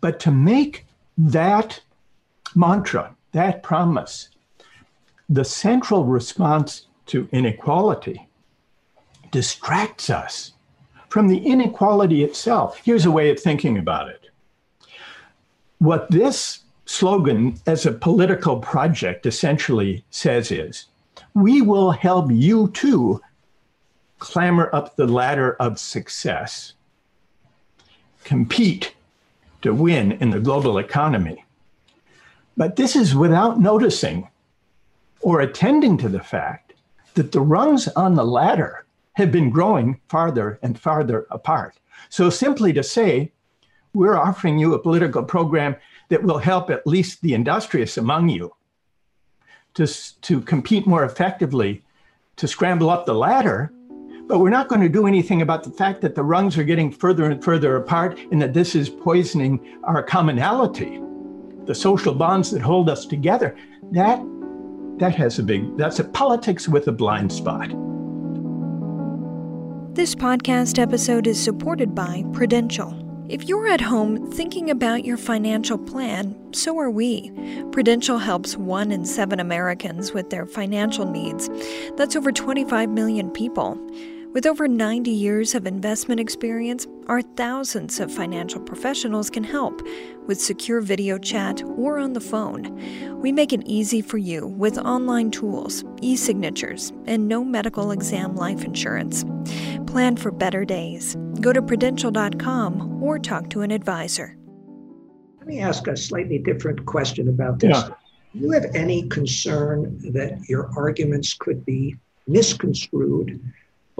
But 0.00 0.18
to 0.20 0.30
make 0.30 0.86
that 1.18 1.80
mantra, 2.54 3.14
that 3.32 3.62
promise, 3.62 4.30
the 5.28 5.44
central 5.44 6.04
response 6.04 6.86
to 7.06 7.28
inequality 7.30 8.26
distracts 9.30 10.08
us 10.08 10.52
from 11.10 11.28
the 11.28 11.38
inequality 11.38 12.24
itself. 12.24 12.80
Here's 12.82 13.04
a 13.04 13.10
way 13.10 13.30
of 13.30 13.38
thinking 13.38 13.76
about 13.76 14.08
it. 14.08 14.30
What 15.78 16.10
this 16.10 16.61
slogan 16.92 17.58
as 17.66 17.86
a 17.86 17.92
political 17.92 18.58
project 18.58 19.24
essentially 19.24 20.04
says 20.10 20.52
is 20.52 20.86
we 21.32 21.62
will 21.62 21.90
help 21.90 22.30
you 22.30 22.68
too 22.72 23.18
clamber 24.18 24.72
up 24.74 24.94
the 24.94 25.06
ladder 25.06 25.54
of 25.54 25.78
success, 25.78 26.74
compete 28.24 28.94
to 29.62 29.72
win 29.72 30.12
in 30.12 30.28
the 30.28 30.38
global 30.38 30.76
economy. 30.76 31.42
But 32.58 32.76
this 32.76 32.94
is 32.94 33.14
without 33.14 33.58
noticing 33.58 34.28
or 35.22 35.40
attending 35.40 35.96
to 35.96 36.10
the 36.10 36.22
fact 36.22 36.74
that 37.14 37.32
the 37.32 37.40
rungs 37.40 37.88
on 37.88 38.14
the 38.14 38.24
ladder 38.24 38.84
have 39.14 39.32
been 39.32 39.48
growing 39.48 39.98
farther 40.08 40.58
and 40.62 40.78
farther 40.78 41.26
apart. 41.30 41.74
So 42.10 42.28
simply 42.28 42.74
to 42.74 42.82
say, 42.82 43.32
we're 43.94 44.16
offering 44.16 44.58
you 44.58 44.74
a 44.74 44.78
political 44.78 45.22
program 45.22 45.76
that 46.08 46.22
will 46.22 46.38
help 46.38 46.70
at 46.70 46.86
least 46.86 47.22
the 47.22 47.34
industrious 47.34 47.96
among 47.96 48.28
you 48.28 48.54
to, 49.74 49.86
to 50.22 50.40
compete 50.42 50.86
more 50.86 51.04
effectively, 51.04 51.82
to 52.36 52.46
scramble 52.46 52.90
up 52.90 53.06
the 53.06 53.14
ladder. 53.14 53.72
But 54.26 54.38
we're 54.38 54.50
not 54.50 54.68
going 54.68 54.80
to 54.80 54.88
do 54.88 55.06
anything 55.06 55.42
about 55.42 55.64
the 55.64 55.70
fact 55.70 56.00
that 56.02 56.14
the 56.14 56.22
rungs 56.22 56.56
are 56.56 56.64
getting 56.64 56.90
further 56.90 57.24
and 57.24 57.42
further 57.42 57.76
apart 57.76 58.18
and 58.30 58.40
that 58.40 58.54
this 58.54 58.74
is 58.74 58.88
poisoning 58.88 59.78
our 59.84 60.02
commonality, 60.02 61.00
the 61.66 61.74
social 61.74 62.14
bonds 62.14 62.50
that 62.50 62.62
hold 62.62 62.88
us 62.88 63.04
together. 63.04 63.56
That, 63.92 64.22
that 64.98 65.14
has 65.16 65.38
a 65.38 65.42
big, 65.42 65.76
that's 65.76 65.98
a 65.98 66.04
politics 66.04 66.68
with 66.68 66.88
a 66.88 66.92
blind 66.92 67.32
spot. 67.32 67.70
This 69.94 70.14
podcast 70.14 70.78
episode 70.78 71.26
is 71.26 71.42
supported 71.42 71.94
by 71.94 72.24
Prudential. 72.32 73.11
If 73.28 73.48
you're 73.48 73.68
at 73.68 73.80
home 73.80 74.30
thinking 74.32 74.68
about 74.68 75.04
your 75.04 75.16
financial 75.16 75.78
plan, 75.78 76.36
so 76.52 76.78
are 76.78 76.90
we. 76.90 77.30
Prudential 77.70 78.18
helps 78.18 78.56
one 78.56 78.90
in 78.90 79.04
seven 79.04 79.38
Americans 79.38 80.12
with 80.12 80.30
their 80.30 80.44
financial 80.44 81.06
needs. 81.06 81.48
That's 81.96 82.16
over 82.16 82.32
25 82.32 82.90
million 82.90 83.30
people. 83.30 83.78
With 84.32 84.46
over 84.46 84.66
90 84.66 85.10
years 85.10 85.54
of 85.54 85.66
investment 85.66 86.18
experience, 86.18 86.86
our 87.06 87.20
thousands 87.20 88.00
of 88.00 88.10
financial 88.10 88.62
professionals 88.62 89.28
can 89.28 89.44
help 89.44 89.86
with 90.26 90.40
secure 90.40 90.80
video 90.80 91.18
chat 91.18 91.62
or 91.76 91.98
on 91.98 92.14
the 92.14 92.20
phone. 92.20 93.20
We 93.20 93.30
make 93.30 93.52
it 93.52 93.62
easy 93.66 94.00
for 94.00 94.16
you 94.16 94.46
with 94.46 94.78
online 94.78 95.32
tools, 95.32 95.84
e 96.00 96.16
signatures, 96.16 96.94
and 97.04 97.28
no 97.28 97.44
medical 97.44 97.90
exam 97.90 98.34
life 98.34 98.64
insurance. 98.64 99.22
Plan 99.86 100.16
for 100.16 100.30
better 100.30 100.64
days. 100.64 101.14
Go 101.42 101.52
to 101.52 101.60
prudential.com 101.60 103.02
or 103.02 103.18
talk 103.18 103.50
to 103.50 103.60
an 103.60 103.70
advisor. 103.70 104.34
Let 105.40 105.46
me 105.46 105.60
ask 105.60 105.86
a 105.88 105.96
slightly 105.96 106.38
different 106.38 106.86
question 106.86 107.28
about 107.28 107.58
this. 107.58 107.76
Yeah. 107.76 107.88
Do 108.32 108.38
you 108.38 108.50
have 108.52 108.74
any 108.74 109.06
concern 109.08 110.00
that 110.14 110.40
your 110.48 110.70
arguments 110.74 111.34
could 111.34 111.66
be 111.66 111.96
misconstrued 112.26 113.38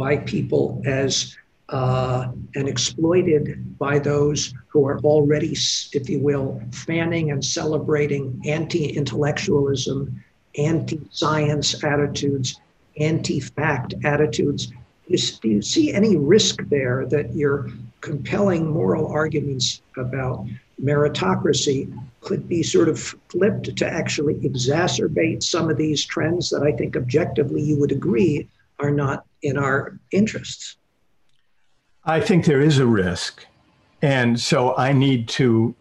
by 0.02 0.16
people 0.16 0.82
as 0.84 1.36
uh, 1.68 2.26
and 2.56 2.68
exploited 2.68 3.78
by 3.78 4.00
those 4.00 4.52
who 4.66 4.84
are 4.84 4.98
already, 5.00 5.56
if 5.92 6.10
you 6.10 6.18
will, 6.18 6.60
fanning 6.72 7.30
and 7.30 7.44
celebrating 7.44 8.42
anti 8.44 8.86
intellectualism, 8.86 10.20
anti 10.58 11.00
science 11.12 11.84
attitudes, 11.84 12.60
anti 12.98 13.38
fact 13.38 13.94
attitudes. 14.02 14.72
Do 15.08 15.48
you 15.48 15.62
see 15.62 15.92
any 15.92 16.16
risk 16.16 16.56
there 16.68 17.06
that 17.06 17.32
your 17.36 17.70
compelling 18.00 18.68
moral 18.68 19.06
arguments 19.06 19.82
about 19.96 20.44
meritocracy 20.82 21.80
could 22.22 22.48
be 22.48 22.64
sort 22.64 22.88
of 22.88 22.98
flipped 23.28 23.76
to 23.76 23.86
actually 23.86 24.34
exacerbate 24.48 25.44
some 25.44 25.70
of 25.70 25.76
these 25.76 26.04
trends 26.04 26.50
that 26.50 26.64
I 26.64 26.72
think 26.72 26.96
objectively 26.96 27.62
you 27.62 27.78
would 27.78 27.92
agree 27.92 28.48
are 28.80 28.90
not 28.90 29.24
in 29.42 29.58
our 29.58 29.98
interests. 30.10 30.76
I 32.04 32.20
think 32.20 32.44
there 32.44 32.60
is 32.60 32.78
a 32.78 32.86
risk. 32.86 33.46
And 34.00 34.38
so 34.40 34.76
I 34.76 34.92
need 34.92 35.28
to 35.28 35.74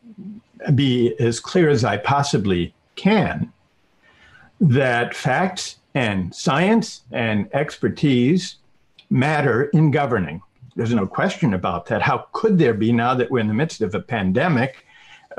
be 0.76 1.16
as 1.20 1.40
clear 1.40 1.70
as 1.70 1.84
I 1.84 1.98
possibly 1.98 2.74
can 2.96 3.52
that 4.60 5.16
facts 5.16 5.78
and 5.96 6.34
science 6.34 7.02
and 7.12 7.50
expertise 7.54 8.58
matter 9.10 9.66
in 9.66 9.90
governing. 9.90 10.42
There's 10.76 10.94
no 10.94 11.08
question 11.08 11.54
about 11.54 11.88
that. 11.88 12.04
How 12.04 12.28
could 12.32 12.60
there 12.60 12.76
be 12.76 12.92
now 12.94 13.16
that 13.16 13.32
we're 13.32 13.40
in 13.40 13.48
the 13.48 13.54
midst 13.54 13.82
of 13.82 13.96
a 13.96 14.00
pandemic 14.00 14.86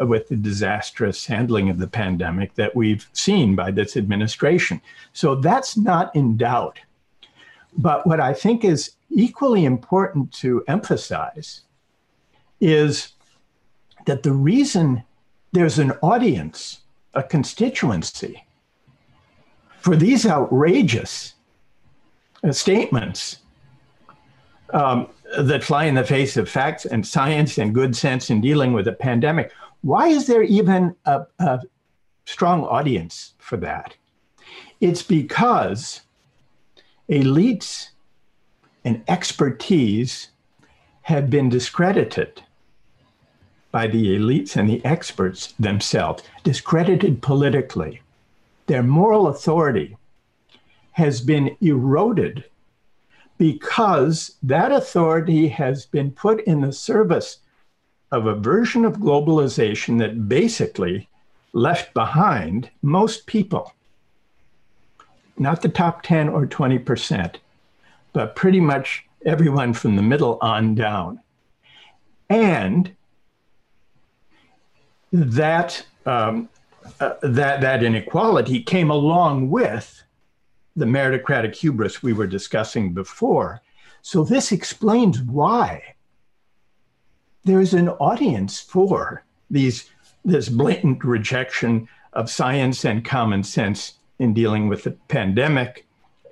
with 0.00 0.28
the 0.28 0.36
disastrous 0.36 1.24
handling 1.24 1.70
of 1.70 1.78
the 1.78 1.86
pandemic 1.86 2.54
that 2.56 2.74
we've 2.74 3.08
seen 3.12 3.54
by 3.54 3.70
this 3.70 3.96
administration? 3.96 4.80
So 5.12 5.36
that's 5.36 5.76
not 5.76 6.14
in 6.16 6.36
doubt. 6.36 6.80
But 7.76 8.06
what 8.06 8.20
I 8.20 8.34
think 8.34 8.64
is 8.64 8.92
equally 9.10 9.64
important 9.64 10.32
to 10.34 10.64
emphasize 10.68 11.62
is 12.60 13.12
that 14.06 14.22
the 14.22 14.32
reason 14.32 15.04
there's 15.52 15.78
an 15.78 15.92
audience, 16.02 16.80
a 17.14 17.22
constituency 17.22 18.44
for 19.80 19.96
these 19.96 20.26
outrageous 20.26 21.34
uh, 22.44 22.52
statements 22.52 23.38
um, 24.72 25.08
that 25.38 25.64
fly 25.64 25.84
in 25.84 25.94
the 25.94 26.04
face 26.04 26.36
of 26.36 26.48
facts 26.48 26.84
and 26.84 27.06
science 27.06 27.58
and 27.58 27.74
good 27.74 27.94
sense 27.94 28.30
in 28.30 28.40
dealing 28.40 28.72
with 28.72 28.88
a 28.88 28.92
pandemic. 28.92 29.52
Why 29.82 30.08
is 30.08 30.26
there 30.26 30.42
even 30.42 30.94
a, 31.04 31.22
a 31.38 31.60
strong 32.24 32.64
audience 32.64 33.34
for 33.38 33.56
that? 33.58 33.96
It's 34.80 35.02
because 35.02 36.02
elites 37.08 37.88
and 38.84 39.02
expertise 39.08 40.28
have 41.02 41.30
been 41.30 41.48
discredited 41.48 42.42
by 43.70 43.86
the 43.86 44.16
elites 44.16 44.56
and 44.56 44.68
the 44.68 44.84
experts 44.84 45.52
themselves, 45.58 46.22
discredited 46.44 47.22
politically. 47.22 48.02
Their 48.66 48.82
moral 48.82 49.28
authority 49.28 49.96
has 50.92 51.20
been 51.20 51.56
eroded 51.60 52.44
because 53.38 54.36
that 54.42 54.70
authority 54.70 55.48
has 55.48 55.86
been 55.86 56.10
put 56.10 56.40
in 56.44 56.60
the 56.60 56.72
service 56.72 57.38
of 58.12 58.26
a 58.26 58.34
version 58.34 58.84
of 58.84 58.98
globalization 58.98 59.98
that 59.98 60.28
basically 60.28 61.08
left 61.54 61.92
behind 61.94 62.70
most 62.82 63.26
people. 63.26 63.72
Not 65.38 65.62
the 65.62 65.68
top 65.68 66.02
10 66.02 66.28
or 66.28 66.46
20%, 66.46 67.36
but 68.12 68.36
pretty 68.36 68.60
much 68.60 69.06
everyone 69.24 69.72
from 69.72 69.96
the 69.96 70.02
middle 70.02 70.38
on 70.40 70.74
down. 70.74 71.20
And 72.28 72.94
that, 75.12 75.84
um, 76.06 76.48
uh, 77.00 77.14
that, 77.22 77.60
that 77.60 77.82
inequality 77.82 78.62
came 78.62 78.90
along 78.90 79.50
with 79.50 80.02
the 80.74 80.86
meritocratic 80.86 81.54
hubris 81.54 82.02
we 82.02 82.12
were 82.12 82.26
discussing 82.26 82.94
before. 82.94 83.60
So, 84.00 84.24
this 84.24 84.52
explains 84.52 85.20
why 85.20 85.94
there's 87.44 87.74
an 87.74 87.88
audience 87.88 88.60
for 88.60 89.24
these, 89.50 89.90
this 90.24 90.48
blatant 90.48 91.04
rejection 91.04 91.88
of 92.12 92.30
science 92.30 92.84
and 92.84 93.04
common 93.04 93.42
sense 93.42 93.94
in 94.22 94.32
dealing 94.32 94.68
with 94.68 94.84
the 94.84 94.92
pandemic 95.08 95.84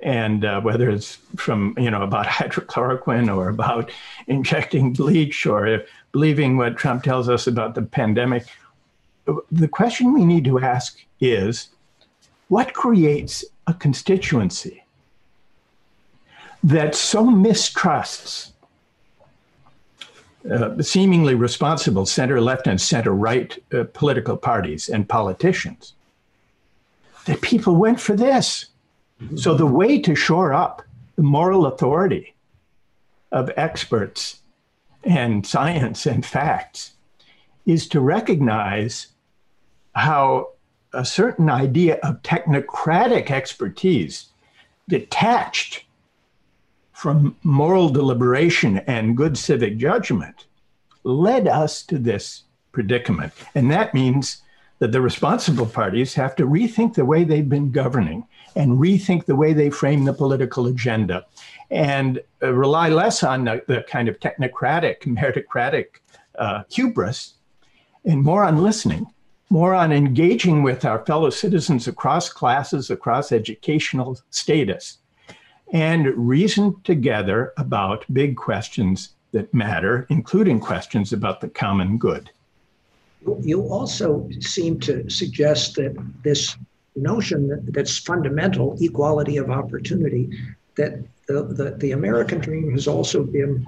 and 0.02 0.44
uh, 0.44 0.60
whether 0.60 0.88
it's 0.88 1.16
from 1.36 1.74
you 1.76 1.90
know 1.90 2.02
about 2.02 2.26
hydrochloroquine 2.38 3.34
or 3.34 3.48
about 3.48 3.90
injecting 4.28 4.92
bleach 4.92 5.44
or 5.44 5.82
believing 6.12 6.56
what 6.56 6.76
Trump 6.76 7.02
tells 7.02 7.28
us 7.28 7.46
about 7.46 7.74
the 7.74 7.82
pandemic, 7.82 8.46
the 9.50 9.68
question 9.68 10.14
we 10.14 10.24
need 10.24 10.44
to 10.44 10.58
ask 10.60 10.98
is, 11.20 11.68
what 12.48 12.72
creates 12.72 13.44
a 13.66 13.74
constituency 13.74 14.82
that 16.62 16.94
so 16.94 17.24
mistrusts 17.24 18.52
uh, 20.50 20.82
seemingly 20.82 21.34
responsible 21.34 22.06
center 22.06 22.40
left 22.40 22.66
and 22.66 22.80
center 22.80 23.12
right 23.12 23.62
uh, 23.74 23.84
political 23.92 24.36
parties 24.36 24.88
and 24.88 25.08
politicians 25.08 25.94
that 27.26 27.40
people 27.40 27.76
went 27.76 28.00
for 28.00 28.14
this 28.14 28.66
so, 29.36 29.54
the 29.54 29.66
way 29.66 30.00
to 30.00 30.14
shore 30.14 30.54
up 30.54 30.82
the 31.16 31.22
moral 31.22 31.66
authority 31.66 32.34
of 33.32 33.50
experts 33.56 34.40
and 35.04 35.46
science 35.46 36.06
and 36.06 36.24
facts 36.24 36.94
is 37.66 37.86
to 37.88 38.00
recognize 38.00 39.08
how 39.94 40.50
a 40.94 41.04
certain 41.04 41.50
idea 41.50 41.98
of 42.02 42.22
technocratic 42.22 43.30
expertise 43.30 44.30
detached 44.88 45.84
from 46.92 47.36
moral 47.42 47.90
deliberation 47.90 48.78
and 48.78 49.16
good 49.16 49.36
civic 49.36 49.76
judgment 49.76 50.46
led 51.04 51.46
us 51.46 51.82
to 51.82 51.98
this 51.98 52.44
predicament. 52.72 53.32
And 53.54 53.70
that 53.70 53.94
means 53.94 54.42
that 54.80 54.92
the 54.92 55.00
responsible 55.00 55.66
parties 55.66 56.14
have 56.14 56.34
to 56.34 56.46
rethink 56.46 56.94
the 56.94 57.04
way 57.04 57.22
they've 57.22 57.48
been 57.48 57.70
governing 57.70 58.26
and 58.56 58.78
rethink 58.78 59.26
the 59.26 59.36
way 59.36 59.52
they 59.52 59.70
frame 59.70 60.04
the 60.04 60.12
political 60.12 60.66
agenda 60.66 61.24
and 61.70 62.20
uh, 62.42 62.52
rely 62.52 62.88
less 62.88 63.22
on 63.22 63.44
the, 63.44 63.62
the, 63.68 63.84
kind 63.88 64.08
of 64.08 64.18
technocratic, 64.18 65.02
meritocratic 65.02 66.00
uh, 66.38 66.62
hubris 66.70 67.34
and 68.04 68.22
more 68.22 68.42
on 68.42 68.62
listening, 68.62 69.06
more 69.50 69.74
on 69.74 69.92
engaging 69.92 70.62
with 70.62 70.84
our 70.84 71.04
fellow 71.04 71.28
citizens 71.28 71.86
across 71.86 72.30
classes, 72.30 72.90
across 72.90 73.32
educational 73.32 74.18
status, 74.30 74.98
and 75.72 76.06
reason 76.16 76.74
together 76.82 77.52
about 77.58 78.04
big 78.12 78.36
questions 78.36 79.10
that 79.32 79.52
matter, 79.52 80.06
including 80.08 80.58
questions 80.58 81.12
about 81.12 81.40
the 81.40 81.48
common 81.48 81.98
good. 81.98 82.30
You 83.40 83.62
also 83.68 84.28
seem 84.40 84.80
to 84.80 85.08
suggest 85.10 85.76
that 85.76 85.94
this 86.22 86.56
notion 86.96 87.48
that, 87.48 87.72
that's 87.72 87.98
fundamental, 87.98 88.76
equality 88.80 89.36
of 89.36 89.50
opportunity, 89.50 90.30
that 90.76 91.02
the, 91.28 91.42
the, 91.44 91.76
the 91.76 91.92
American 91.92 92.38
dream 92.38 92.70
has 92.72 92.88
also 92.88 93.22
been 93.22 93.64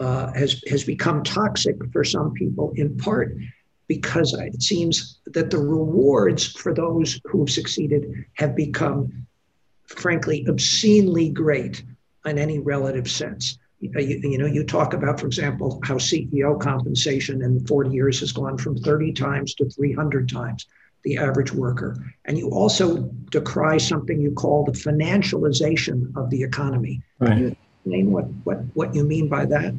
uh, 0.00 0.32
has 0.32 0.62
has 0.66 0.84
become 0.84 1.22
toxic 1.22 1.76
for 1.92 2.02
some 2.02 2.32
people 2.32 2.72
in 2.76 2.96
part 2.96 3.36
because 3.88 4.32
it 4.32 4.62
seems 4.62 5.18
that 5.26 5.50
the 5.50 5.58
rewards 5.58 6.46
for 6.46 6.72
those 6.72 7.20
who 7.26 7.40
have 7.40 7.50
succeeded 7.50 8.24
have 8.34 8.56
become 8.56 9.26
frankly 9.84 10.46
obscenely 10.48 11.28
great 11.28 11.84
in 12.24 12.38
any 12.38 12.58
relative 12.58 13.10
sense 13.10 13.58
you, 13.82 14.20
you, 14.22 14.38
know 14.38 14.46
you 14.46 14.64
talk 14.64 14.94
about 14.94 15.18
for 15.20 15.26
example 15.26 15.80
how 15.84 15.96
ceo 15.96 16.58
compensation 16.58 17.42
in 17.42 17.66
40 17.66 17.90
years 17.90 18.20
has 18.20 18.32
gone 18.32 18.56
from 18.56 18.76
30 18.76 19.12
times 19.12 19.54
to 19.54 19.68
300 19.68 20.28
times 20.28 20.66
the 21.02 21.18
average 21.18 21.52
worker. 21.52 21.96
And 22.24 22.38
you 22.38 22.50
also 22.50 23.10
decry 23.30 23.78
something 23.78 24.20
you 24.20 24.32
call 24.32 24.64
the 24.64 24.72
financialization 24.72 26.16
of 26.16 26.30
the 26.30 26.42
economy. 26.42 27.02
Right. 27.18 27.30
Can 27.30 27.38
you 27.38 27.56
explain 27.84 28.12
what, 28.12 28.24
what, 28.44 28.58
what 28.74 28.94
you 28.94 29.04
mean 29.04 29.28
by 29.28 29.44
that? 29.46 29.74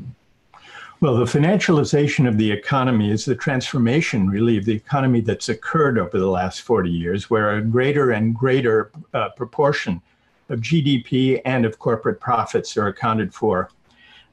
Well, 1.00 1.18
the 1.18 1.26
financialization 1.26 2.28
of 2.28 2.38
the 2.38 2.50
economy 2.50 3.12
is 3.12 3.26
the 3.26 3.36
transformation, 3.36 4.30
really, 4.30 4.58
of 4.58 4.64
the 4.64 4.74
economy 4.74 5.20
that's 5.20 5.50
occurred 5.50 5.98
over 5.98 6.18
the 6.18 6.30
last 6.30 6.62
40 6.62 6.90
years, 6.90 7.30
where 7.30 7.58
a 7.58 7.62
greater 7.62 8.12
and 8.12 8.34
greater 8.34 8.90
uh, 9.14 9.30
proportion 9.30 10.02
of 10.48 10.62
GDP 10.62 11.42
and 11.44 11.66
of 11.66 11.80
corporate 11.80 12.22
profits 12.22 12.78
are 12.78 12.88
accounted 12.88 13.34
for 13.34 13.70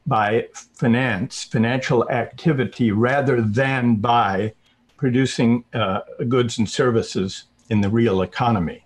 by 0.06 0.48
finance, 0.52 1.44
financial 1.44 2.08
activity, 2.10 2.90
rather 2.90 3.40
than 3.40 3.96
by 3.96 4.52
producing 4.96 5.64
uh, 5.72 6.00
goods 6.28 6.58
and 6.58 6.68
services 6.68 7.44
in 7.68 7.80
the 7.80 7.88
real 7.88 8.22
economy. 8.22 8.84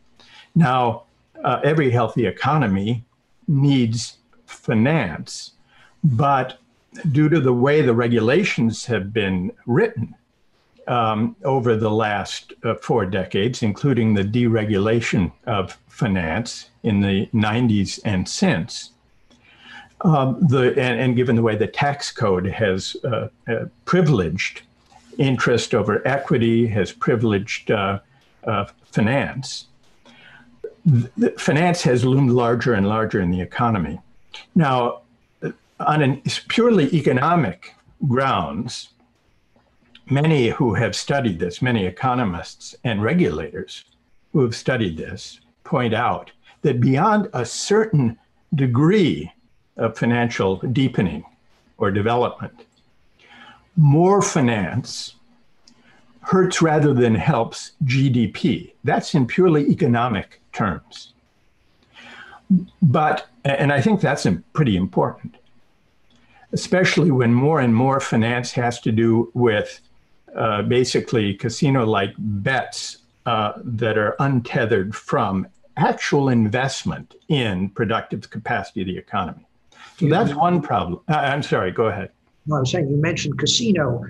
Now, 0.54 1.04
uh, 1.42 1.60
every 1.64 1.90
healthy 1.90 2.26
economy 2.26 3.04
needs 3.48 4.18
finance, 4.46 5.52
but 6.02 6.58
due 7.10 7.28
to 7.28 7.40
the 7.40 7.52
way 7.52 7.82
the 7.82 7.94
regulations 7.94 8.86
have 8.86 9.12
been 9.12 9.50
written 9.66 10.14
um, 10.86 11.34
over 11.44 11.76
the 11.76 11.90
last 11.90 12.52
uh, 12.62 12.74
four 12.76 13.06
decades, 13.06 13.62
including 13.62 14.14
the 14.14 14.22
deregulation 14.22 15.32
of 15.46 15.78
finance 15.88 16.70
in 16.82 17.00
the 17.00 17.26
90s 17.34 17.98
and 18.04 18.28
since, 18.28 18.90
um, 20.04 20.46
the, 20.46 20.68
and, 20.78 21.00
and, 21.00 21.16
given 21.16 21.34
the 21.34 21.42
way 21.42 21.56
the 21.56 21.66
tax 21.66 22.12
code 22.12 22.46
has 22.46 22.94
uh, 23.04 23.28
uh, 23.48 23.64
privileged 23.86 24.62
interest 25.18 25.74
over 25.74 26.06
equity, 26.06 26.66
has 26.66 26.92
privileged 26.92 27.70
uh, 27.70 27.98
uh, 28.44 28.66
finance. 28.92 29.66
The 30.84 31.34
finance 31.38 31.80
has 31.82 32.04
loomed 32.04 32.30
larger 32.30 32.74
and 32.74 32.86
larger 32.86 33.20
in 33.20 33.30
the 33.30 33.40
economy. 33.40 33.98
Now, 34.54 35.00
on 35.80 36.02
an 36.02 36.22
purely 36.48 36.94
economic 36.94 37.74
grounds, 38.06 38.90
many 40.10 40.48
who 40.48 40.74
have 40.74 40.94
studied 40.94 41.38
this, 41.38 41.62
many 41.62 41.86
economists 41.86 42.74
and 42.84 43.02
regulators 43.02 43.84
who 44.32 44.42
have 44.42 44.54
studied 44.54 44.98
this, 44.98 45.40
point 45.64 45.94
out 45.94 46.30
that 46.62 46.80
beyond 46.80 47.28
a 47.32 47.44
certain 47.46 48.18
degree 48.54 49.32
of 49.76 49.98
financial 49.98 50.56
deepening, 50.56 51.24
or 51.78 51.90
development. 51.90 52.66
More 53.76 54.22
finance 54.22 55.16
hurts 56.20 56.62
rather 56.62 56.94
than 56.94 57.14
helps 57.14 57.72
GDP. 57.84 58.72
That's 58.84 59.14
in 59.14 59.26
purely 59.26 59.68
economic 59.68 60.40
terms. 60.52 61.12
But, 62.80 63.26
and 63.44 63.72
I 63.72 63.80
think 63.80 64.00
that's 64.00 64.26
pretty 64.52 64.76
important, 64.76 65.36
especially 66.52 67.10
when 67.10 67.34
more 67.34 67.60
and 67.60 67.74
more 67.74 68.00
finance 68.00 68.52
has 68.52 68.80
to 68.80 68.92
do 68.92 69.30
with 69.34 69.80
uh, 70.36 70.62
basically 70.62 71.34
casino 71.34 71.84
like 71.84 72.14
bets 72.18 72.98
uh, 73.26 73.52
that 73.64 73.98
are 73.98 74.16
untethered 74.18 74.94
from 74.94 75.46
actual 75.76 76.28
investment 76.28 77.14
in 77.28 77.68
productive 77.70 78.30
capacity 78.30 78.82
of 78.82 78.86
the 78.86 78.96
economy. 78.96 79.46
So 79.98 80.08
that's 80.08 80.34
one 80.34 80.60
problem. 80.60 81.00
Uh, 81.08 81.16
I'm 81.16 81.42
sorry, 81.42 81.70
go 81.70 81.86
ahead. 81.86 82.10
No, 82.46 82.56
I 82.56 82.60
was 82.60 82.70
saying 82.70 82.88
you 82.88 82.96
mentioned 82.96 83.38
casino, 83.38 84.04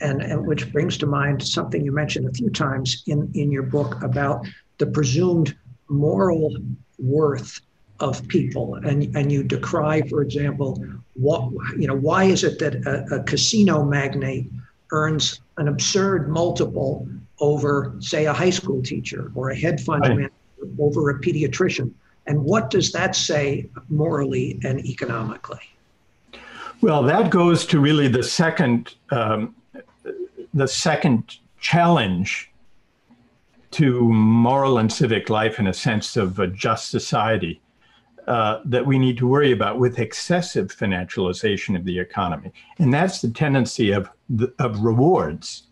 and, 0.00 0.22
and 0.22 0.46
which 0.46 0.72
brings 0.72 0.96
to 0.98 1.06
mind 1.06 1.42
something 1.42 1.84
you 1.84 1.92
mentioned 1.92 2.26
a 2.26 2.32
few 2.32 2.50
times 2.50 3.02
in, 3.06 3.30
in 3.34 3.50
your 3.50 3.62
book 3.62 4.02
about 4.02 4.46
the 4.78 4.86
presumed 4.86 5.56
moral 5.88 6.56
worth 6.98 7.60
of 8.00 8.26
people 8.28 8.74
and 8.74 9.16
and 9.16 9.32
you 9.32 9.42
decry 9.42 10.02
for 10.02 10.20
example 10.20 10.82
what 11.14 11.50
you 11.78 11.86
know 11.86 11.94
why 11.94 12.24
is 12.24 12.44
it 12.44 12.58
that 12.58 12.74
a, 12.86 13.16
a 13.16 13.22
casino 13.22 13.84
magnate 13.84 14.50
earns 14.92 15.40
an 15.56 15.68
absurd 15.68 16.28
multiple 16.28 17.08
over 17.40 17.94
say 18.00 18.26
a 18.26 18.32
high 18.32 18.50
school 18.50 18.82
teacher 18.82 19.32
or 19.34 19.50
a 19.50 19.56
hedge 19.56 19.82
fund 19.82 20.02
right. 20.02 20.16
manager 20.16 20.32
over 20.78 21.08
a 21.10 21.20
pediatrician 21.20 21.90
and 22.26 22.42
what 22.42 22.70
does 22.70 22.92
that 22.92 23.14
say 23.14 23.68
morally 23.88 24.58
and 24.64 24.84
economically 24.84 25.60
well 26.80 27.02
that 27.02 27.30
goes 27.30 27.66
to 27.66 27.80
really 27.80 28.08
the 28.08 28.22
second 28.22 28.94
um, 29.10 29.54
the 30.54 30.68
second 30.68 31.38
challenge 31.60 32.50
to 33.72 34.00
moral 34.00 34.78
and 34.78 34.90
civic 34.92 35.28
life 35.28 35.58
in 35.58 35.66
a 35.66 35.74
sense 35.74 36.16
of 36.16 36.38
a 36.38 36.46
just 36.46 36.90
society 36.90 37.60
uh, 38.26 38.60
that 38.64 38.84
we 38.84 38.98
need 38.98 39.16
to 39.18 39.26
worry 39.26 39.52
about 39.52 39.78
with 39.78 39.98
excessive 39.98 40.68
financialization 40.68 41.76
of 41.76 41.84
the 41.84 41.98
economy. 41.98 42.52
And 42.78 42.92
that's 42.92 43.20
the 43.20 43.30
tendency 43.30 43.92
of, 43.92 44.08
the, 44.28 44.52
of 44.58 44.80
rewards 44.80 45.64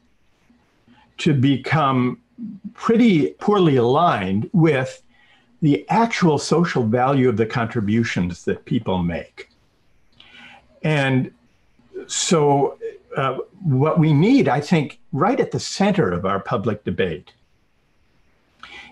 to 1.18 1.34
become 1.34 2.20
pretty 2.74 3.30
poorly 3.40 3.76
aligned 3.76 4.50
with 4.52 5.02
the 5.65 5.89
actual 5.89 6.37
social 6.37 6.85
value 6.87 7.27
of 7.27 7.39
the 7.39 7.47
contributions 7.47 8.45
that 8.45 8.67
people 8.67 8.99
make. 8.99 9.49
And 10.83 11.33
so, 12.07 12.79
uh, 13.17 13.39
what 13.62 13.99
we 13.99 14.12
need, 14.12 14.47
I 14.47 14.61
think, 14.61 15.01
right 15.12 15.41
at 15.41 15.53
the 15.53 15.59
center 15.59 16.12
of 16.12 16.27
our 16.27 16.39
public 16.39 16.85
debate 16.85 17.33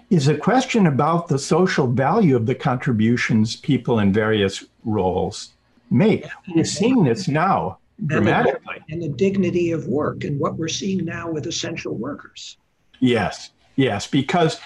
is 0.09 0.29
a 0.29 0.39
question 0.39 0.87
about 0.87 1.29
the 1.29 1.39
social 1.39 1.87
value 1.89 2.37
of 2.37 2.47
the 2.47 2.55
contributions 2.55 3.55
people 3.55 3.99
in 3.99 4.11
various 4.11 4.65
roles 4.87 5.53
make. 5.91 6.25
We're 6.55 6.65
seeing 6.65 7.05
this 7.05 7.29
now 7.29 7.81
dramatically. 8.07 8.77
And 8.89 9.03
the, 9.03 9.07
and 9.07 9.15
the 9.15 9.19
dignity 9.19 9.73
of 9.73 9.89
work 9.89 10.25
and 10.25 10.41
what 10.41 10.57
we're 10.57 10.69
seeing 10.69 11.05
now 11.05 11.31
with 11.31 11.47
essential 11.47 11.95
workers. 11.95 12.57
Yes, 12.99 13.51
yes, 13.77 14.07
because 14.07 14.59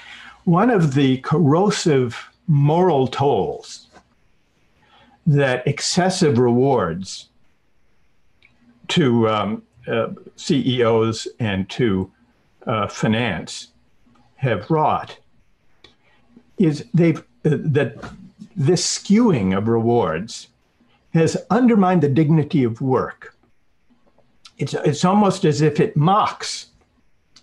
one 0.46 0.70
of 0.70 0.94
the 0.94 1.18
corrosive 1.18 2.30
moral 2.46 3.08
tolls 3.08 3.88
that 5.26 5.66
excessive 5.66 6.38
rewards 6.38 7.28
to 8.86 9.28
um, 9.28 9.62
uh, 9.88 10.08
CEOs 10.36 11.26
and 11.40 11.68
to 11.68 12.10
uh, 12.64 12.86
finance 12.86 13.72
have 14.36 14.70
wrought 14.70 15.18
is 16.58 16.84
they've 16.94 17.18
uh, 17.44 17.58
that 17.60 17.96
this 18.54 18.86
skewing 18.86 19.56
of 19.56 19.66
rewards 19.66 20.48
has 21.12 21.36
undermined 21.50 22.02
the 22.02 22.08
dignity 22.08 22.62
of 22.62 22.80
work. 22.80 23.36
It's, 24.58 24.74
it's 24.74 25.04
almost 25.04 25.44
as 25.44 25.60
if 25.60 25.80
it 25.80 25.96
mocks 25.96 26.66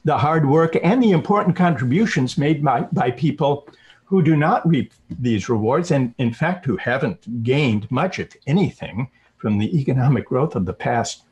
the 0.03 0.17
hard 0.17 0.47
work 0.47 0.77
and 0.83 1.01
the 1.01 1.11
important 1.11 1.55
contributions 1.55 2.37
made 2.37 2.63
by, 2.63 2.81
by 2.91 3.11
people 3.11 3.67
who 4.05 4.21
do 4.21 4.35
not 4.35 4.67
reap 4.67 4.93
these 5.09 5.49
rewards 5.49 5.91
and, 5.91 6.13
in 6.17 6.33
fact, 6.33 6.65
who 6.65 6.77
haven't 6.77 7.43
gained 7.43 7.89
much, 7.89 8.19
if 8.19 8.35
anything, 8.45 9.09
from 9.37 9.57
the 9.57 9.79
economic 9.79 10.25
growth 10.25 10.55
of 10.55 10.65
the 10.65 10.73
past 10.73 11.23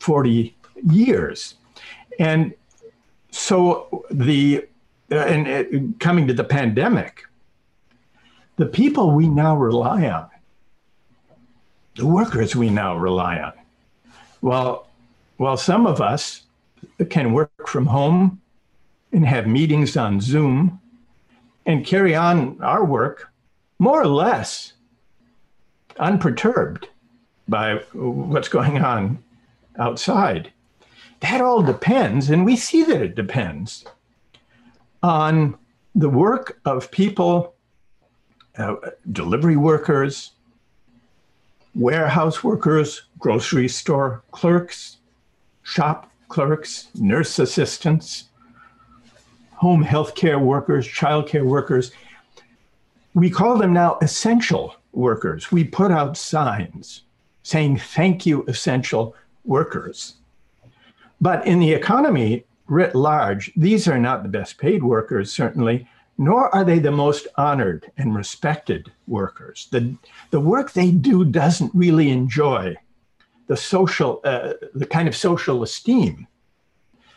40 0.00 0.54
years. 0.90 1.54
And 2.18 2.54
so 3.30 4.04
the 4.10 4.66
uh, 5.12 5.16
and 5.16 5.48
uh, 5.48 5.96
coming 5.98 6.28
to 6.28 6.34
the 6.34 6.44
pandemic, 6.44 7.24
the 8.56 8.66
people 8.66 9.10
we 9.10 9.28
now 9.28 9.56
rely 9.56 10.08
on, 10.08 10.28
the 11.96 12.06
workers 12.06 12.54
we 12.54 12.70
now 12.70 12.96
rely 12.96 13.40
on, 13.40 13.52
well, 14.40 14.88
while 15.38 15.56
some 15.56 15.86
of 15.86 16.00
us 16.00 16.42
can 17.08 17.32
work 17.32 17.50
from 17.66 17.86
home 17.86 18.40
and 19.12 19.26
have 19.26 19.46
meetings 19.46 19.96
on 19.96 20.20
Zoom 20.20 20.80
and 21.66 21.84
carry 21.84 22.14
on 22.14 22.60
our 22.62 22.84
work 22.84 23.32
more 23.78 24.00
or 24.00 24.06
less 24.06 24.74
unperturbed 25.98 26.88
by 27.48 27.76
what's 27.92 28.48
going 28.48 28.78
on 28.78 29.22
outside. 29.78 30.52
That 31.20 31.40
all 31.40 31.62
depends, 31.62 32.30
and 32.30 32.44
we 32.44 32.56
see 32.56 32.84
that 32.84 33.02
it 33.02 33.14
depends 33.14 33.84
on 35.02 35.58
the 35.94 36.08
work 36.08 36.60
of 36.64 36.90
people, 36.90 37.54
uh, 38.56 38.76
delivery 39.12 39.56
workers, 39.56 40.32
warehouse 41.74 42.42
workers, 42.42 43.02
grocery 43.18 43.68
store 43.68 44.22
clerks, 44.30 44.98
shop 45.62 46.09
clerks, 46.30 46.88
nurse 46.94 47.38
assistants, 47.38 48.30
home 49.52 49.82
health 49.82 50.14
care 50.14 50.38
workers, 50.38 50.86
child 50.86 51.28
care 51.28 51.44
workers. 51.44 51.92
We 53.12 53.28
call 53.28 53.58
them 53.58 53.74
now 53.74 53.98
essential 54.00 54.74
workers. 54.92 55.52
We 55.52 55.64
put 55.64 55.90
out 55.90 56.16
signs 56.16 57.02
saying, 57.42 57.78
thank 57.78 58.24
you, 58.24 58.44
essential 58.48 59.14
workers. 59.44 60.14
But 61.20 61.46
in 61.46 61.58
the 61.58 61.72
economy, 61.72 62.44
writ 62.68 62.94
large, 62.94 63.52
these 63.56 63.86
are 63.88 63.98
not 63.98 64.22
the 64.22 64.28
best 64.28 64.56
paid 64.56 64.82
workers, 64.82 65.32
certainly, 65.32 65.86
nor 66.16 66.54
are 66.54 66.64
they 66.64 66.78
the 66.78 66.90
most 66.90 67.26
honored 67.36 67.90
and 67.98 68.14
respected 68.14 68.90
workers. 69.08 69.68
The, 69.70 69.94
the 70.30 70.40
work 70.40 70.72
they 70.72 70.90
do 70.90 71.24
doesn't 71.24 71.74
really 71.74 72.10
enjoy 72.10 72.76
the 73.50 73.56
social, 73.56 74.20
uh, 74.22 74.52
the 74.76 74.86
kind 74.86 75.08
of 75.08 75.16
social 75.16 75.64
esteem 75.64 76.28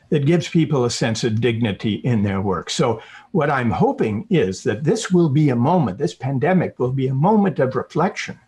that 0.09 0.25
gives 0.25 0.49
people 0.49 0.83
a 0.83 0.89
sense 0.89 1.23
of 1.23 1.39
dignity 1.39 1.93
in 1.97 2.23
their 2.23 2.41
work. 2.41 2.71
So, 2.71 3.03
what 3.33 3.51
I'm 3.51 3.69
hoping 3.69 4.25
is 4.31 4.63
that 4.63 4.83
this 4.83 5.11
will 5.11 5.29
be 5.29 5.49
a 5.49 5.55
moment, 5.55 5.99
this 5.99 6.15
pandemic 6.15 6.79
will 6.79 6.91
be 6.91 7.05
a 7.05 7.13
moment 7.13 7.59
of 7.59 7.75
reflection 7.75 8.39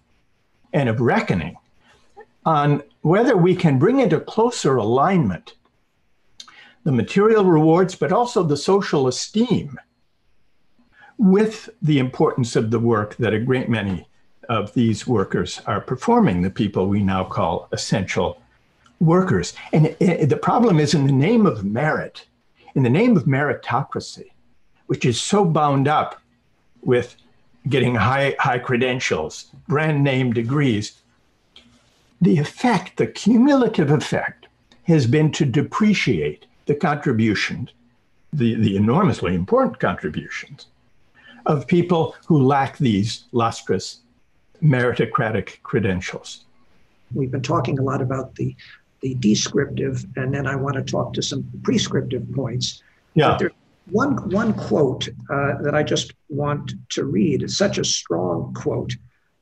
and 0.73 0.89
of 0.89 0.99
reckoning 0.99 1.57
on 2.43 2.81
whether 3.01 3.37
we 3.37 3.55
can 3.55 3.77
bring 3.77 3.99
into 3.99 4.19
closer 4.19 4.77
alignment 4.77 5.53
the 6.85 6.91
material 6.91 7.45
rewards, 7.45 7.93
but 7.93 8.11
also 8.11 8.41
the 8.41 8.57
social 8.57 9.07
esteem 9.07 9.79
with 11.19 11.69
the 11.83 11.99
importance 11.99 12.55
of 12.55 12.71
the 12.71 12.79
work 12.79 13.15
that 13.17 13.35
a 13.35 13.39
great 13.39 13.69
many 13.69 14.07
of 14.49 14.73
these 14.73 15.07
workers 15.07 15.61
are 15.65 15.81
performing, 15.81 16.41
the 16.41 16.49
people 16.49 16.87
we 16.87 17.03
now 17.03 17.23
call 17.23 17.67
essential 17.71 18.41
workers. 18.99 19.53
And 19.73 19.87
it, 19.87 19.97
it, 19.99 20.29
the 20.29 20.37
problem 20.37 20.79
is 20.79 20.93
in 20.93 21.05
the 21.05 21.13
name 21.13 21.45
of 21.45 21.63
merit, 21.63 22.25
in 22.75 22.83
the 22.83 22.89
name 22.89 23.17
of 23.17 23.25
meritocracy, 23.25 24.31
which 24.87 25.05
is 25.05 25.21
so 25.21 25.45
bound 25.45 25.87
up 25.87 26.21
with 26.81 27.15
getting 27.69 27.95
high, 27.95 28.35
high 28.39 28.59
credentials, 28.59 29.51
brand 29.67 30.03
name 30.03 30.31
degrees, 30.33 31.01
the 32.21 32.37
effect, 32.37 32.97
the 32.97 33.07
cumulative 33.07 33.91
effect, 33.91 34.47
has 34.83 35.07
been 35.07 35.31
to 35.31 35.45
depreciate 35.45 36.45
the 36.67 36.75
contributions, 36.75 37.69
the, 38.31 38.55
the 38.55 38.75
enormously 38.75 39.33
important 39.33 39.79
contributions 39.79 40.67
of 41.45 41.67
people 41.67 42.15
who 42.25 42.43
lack 42.43 42.77
these 42.77 43.25
lustrous 43.31 44.01
meritocratic 44.61 45.61
credentials. 45.63 46.45
We've 47.13 47.31
been 47.31 47.41
talking 47.41 47.79
a 47.79 47.83
lot 47.83 48.01
about 48.01 48.35
the 48.35 48.55
the 49.01 49.13
descriptive, 49.15 50.03
and 50.15 50.33
then 50.33 50.47
I 50.47 50.55
want 50.55 50.75
to 50.77 50.81
talk 50.81 51.13
to 51.13 51.21
some 51.21 51.45
prescriptive 51.63 52.31
points. 52.33 52.81
Yeah. 53.13 53.37
There's 53.37 53.51
one 53.91 54.29
one 54.29 54.53
quote 54.53 55.07
uh, 55.29 55.61
that 55.61 55.75
I 55.75 55.83
just 55.83 56.13
want 56.29 56.73
to 56.89 57.05
read. 57.05 57.43
It's 57.43 57.57
such 57.57 57.77
a 57.77 57.85
strong 57.85 58.53
quote 58.53 58.95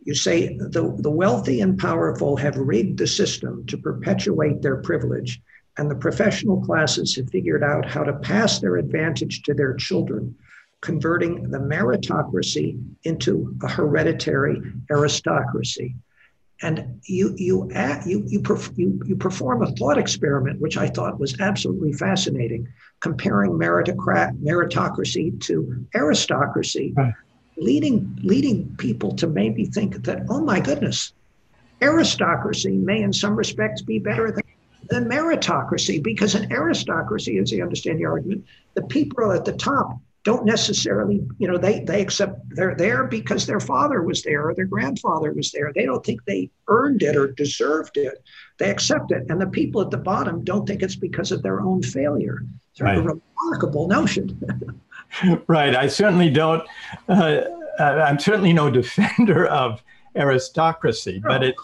You 0.03 0.15
say 0.15 0.57
the, 0.57 0.95
the 0.99 1.09
wealthy 1.09 1.61
and 1.61 1.79
powerful 1.79 2.35
have 2.37 2.57
rigged 2.57 2.99
the 2.99 3.07
system 3.07 3.65
to 3.67 3.77
perpetuate 3.77 4.61
their 4.61 4.77
privilege, 4.77 5.41
and 5.77 5.89
the 5.89 5.95
professional 5.95 6.59
classes 6.61 7.15
have 7.15 7.29
figured 7.29 7.63
out 7.63 7.85
how 7.85 8.03
to 8.03 8.13
pass 8.13 8.59
their 8.59 8.75
advantage 8.77 9.43
to 9.43 9.53
their 9.53 9.75
children, 9.75 10.35
converting 10.83 11.49
the 11.49 11.57
meritocracy 11.57 12.77
into 13.05 13.55
a 13.63 13.69
hereditary 13.69 14.61
aristocracy. 14.91 15.95
And 16.61 16.99
you 17.05 17.33
you 17.37 17.69
you 18.05 18.23
you, 18.27 18.39
perf- 18.41 18.77
you 18.77 19.01
you 19.05 19.15
perform 19.15 19.63
a 19.63 19.71
thought 19.71 19.97
experiment, 19.97 20.59
which 20.59 20.77
I 20.77 20.87
thought 20.89 21.19
was 21.19 21.39
absolutely 21.39 21.93
fascinating, 21.93 22.67
comparing 22.99 23.51
meritocrat 23.51 24.37
meritocracy 24.39 25.39
to 25.45 25.85
aristocracy, 25.95 26.93
right. 26.95 27.13
leading 27.57 28.19
leading 28.21 28.75
people 28.77 29.15
to 29.15 29.27
maybe 29.27 29.65
think 29.65 30.03
that 30.03 30.23
oh 30.29 30.41
my 30.41 30.59
goodness, 30.59 31.13
aristocracy 31.81 32.77
may 32.77 33.01
in 33.01 33.11
some 33.13 33.35
respects 33.35 33.81
be 33.81 33.99
better 33.99 34.31
than 34.31 34.43
than 34.89 35.05
meritocracy 35.09 36.03
because 36.03 36.35
in 36.35 36.51
aristocracy, 36.51 37.37
as 37.37 37.53
I 37.53 37.61
understand 37.61 37.99
the 37.99 38.05
argument, 38.05 38.45
the 38.73 38.83
people 38.83 39.31
at 39.31 39.45
the 39.45 39.53
top 39.53 39.97
don't 40.23 40.45
necessarily, 40.45 41.21
you 41.37 41.47
know, 41.47 41.57
they 41.57 41.81
they 41.81 42.01
accept 42.01 42.41
they're 42.49 42.75
there 42.75 43.03
because 43.05 43.45
their 43.45 43.59
father 43.59 44.01
was 44.01 44.21
there 44.23 44.47
or 44.47 44.55
their 44.55 44.65
grandfather 44.65 45.33
was 45.33 45.51
there. 45.51 45.71
They 45.73 45.85
don't 45.85 46.05
think 46.05 46.23
they 46.25 46.49
earned 46.67 47.03
it 47.03 47.15
or 47.15 47.31
deserved 47.33 47.97
it. 47.97 48.23
They 48.57 48.69
accept 48.69 49.11
it. 49.11 49.25
And 49.29 49.41
the 49.41 49.47
people 49.47 49.81
at 49.81 49.91
the 49.91 49.97
bottom 49.97 50.43
don't 50.43 50.65
think 50.65 50.81
it's 50.81 50.95
because 50.95 51.31
of 51.31 51.43
their 51.43 51.61
own 51.61 51.83
failure. 51.83 52.45
It's 52.71 52.81
right. 52.81 52.97
a 52.97 53.01
remarkable 53.01 53.87
notion. 53.87 54.39
right. 55.47 55.75
I 55.75 55.87
certainly 55.87 56.29
don't 56.29 56.63
uh, 57.09 57.41
I'm 57.79 58.19
certainly 58.19 58.53
no 58.53 58.69
defender 58.81 59.47
of 59.47 59.83
aristocracy, 60.15 61.19
no. 61.23 61.29
but 61.29 61.43
it 61.43 61.55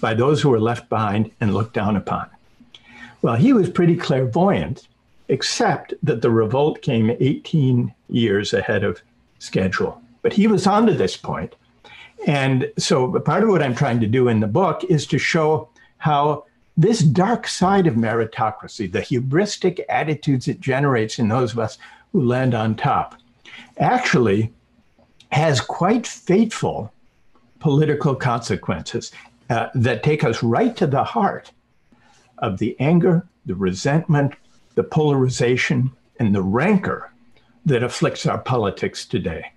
by 0.00 0.14
those 0.14 0.40
who 0.40 0.48
were 0.48 0.60
left 0.60 0.88
behind 0.88 1.30
and 1.40 1.54
looked 1.54 1.74
down 1.74 1.96
upon. 1.96 2.28
Well, 3.20 3.36
he 3.36 3.52
was 3.52 3.70
pretty 3.70 3.96
clairvoyant, 3.96 4.88
except 5.28 5.94
that 6.02 6.22
the 6.22 6.30
revolt 6.30 6.82
came 6.82 7.16
18 7.20 7.94
years 8.08 8.52
ahead 8.52 8.84
of 8.84 9.00
schedule. 9.38 10.00
But 10.22 10.32
he 10.32 10.46
was 10.46 10.66
on 10.66 10.86
to 10.86 10.94
this 10.94 11.16
point 11.16 11.54
and 12.26 12.70
so 12.78 13.18
part 13.20 13.42
of 13.42 13.48
what 13.48 13.62
I'm 13.62 13.74
trying 13.74 14.00
to 14.00 14.06
do 14.06 14.28
in 14.28 14.40
the 14.40 14.46
book 14.46 14.84
is 14.84 15.06
to 15.08 15.18
show 15.18 15.68
how 15.98 16.44
this 16.76 17.00
dark 17.00 17.46
side 17.46 17.86
of 17.86 17.94
meritocracy, 17.94 18.90
the 18.90 19.00
hubristic 19.00 19.80
attitudes 19.88 20.48
it 20.48 20.60
generates 20.60 21.18
in 21.18 21.28
those 21.28 21.52
of 21.52 21.58
us 21.58 21.78
who 22.12 22.22
land 22.22 22.54
on 22.54 22.74
top, 22.74 23.16
actually 23.78 24.52
has 25.30 25.60
quite 25.60 26.06
fateful 26.06 26.92
political 27.58 28.14
consequences 28.14 29.12
uh, 29.50 29.68
that 29.74 30.02
take 30.02 30.24
us 30.24 30.42
right 30.42 30.76
to 30.76 30.86
the 30.86 31.04
heart 31.04 31.52
of 32.38 32.58
the 32.58 32.76
anger, 32.80 33.26
the 33.46 33.54
resentment, 33.54 34.34
the 34.74 34.82
polarization, 34.82 35.90
and 36.18 36.34
the 36.34 36.42
rancor 36.42 37.12
that 37.66 37.82
afflicts 37.82 38.26
our 38.26 38.38
politics 38.38 39.04
today 39.04 39.52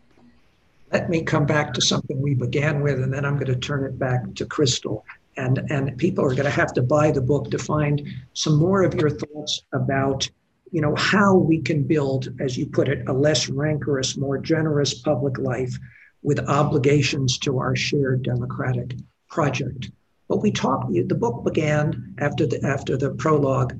let 0.96 1.10
me 1.10 1.22
come 1.22 1.46
back 1.46 1.74
to 1.74 1.82
something 1.82 2.22
we 2.22 2.34
began 2.34 2.82
with, 2.82 3.02
and 3.02 3.14
then 3.14 3.26
I'm 3.26 3.34
going 3.34 3.54
to 3.54 3.58
turn 3.58 3.84
it 3.84 4.00
back 4.00 4.34
to 4.36 4.46
Crystal. 4.46 5.04
And, 5.36 5.58
and 5.70 5.98
people 5.98 6.24
are 6.24 6.30
going 6.30 6.46
to 6.46 6.62
have 6.62 6.72
to 6.76 6.82
buy 6.82 7.12
the 7.12 7.20
book 7.20 7.52
to 7.52 7.58
find 7.58 8.08
some 8.32 8.56
more 8.56 8.82
of 8.82 8.94
your 8.94 9.10
thoughts 9.10 9.62
about 9.74 10.30
you 10.72 10.80
know 10.80 10.96
how 10.96 11.36
we 11.36 11.62
can 11.62 11.84
build 11.84 12.30
as 12.40 12.58
you 12.58 12.66
put 12.66 12.88
it 12.88 13.08
a 13.08 13.14
less 13.14 13.50
rancorous 13.50 14.18
more 14.18 14.38
generous 14.38 14.94
public 14.94 15.38
life 15.38 15.78
with 16.24 16.40
obligations 16.50 17.38
to 17.38 17.60
our 17.60 17.76
shared 17.76 18.24
democratic 18.24 18.96
project 19.30 19.92
but 20.28 20.42
we 20.42 20.52
talked 20.52 20.92
the 20.92 21.22
book 21.24 21.44
began 21.46 22.16
after 22.18 22.48
the 22.48 22.60
after 22.66 22.98
the 22.98 23.12
prologue 23.12 23.74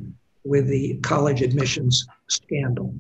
with 0.44 0.68
the 0.68 0.96
college 0.98 1.42
admissions 1.42 2.06
scandal 2.28 2.94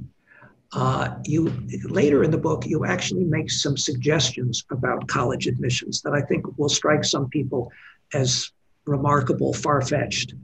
uh, 0.76 1.15
you 1.23 1.51
later 1.86 2.23
in 2.23 2.32
the 2.32 2.38
book 2.38 2.65
you 2.65 2.86
actually 2.86 3.23
make 3.23 3.49
some 3.49 3.78
suggestions 3.78 4.65
about 4.71 5.07
college 5.07 5.47
admissions 5.47 6.01
that 6.01 6.13
I 6.13 6.21
think 6.21 6.57
will 6.57 6.69
strike 6.69 7.05
some 7.05 7.30
people 7.30 7.71
as 8.13 8.51
remarkable, 8.84 9.53
far-fetched. 9.53 10.36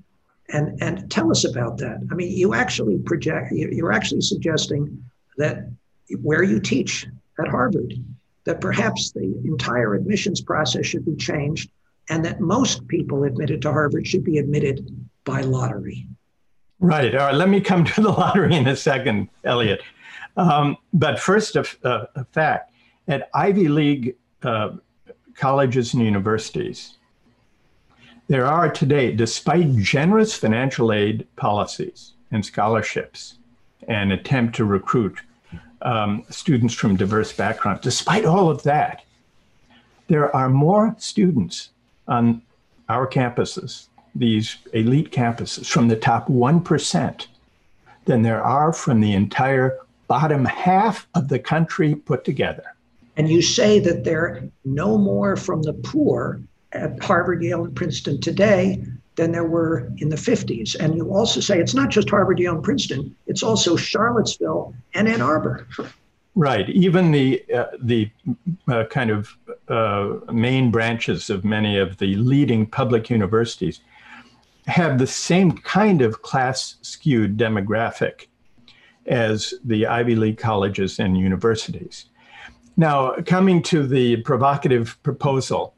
And 0.53 0.81
and 0.81 1.11
tell 1.11 1.31
us 1.31 1.45
about 1.45 1.77
that. 1.77 1.97
I 2.11 2.15
mean, 2.15 2.35
you 2.35 2.53
actually 2.53 2.97
project. 2.99 3.51
You're 3.51 3.93
actually 3.93 4.21
suggesting 4.21 5.03
that 5.37 5.69
where 6.21 6.43
you 6.43 6.59
teach 6.59 7.07
at 7.39 7.47
Harvard, 7.47 7.93
that 8.45 8.59
perhaps 8.59 9.11
the 9.11 9.33
entire 9.45 9.95
admissions 9.95 10.41
process 10.41 10.85
should 10.85 11.05
be 11.05 11.15
changed, 11.15 11.69
and 12.09 12.25
that 12.25 12.41
most 12.41 12.85
people 12.87 13.23
admitted 13.23 13.61
to 13.61 13.71
Harvard 13.71 14.07
should 14.07 14.23
be 14.23 14.39
admitted 14.39 14.89
by 15.23 15.41
lottery. 15.41 16.07
Right. 16.79 17.13
All 17.15 17.27
right. 17.27 17.35
Let 17.35 17.47
me 17.47 17.61
come 17.61 17.85
to 17.85 18.01
the 18.01 18.09
lottery 18.21 18.55
in 18.55 18.67
a 18.67 18.75
second, 18.75 19.29
Elliot. 19.45 19.81
Um, 20.37 20.77
but 20.93 21.19
first, 21.19 21.55
a, 21.55 21.65
a, 21.83 22.25
fact. 22.25 22.73
At 23.07 23.29
Ivy 23.33 23.67
League 23.67 24.15
uh, 24.43 24.71
colleges 25.35 25.93
and 25.93 26.03
universities, 26.03 26.97
there 28.27 28.45
are 28.45 28.69
today, 28.69 29.11
despite 29.11 29.75
generous 29.75 30.33
financial 30.33 30.93
aid 30.93 31.27
policies 31.35 32.13
and 32.31 32.45
scholarships 32.45 33.37
and 33.87 34.11
attempt 34.13 34.55
to 34.55 34.65
recruit 34.65 35.19
um, 35.81 36.23
students 36.29 36.73
from 36.73 36.95
diverse 36.95 37.33
backgrounds, 37.33 37.81
despite 37.81 38.23
all 38.23 38.49
of 38.49 38.63
that, 38.63 39.03
there 40.07 40.33
are 40.35 40.49
more 40.49 40.95
students 40.97 41.71
on 42.07 42.41
our 42.87 43.07
campuses, 43.07 43.87
these 44.13 44.57
elite 44.73 45.11
campuses, 45.11 45.65
from 45.65 45.87
the 45.87 45.95
top 45.95 46.27
1% 46.27 47.27
than 48.05 48.21
there 48.21 48.43
are 48.43 48.73
from 48.73 49.01
the 49.01 49.13
entire 49.13 49.77
bottom 50.11 50.43
half 50.43 51.07
of 51.15 51.29
the 51.29 51.39
country 51.39 51.95
put 51.95 52.25
together. 52.25 52.75
And 53.15 53.29
you 53.29 53.41
say 53.41 53.79
that 53.79 54.03
there 54.03 54.25
are 54.25 54.43
no 54.65 54.97
more 54.97 55.37
from 55.37 55.61
the 55.61 55.71
poor 55.71 56.41
at 56.73 57.01
Harvard, 57.01 57.41
Yale, 57.41 57.63
and 57.63 57.73
Princeton 57.73 58.19
today 58.19 58.83
than 59.15 59.31
there 59.31 59.45
were 59.45 59.89
in 59.99 60.09
the 60.09 60.17
50s. 60.17 60.75
And 60.77 60.97
you 60.97 61.13
also 61.13 61.39
say 61.39 61.61
it's 61.61 61.73
not 61.73 61.91
just 61.91 62.09
Harvard, 62.09 62.39
Yale, 62.39 62.55
and 62.55 62.63
Princeton, 62.63 63.15
it's 63.27 63.41
also 63.41 63.77
Charlottesville 63.77 64.75
and 64.93 65.07
Ann 65.07 65.21
Arbor. 65.21 65.65
Right. 66.35 66.67
Even 66.69 67.11
the 67.11 67.41
uh, 67.53 67.67
the 67.81 68.11
uh, 68.67 68.83
kind 68.89 69.11
of 69.11 69.37
uh, 69.69 70.15
main 70.33 70.71
branches 70.71 71.29
of 71.29 71.45
many 71.45 71.77
of 71.77 71.99
the 71.99 72.15
leading 72.15 72.65
public 72.65 73.09
universities 73.09 73.79
have 74.67 74.99
the 74.99 75.07
same 75.07 75.53
kind 75.53 76.01
of 76.01 76.21
class 76.21 76.75
skewed 76.81 77.37
demographic 77.37 78.27
as 79.11 79.53
the 79.65 79.85
Ivy 79.85 80.15
League 80.15 80.37
colleges 80.37 80.97
and 80.99 81.17
universities. 81.17 82.05
Now, 82.77 83.15
coming 83.25 83.61
to 83.63 83.85
the 83.85 84.17
provocative 84.17 84.97
proposal, 85.03 85.75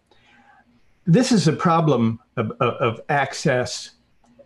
this 1.06 1.32
is 1.32 1.48
a 1.48 1.54
problem 1.54 2.20
of, 2.38 2.52
of, 2.62 2.74
of 2.76 3.02
access 3.10 3.92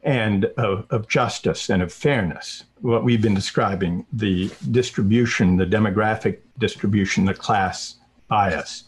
and 0.04 0.46
of, 0.58 0.88
of, 0.90 1.08
justice 1.10 1.70
and 1.70 1.82
of 1.82 1.92
fairness. 1.92 2.64
What 2.80 3.04
we've 3.04 3.22
been 3.22 3.36
describing 3.36 4.06
the 4.14 4.50
distribution, 4.72 5.58
the 5.58 5.66
demographic 5.66 6.40
distribution, 6.58 7.26
the 7.26 7.34
class 7.34 7.96
bias. 8.30 8.86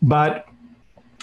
But 0.00 0.48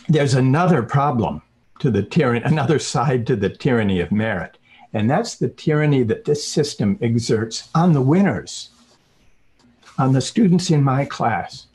there's 0.07 0.35
another 0.35 0.83
problem 0.83 1.41
to 1.79 1.89
the 1.89 2.03
tyranny, 2.03 2.45
another 2.45 2.77
side 2.77 3.25
to 3.27 3.35
the 3.35 3.49
tyranny 3.49 3.99
of 3.99 4.11
merit. 4.11 4.57
And 4.93 5.09
that's 5.09 5.35
the 5.35 5.49
tyranny 5.49 6.03
that 6.03 6.25
this 6.25 6.45
system 6.45 6.97
exerts 7.01 7.69
on 7.73 7.93
the 7.93 8.01
winners, 8.01 8.69
on 9.97 10.13
the 10.13 10.21
students 10.21 10.69
in 10.69 10.83
my 10.83 11.05
class, 11.05 11.67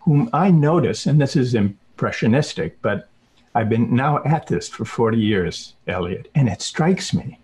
whom 0.00 0.28
I 0.32 0.50
notice, 0.50 1.06
and 1.06 1.20
this 1.20 1.34
is 1.34 1.54
impressionistic, 1.54 2.80
but 2.82 3.08
I've 3.54 3.70
been 3.70 3.94
now 3.94 4.22
at 4.24 4.48
this 4.48 4.68
for 4.68 4.84
40 4.84 5.18
years, 5.18 5.74
Elliot, 5.86 6.30
and 6.34 6.48
it 6.48 6.60
strikes 6.60 7.14
me. 7.14 7.38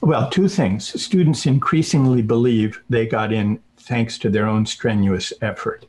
Well, 0.00 0.28
two 0.30 0.48
things. 0.48 1.00
Students 1.00 1.46
increasingly 1.46 2.22
believe 2.22 2.82
they 2.90 3.06
got 3.06 3.32
in 3.32 3.60
thanks 3.78 4.18
to 4.18 4.30
their 4.30 4.46
own 4.46 4.66
strenuous 4.66 5.32
effort 5.40 5.86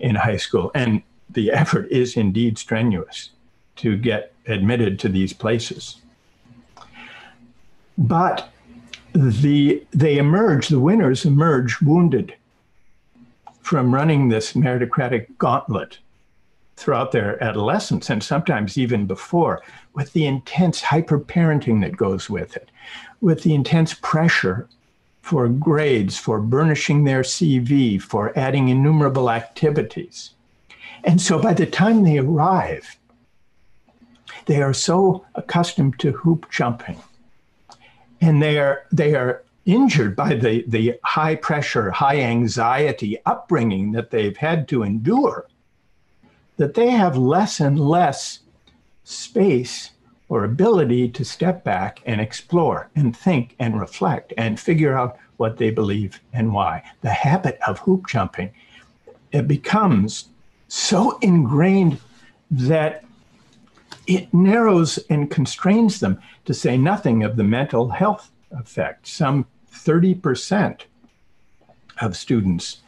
in 0.00 0.14
high 0.14 0.38
school. 0.38 0.70
And 0.74 1.02
the 1.30 1.52
effort 1.52 1.88
is 1.90 2.16
indeed 2.16 2.58
strenuous 2.58 3.30
to 3.76 3.96
get 3.96 4.32
admitted 4.46 4.98
to 5.00 5.08
these 5.08 5.32
places. 5.32 6.00
But 7.98 8.50
the, 9.12 9.82
they 9.92 10.18
emerge, 10.18 10.68
the 10.68 10.80
winners 10.80 11.24
emerge 11.24 11.80
wounded 11.80 12.34
from 13.60 13.94
running 13.94 14.28
this 14.28 14.52
meritocratic 14.52 15.26
gauntlet 15.38 15.98
throughout 16.76 17.10
their 17.10 17.42
adolescence 17.42 18.10
and 18.10 18.22
sometimes 18.22 18.76
even 18.76 19.06
before, 19.06 19.62
with 19.94 20.12
the 20.12 20.26
intense 20.26 20.82
hyper-parenting 20.82 21.80
that 21.80 21.96
goes 21.96 22.28
with 22.28 22.54
it, 22.54 22.70
with 23.22 23.42
the 23.42 23.54
intense 23.54 23.94
pressure 23.94 24.68
for 25.22 25.48
grades, 25.48 26.18
for 26.18 26.38
burnishing 26.38 27.04
their 27.04 27.22
CV, 27.22 28.00
for 28.00 28.38
adding 28.38 28.68
innumerable 28.68 29.30
activities. 29.30 30.34
And 31.02 31.20
so 31.20 31.38
by 31.38 31.54
the 31.54 31.66
time 31.66 32.04
they 32.04 32.18
arrive, 32.18 32.96
they 34.44 34.62
are 34.62 34.74
so 34.74 35.24
accustomed 35.34 35.98
to 36.00 36.12
hoop 36.12 36.46
jumping 36.50 37.00
and 38.20 38.42
they 38.42 38.58
are 38.58 38.84
they 38.92 39.14
are 39.14 39.42
injured 39.64 40.14
by 40.14 40.34
the, 40.34 40.64
the 40.68 40.94
high 41.02 41.34
pressure, 41.34 41.90
high 41.90 42.20
anxiety 42.20 43.18
upbringing 43.26 43.92
that 43.92 44.10
they've 44.10 44.36
had 44.36 44.68
to 44.68 44.84
endure 44.84 45.46
that 46.56 46.74
they 46.74 46.90
have 46.90 47.16
less 47.16 47.60
and 47.60 47.78
less 47.78 48.38
space 49.02 49.90
or 50.28 50.44
ability 50.44 51.08
to 51.08 51.24
step 51.24 51.64
back 51.64 52.00
and 52.06 52.20
explore 52.20 52.88
and 52.96 53.16
think 53.16 53.54
and 53.58 53.78
reflect 53.78 54.32
and 54.36 54.58
figure 54.58 54.96
out 54.96 55.18
what 55.36 55.58
they 55.58 55.70
believe 55.70 56.20
and 56.32 56.52
why. 56.52 56.82
The 57.02 57.10
habit 57.10 57.58
of 57.66 57.80
hoop 57.80 58.06
jumping 58.08 58.52
it 59.32 59.46
becomes 59.46 60.28
so 60.68 61.18
ingrained 61.18 62.00
that 62.50 63.04
it 64.06 64.32
narrows 64.32 64.98
and 65.10 65.30
constrains 65.30 66.00
them 66.00 66.20
to 66.44 66.54
say 66.54 66.76
nothing 66.76 67.24
of 67.24 67.36
the 67.36 67.44
mental 67.44 67.90
health 67.90 68.30
effect. 68.52 69.06
Some 69.06 69.46
30% 69.72 70.82
of 72.00 72.16
students 72.16 72.78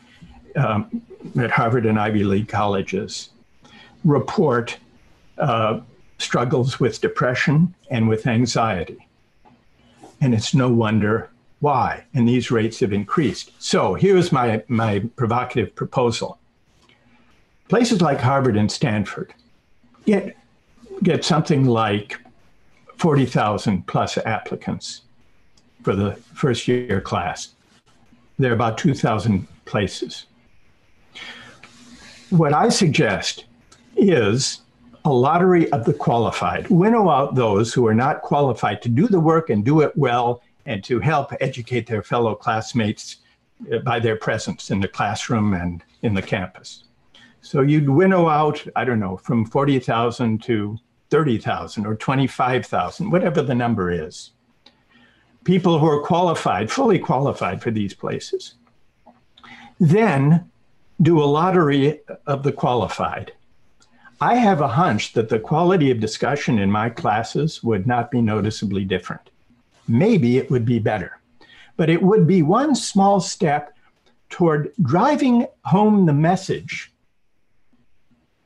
um, 0.56 1.02
at 1.38 1.50
Harvard 1.50 1.86
and 1.86 1.98
Ivy 1.98 2.24
League 2.24 2.48
colleges 2.48 3.30
report 4.04 4.78
uh, 5.38 5.80
struggles 6.18 6.80
with 6.80 7.00
depression 7.00 7.74
and 7.90 8.08
with 8.08 8.26
anxiety. 8.26 9.06
And 10.20 10.34
it's 10.34 10.54
no 10.54 10.68
wonder 10.68 11.30
why. 11.60 12.04
And 12.14 12.28
these 12.28 12.50
rates 12.50 12.80
have 12.80 12.92
increased. 12.92 13.52
So 13.58 13.94
here's 13.94 14.32
my, 14.32 14.62
my 14.68 15.00
provocative 15.16 15.74
proposal. 15.74 16.38
Places 17.68 18.00
like 18.00 18.20
Harvard 18.20 18.56
and 18.56 18.70
Stanford 18.70 19.34
get, 20.06 20.36
get 21.02 21.24
something 21.24 21.64
like 21.64 22.18
40,000 22.96 23.86
plus 23.86 24.18
applicants 24.18 25.02
for 25.82 25.94
the 25.94 26.12
first 26.34 26.66
year 26.68 27.00
class. 27.00 27.54
There 28.38 28.50
are 28.50 28.54
about 28.54 28.78
2,000 28.78 29.46
places. 29.64 30.26
What 32.30 32.52
I 32.52 32.68
suggest 32.68 33.46
is 33.96 34.60
a 35.04 35.12
lottery 35.12 35.70
of 35.72 35.84
the 35.84 35.94
qualified. 35.94 36.68
Winnow 36.68 37.08
out 37.08 37.34
those 37.34 37.72
who 37.72 37.86
are 37.86 37.94
not 37.94 38.22
qualified 38.22 38.82
to 38.82 38.88
do 38.88 39.08
the 39.08 39.20
work 39.20 39.50
and 39.50 39.64
do 39.64 39.80
it 39.80 39.96
well 39.96 40.42
and 40.66 40.84
to 40.84 41.00
help 41.00 41.32
educate 41.40 41.86
their 41.86 42.02
fellow 42.02 42.34
classmates 42.34 43.16
uh, 43.72 43.78
by 43.78 43.98
their 43.98 44.16
presence 44.16 44.70
in 44.70 44.80
the 44.80 44.88
classroom 44.88 45.54
and 45.54 45.82
in 46.02 46.14
the 46.14 46.22
campus. 46.22 46.84
So 47.40 47.62
you'd 47.62 47.88
winnow 47.88 48.28
out, 48.28 48.64
I 48.76 48.84
don't 48.84 49.00
know, 49.00 49.16
from 49.16 49.46
40,000 49.46 50.42
to 50.42 50.78
30,000 51.10 51.86
or 51.86 51.94
25,000, 51.94 53.10
whatever 53.10 53.42
the 53.42 53.54
number 53.54 53.90
is. 53.90 54.32
People 55.44 55.78
who 55.78 55.86
are 55.86 56.02
qualified, 56.02 56.70
fully 56.70 56.98
qualified 56.98 57.62
for 57.62 57.70
these 57.70 57.94
places. 57.94 58.54
Then 59.80 60.50
do 61.00 61.22
a 61.22 61.24
lottery 61.24 62.00
of 62.26 62.42
the 62.42 62.52
qualified 62.52 63.32
I 64.20 64.34
have 64.34 64.60
a 64.60 64.68
hunch 64.68 65.12
that 65.12 65.28
the 65.28 65.38
quality 65.38 65.92
of 65.92 66.00
discussion 66.00 66.58
in 66.58 66.72
my 66.72 66.90
classes 66.90 67.62
would 67.62 67.86
not 67.86 68.10
be 68.10 68.20
noticeably 68.20 68.84
different. 68.84 69.30
Maybe 69.86 70.38
it 70.38 70.50
would 70.50 70.64
be 70.64 70.80
better, 70.80 71.20
but 71.76 71.88
it 71.88 72.02
would 72.02 72.26
be 72.26 72.42
one 72.42 72.74
small 72.74 73.20
step 73.20 73.76
toward 74.28 74.72
driving 74.82 75.46
home 75.64 76.04
the 76.04 76.12
message 76.12 76.92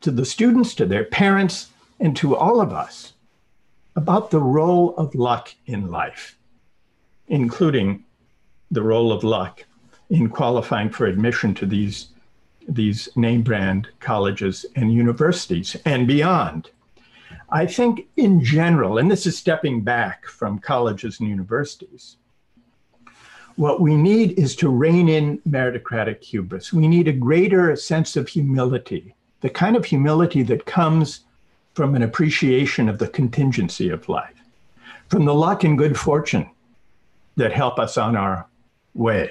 to 0.02 0.10
the 0.10 0.26
students, 0.26 0.74
to 0.74 0.84
their 0.84 1.04
parents, 1.04 1.70
and 2.02 2.16
to 2.16 2.36
all 2.36 2.60
of 2.60 2.72
us 2.72 3.14
about 3.94 4.30
the 4.30 4.40
role 4.40 4.94
of 4.96 5.14
luck 5.14 5.54
in 5.66 5.88
life, 5.90 6.36
including 7.28 8.04
the 8.72 8.82
role 8.82 9.12
of 9.12 9.22
luck 9.22 9.64
in 10.10 10.28
qualifying 10.28 10.90
for 10.90 11.06
admission 11.06 11.54
to 11.54 11.64
these 11.64 12.08
these 12.68 13.08
name 13.16 13.42
brand 13.42 13.88
colleges 13.98 14.64
and 14.76 14.92
universities 14.92 15.76
and 15.84 16.06
beyond. 16.06 16.70
I 17.50 17.66
think, 17.66 18.06
in 18.16 18.42
general, 18.42 18.98
and 18.98 19.10
this 19.10 19.26
is 19.26 19.36
stepping 19.36 19.80
back 19.80 20.26
from 20.26 20.60
colleges 20.60 21.18
and 21.18 21.28
universities, 21.28 22.18
what 23.56 23.80
we 23.80 23.96
need 23.96 24.38
is 24.38 24.54
to 24.56 24.68
rein 24.68 25.08
in 25.08 25.38
meritocratic 25.40 26.22
hubris. 26.22 26.72
We 26.72 26.86
need 26.86 27.08
a 27.08 27.12
greater 27.12 27.74
sense 27.74 28.16
of 28.16 28.28
humility, 28.28 29.14
the 29.40 29.50
kind 29.50 29.74
of 29.74 29.84
humility 29.84 30.44
that 30.44 30.64
comes 30.64 31.24
from 31.74 31.94
an 31.94 32.02
appreciation 32.02 32.88
of 32.88 32.98
the 32.98 33.08
contingency 33.08 33.88
of 33.88 34.08
life, 34.08 34.42
from 35.08 35.24
the 35.24 35.34
luck 35.34 35.64
and 35.64 35.78
good 35.78 35.98
fortune 35.98 36.48
that 37.36 37.52
help 37.52 37.78
us 37.78 37.96
on 37.96 38.16
our 38.16 38.46
way. 38.94 39.30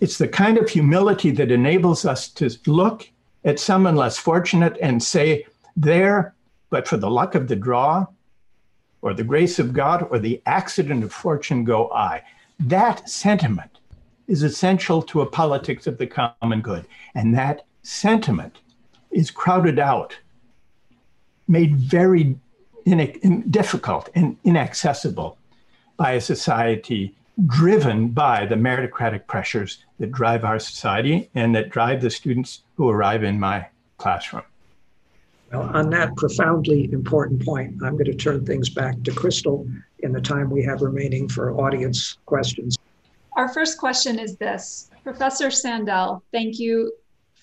It's 0.00 0.18
the 0.18 0.28
kind 0.28 0.58
of 0.58 0.68
humility 0.68 1.30
that 1.32 1.50
enables 1.50 2.04
us 2.04 2.28
to 2.30 2.50
look 2.66 3.08
at 3.44 3.58
someone 3.58 3.96
less 3.96 4.18
fortunate 4.18 4.76
and 4.80 5.02
say, 5.02 5.46
there, 5.76 6.34
but 6.70 6.86
for 6.86 6.96
the 6.96 7.10
luck 7.10 7.34
of 7.34 7.48
the 7.48 7.56
draw, 7.56 8.06
or 9.02 9.14
the 9.14 9.24
grace 9.24 9.58
of 9.58 9.72
God, 9.72 10.06
or 10.10 10.18
the 10.18 10.42
accident 10.46 11.04
of 11.04 11.12
fortune 11.12 11.64
go 11.64 11.90
I. 11.90 12.22
That 12.58 13.08
sentiment 13.08 13.78
is 14.26 14.42
essential 14.42 15.02
to 15.02 15.20
a 15.20 15.26
politics 15.26 15.86
of 15.86 15.98
the 15.98 16.06
common 16.06 16.60
good. 16.60 16.86
And 17.14 17.34
that 17.34 17.66
sentiment 17.82 18.58
is 19.10 19.30
crowded 19.30 19.78
out, 19.78 20.16
made 21.48 21.76
very 21.76 22.36
in, 22.84 23.00
in, 23.00 23.50
difficult 23.50 24.08
and 24.14 24.36
inaccessible 24.44 25.36
by 25.96 26.12
a 26.12 26.20
society 26.20 27.14
driven 27.46 28.08
by 28.08 28.46
the 28.46 28.54
meritocratic 28.54 29.26
pressures 29.26 29.84
that 29.98 30.12
drive 30.12 30.44
our 30.44 30.58
society 30.58 31.28
and 31.34 31.54
that 31.54 31.68
drive 31.70 32.00
the 32.00 32.10
students 32.10 32.62
who 32.76 32.88
arrive 32.88 33.22
in 33.24 33.38
my 33.38 33.66
classroom. 33.98 34.42
Well, 35.52 35.62
on 35.74 35.90
that 35.90 36.16
profoundly 36.16 36.90
important 36.92 37.44
point, 37.44 37.82
I'm 37.84 37.92
going 37.92 38.06
to 38.06 38.14
turn 38.14 38.44
things 38.44 38.68
back 38.68 39.00
to 39.04 39.12
Crystal 39.12 39.66
in 40.00 40.12
the 40.12 40.20
time 40.20 40.50
we 40.50 40.62
have 40.64 40.82
remaining 40.82 41.28
for 41.28 41.52
audience 41.52 42.18
questions. 42.26 42.76
Our 43.36 43.48
first 43.48 43.78
question 43.78 44.18
is 44.18 44.36
this 44.36 44.90
Professor 45.04 45.50
Sandel, 45.50 46.22
thank 46.32 46.58
you 46.58 46.92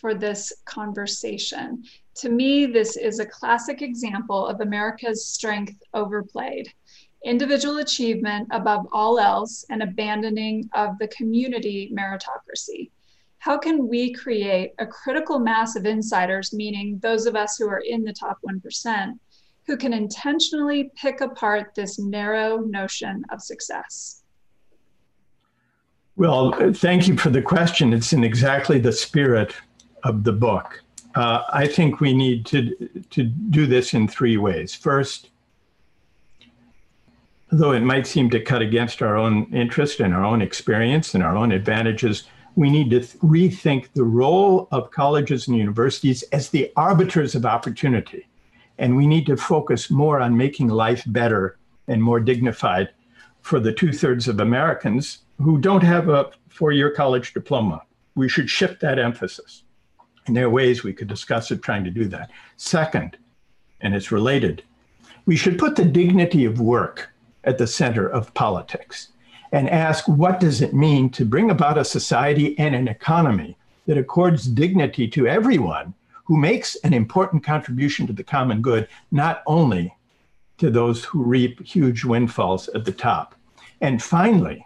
for 0.03 0.13
this 0.13 0.51
conversation. 0.65 1.81
To 2.15 2.29
me, 2.29 2.65
this 2.65 2.97
is 2.97 3.19
a 3.19 3.25
classic 3.25 3.81
example 3.81 4.45
of 4.45 4.59
America's 4.59 5.25
strength 5.25 5.81
overplayed. 5.93 6.67
Individual 7.23 7.77
achievement 7.77 8.49
above 8.51 8.85
all 8.91 9.17
else 9.17 9.63
and 9.69 9.81
abandoning 9.81 10.69
of 10.73 10.97
the 10.99 11.07
community 11.07 11.89
meritocracy. 11.97 12.91
How 13.37 13.57
can 13.57 13.87
we 13.87 14.11
create 14.11 14.73
a 14.77 14.85
critical 14.85 15.39
mass 15.39 15.77
of 15.77 15.85
insiders, 15.85 16.51
meaning 16.51 16.99
those 17.01 17.25
of 17.25 17.37
us 17.37 17.55
who 17.57 17.69
are 17.69 17.83
in 17.85 18.03
the 18.03 18.11
top 18.11 18.39
1%, 18.45 19.17
who 19.65 19.77
can 19.77 19.93
intentionally 19.93 20.91
pick 20.97 21.21
apart 21.21 21.71
this 21.77 21.97
narrow 21.97 22.57
notion 22.57 23.23
of 23.31 23.41
success? 23.41 24.23
Well, 26.17 26.73
thank 26.73 27.07
you 27.07 27.15
for 27.15 27.29
the 27.29 27.41
question. 27.41 27.93
It's 27.93 28.11
in 28.11 28.25
exactly 28.25 28.79
the 28.79 28.91
spirit 28.91 29.55
of 30.03 30.23
the 30.23 30.33
book. 30.33 30.81
Uh, 31.15 31.43
I 31.51 31.67
think 31.67 31.99
we 31.99 32.13
need 32.13 32.45
to, 32.47 32.75
to 33.11 33.23
do 33.23 33.67
this 33.67 33.93
in 33.93 34.07
three 34.07 34.37
ways. 34.37 34.73
First, 34.73 35.29
though 37.51 37.71
it 37.71 37.81
might 37.81 38.07
seem 38.07 38.29
to 38.31 38.39
cut 38.39 38.61
against 38.61 39.01
our 39.01 39.15
own 39.15 39.47
interest 39.53 39.99
and 39.99 40.13
our 40.13 40.23
own 40.23 40.41
experience 40.41 41.13
and 41.13 41.23
our 41.23 41.37
own 41.37 41.51
advantages, 41.51 42.23
we 42.55 42.69
need 42.69 42.89
to 42.89 42.99
th- 42.99 43.13
rethink 43.19 43.93
the 43.93 44.03
role 44.03 44.67
of 44.71 44.91
colleges 44.91 45.47
and 45.47 45.57
universities 45.57 46.23
as 46.31 46.49
the 46.49 46.71
arbiters 46.75 47.35
of 47.35 47.45
opportunity. 47.45 48.27
And 48.79 48.95
we 48.95 49.05
need 49.05 49.27
to 49.27 49.37
focus 49.37 49.91
more 49.91 50.19
on 50.19 50.35
making 50.35 50.67
life 50.67 51.03
better 51.05 51.57
and 51.87 52.01
more 52.01 52.19
dignified 52.19 52.89
for 53.41 53.59
the 53.59 53.73
two 53.73 53.91
thirds 53.91 54.27
of 54.27 54.39
Americans 54.39 55.19
who 55.37 55.59
don't 55.59 55.83
have 55.83 56.09
a 56.09 56.31
four 56.49 56.71
year 56.71 56.89
college 56.89 57.33
diploma. 57.33 57.81
We 58.15 58.29
should 58.29 58.49
shift 58.49 58.79
that 58.81 58.99
emphasis. 58.99 59.62
And 60.25 60.35
there 60.35 60.45
are 60.45 60.49
ways 60.49 60.83
we 60.83 60.93
could 60.93 61.07
discuss 61.07 61.51
it 61.51 61.61
trying 61.61 61.83
to 61.83 61.91
do 61.91 62.05
that. 62.09 62.31
Second, 62.57 63.17
and 63.81 63.93
it's 63.93 64.11
related, 64.11 64.63
we 65.25 65.35
should 65.35 65.59
put 65.59 65.75
the 65.75 65.85
dignity 65.85 66.45
of 66.45 66.59
work 66.59 67.09
at 67.43 67.57
the 67.57 67.67
center 67.67 68.07
of 68.07 68.33
politics 68.33 69.09
and 69.51 69.69
ask 69.69 70.07
what 70.07 70.39
does 70.39 70.61
it 70.61 70.73
mean 70.73 71.09
to 71.11 71.25
bring 71.25 71.51
about 71.51 71.77
a 71.77 71.85
society 71.85 72.57
and 72.57 72.73
an 72.73 72.87
economy 72.87 73.57
that 73.85 73.97
accords 73.97 74.47
dignity 74.47 75.07
to 75.07 75.27
everyone 75.27 75.93
who 76.25 76.37
makes 76.37 76.75
an 76.77 76.93
important 76.93 77.43
contribution 77.43 78.07
to 78.07 78.13
the 78.13 78.23
common 78.23 78.61
good, 78.61 78.87
not 79.11 79.43
only 79.45 79.93
to 80.57 80.69
those 80.69 81.03
who 81.03 81.23
reap 81.23 81.61
huge 81.65 82.05
windfalls 82.05 82.69
at 82.69 82.85
the 82.85 82.91
top. 82.91 83.35
And 83.81 84.01
finally, 84.01 84.65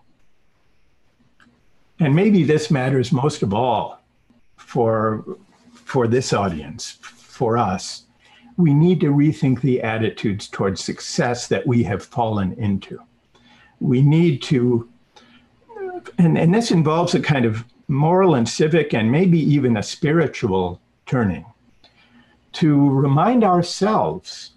and 1.99 2.15
maybe 2.15 2.43
this 2.43 2.69
matters 2.69 3.11
most 3.11 3.41
of 3.41 3.53
all 3.53 3.99
for 4.57 5.25
for 5.87 6.05
this 6.05 6.33
audience, 6.33 6.97
for 7.01 7.57
us, 7.57 8.03
we 8.57 8.73
need 8.73 8.99
to 8.99 9.13
rethink 9.13 9.61
the 9.61 9.81
attitudes 9.81 10.49
towards 10.49 10.83
success 10.83 11.47
that 11.47 11.65
we 11.65 11.81
have 11.81 12.03
fallen 12.03 12.51
into. 12.59 12.99
We 13.79 14.01
need 14.01 14.41
to, 14.43 14.89
and, 16.17 16.37
and 16.37 16.53
this 16.53 16.71
involves 16.71 17.15
a 17.15 17.21
kind 17.21 17.45
of 17.45 17.63
moral 17.87 18.35
and 18.35 18.49
civic 18.49 18.93
and 18.93 19.09
maybe 19.09 19.39
even 19.39 19.77
a 19.77 19.81
spiritual 19.81 20.81
turning 21.05 21.45
to 22.51 22.89
remind 22.89 23.45
ourselves 23.45 24.51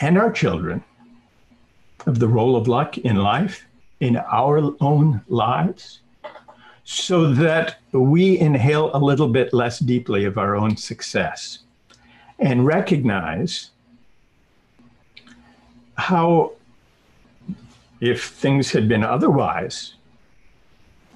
and 0.00 0.18
our 0.18 0.32
children 0.32 0.82
of 2.06 2.18
the 2.18 2.26
role 2.26 2.56
of 2.56 2.66
luck 2.66 2.98
in 2.98 3.14
life, 3.14 3.64
in 4.00 4.16
our 4.16 4.74
own 4.80 5.20
lives, 5.28 6.00
so 6.92 7.32
that 7.32 7.76
we 7.92 8.36
inhale 8.36 8.90
a 8.94 8.98
little 8.98 9.28
bit 9.28 9.52
less 9.52 9.78
deeply 9.78 10.24
of 10.24 10.36
our 10.36 10.56
own 10.56 10.76
success 10.76 11.60
and 12.40 12.66
recognize 12.66 13.70
how, 15.94 16.50
if 18.00 18.30
things 18.30 18.72
had 18.72 18.88
been 18.88 19.04
otherwise, 19.04 19.94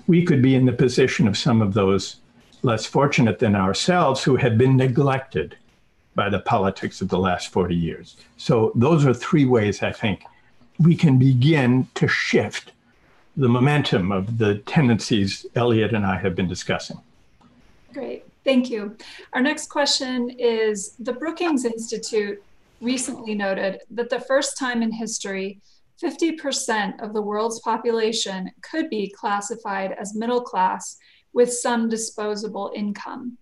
we 0.06 0.24
could 0.24 0.40
be 0.40 0.54
in 0.54 0.64
the 0.64 0.72
position 0.72 1.26
of 1.26 1.36
some 1.36 1.60
of 1.60 1.74
those 1.74 2.20
less 2.62 2.86
fortunate 2.86 3.40
than 3.40 3.56
ourselves 3.56 4.22
who 4.22 4.36
had 4.36 4.56
been 4.56 4.76
neglected 4.76 5.56
by 6.14 6.28
the 6.28 6.38
politics 6.38 7.00
of 7.00 7.08
the 7.08 7.18
last 7.18 7.48
40 7.48 7.74
years. 7.74 8.16
So, 8.36 8.70
those 8.76 9.04
are 9.04 9.12
three 9.12 9.44
ways 9.44 9.82
I 9.82 9.90
think 9.90 10.22
we 10.78 10.94
can 10.94 11.18
begin 11.18 11.88
to 11.96 12.06
shift 12.06 12.70
the 13.36 13.48
momentum 13.48 14.12
of 14.12 14.38
the 14.38 14.58
tendencies 14.58 15.46
Elliot 15.54 15.92
and 15.92 16.06
I 16.06 16.18
have 16.18 16.34
been 16.34 16.48
discussing. 16.48 16.98
Great, 17.92 18.24
thank 18.44 18.70
you. 18.70 18.96
Our 19.32 19.40
next 19.40 19.68
question 19.68 20.30
is 20.30 20.94
The 20.98 21.12
Brookings 21.12 21.64
Institute 21.64 22.42
recently 22.80 23.34
noted 23.34 23.80
that 23.90 24.10
the 24.10 24.20
first 24.20 24.58
time 24.58 24.82
in 24.82 24.92
history, 24.92 25.60
50% 26.02 27.02
of 27.02 27.14
the 27.14 27.22
world's 27.22 27.60
population 27.60 28.50
could 28.62 28.90
be 28.90 29.08
classified 29.16 29.92
as 29.92 30.14
middle 30.14 30.40
class 30.40 30.96
with 31.32 31.52
some 31.52 31.88
disposable 31.88 32.72
income. 32.74 33.38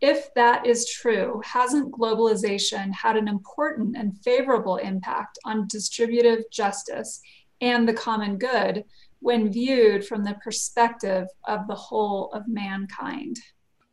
If 0.00 0.32
that 0.34 0.64
is 0.64 0.88
true, 0.88 1.42
hasn't 1.44 1.92
globalization 1.92 2.92
had 2.92 3.16
an 3.16 3.26
important 3.26 3.96
and 3.96 4.16
favorable 4.18 4.76
impact 4.76 5.38
on 5.44 5.66
distributive 5.66 6.44
justice 6.52 7.20
and 7.60 7.88
the 7.88 7.94
common 7.94 8.38
good 8.38 8.84
when 9.20 9.52
viewed 9.52 10.06
from 10.06 10.24
the 10.24 10.34
perspective 10.42 11.26
of 11.46 11.66
the 11.66 11.74
whole 11.74 12.30
of 12.32 12.46
mankind? 12.46 13.38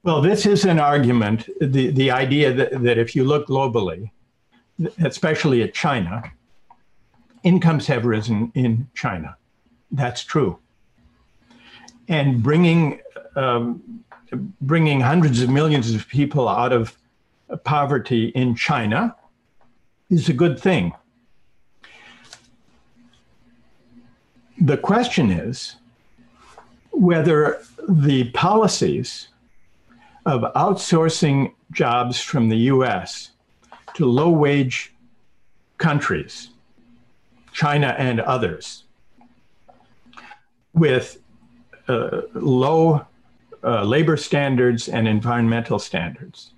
Well, 0.03 0.21
this 0.21 0.45
is 0.45 0.65
an 0.65 0.79
argument 0.79 1.49
the, 1.59 1.89
the 1.89 2.11
idea 2.11 2.53
that, 2.53 2.83
that 2.83 2.97
if 2.97 3.15
you 3.15 3.23
look 3.23 3.47
globally, 3.47 4.11
especially 4.99 5.63
at 5.63 5.73
China, 5.73 6.23
incomes 7.43 7.87
have 7.87 8.05
risen 8.05 8.51
in 8.55 8.87
China. 8.93 9.35
That's 9.91 10.23
true. 10.23 10.59
And 12.07 12.43
bringing, 12.43 12.99
um, 13.35 14.03
bringing 14.61 14.99
hundreds 14.99 15.41
of 15.41 15.49
millions 15.49 15.93
of 15.93 16.07
people 16.07 16.47
out 16.47 16.71
of 16.71 16.95
poverty 17.63 18.27
in 18.29 18.55
China 18.55 19.15
is 20.09 20.29
a 20.29 20.33
good 20.33 20.59
thing. 20.59 20.93
The 24.59 24.77
question 24.77 25.31
is 25.31 25.75
whether 26.91 27.61
the 27.89 28.31
policies 28.31 29.27
of 30.25 30.41
outsourcing 30.53 31.53
jobs 31.71 32.21
from 32.21 32.47
the 32.47 32.57
US 32.73 33.31
to 33.95 34.05
low 34.05 34.29
wage 34.29 34.93
countries, 35.77 36.49
China 37.51 37.95
and 37.97 38.21
others, 38.21 38.85
with 40.73 41.21
uh, 41.89 42.21
low 42.33 43.05
uh, 43.63 43.83
labor 43.83 44.15
standards 44.15 44.87
and 44.87 45.07
environmental 45.07 45.79
standards, 45.79 46.51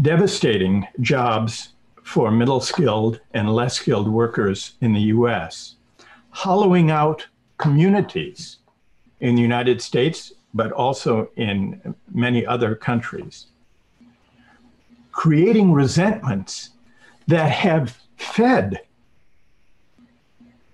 devastating 0.00 0.86
jobs 1.00 1.70
for 2.02 2.30
middle 2.30 2.60
skilled 2.60 3.20
and 3.32 3.54
less 3.54 3.74
skilled 3.74 4.08
workers 4.08 4.74
in 4.80 4.92
the 4.92 5.00
US 5.16 5.76
hollowing 6.30 6.90
out 6.90 7.26
communities 7.58 8.58
in 9.20 9.34
the 9.34 9.42
United 9.42 9.82
States, 9.82 10.32
but 10.54 10.72
also 10.72 11.30
in 11.36 11.94
many 12.12 12.46
other 12.46 12.74
countries, 12.74 13.46
creating 15.12 15.72
resentments 15.72 16.70
that 17.26 17.50
have 17.50 17.98
fed 18.16 18.80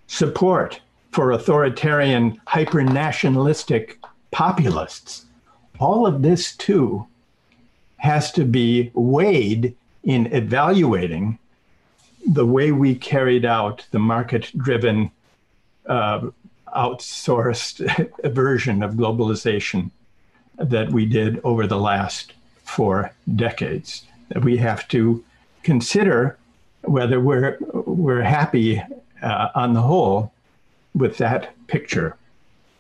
support 0.06 0.80
for 1.10 1.32
authoritarian, 1.32 2.40
hyper 2.46 2.82
nationalistic 2.82 3.98
populists. 4.30 5.26
All 5.80 6.06
of 6.06 6.22
this, 6.22 6.56
too, 6.56 7.06
has 7.96 8.30
to 8.32 8.44
be 8.44 8.90
weighed 8.94 9.74
in 10.02 10.26
evaluating 10.32 11.38
the 12.26 12.46
way 12.46 12.72
we 12.72 12.94
carried 12.94 13.44
out 13.44 13.86
the 13.90 13.98
market 13.98 14.50
driven 14.56 15.10
uh, 15.88 16.28
outsourced 16.74 18.10
version 18.32 18.82
of 18.82 18.94
globalization 18.94 19.90
that 20.58 20.90
we 20.90 21.06
did 21.06 21.40
over 21.44 21.66
the 21.66 21.78
last 21.78 22.32
four 22.64 23.12
decades. 23.34 24.04
We 24.42 24.56
have 24.58 24.88
to 24.88 25.24
consider 25.62 26.38
whether 26.82 27.20
we're 27.20 27.58
we're 27.72 28.22
happy 28.22 28.82
uh, 29.22 29.48
on 29.54 29.74
the 29.74 29.80
whole 29.80 30.32
with 30.94 31.16
that 31.18 31.54
picture, 31.66 32.16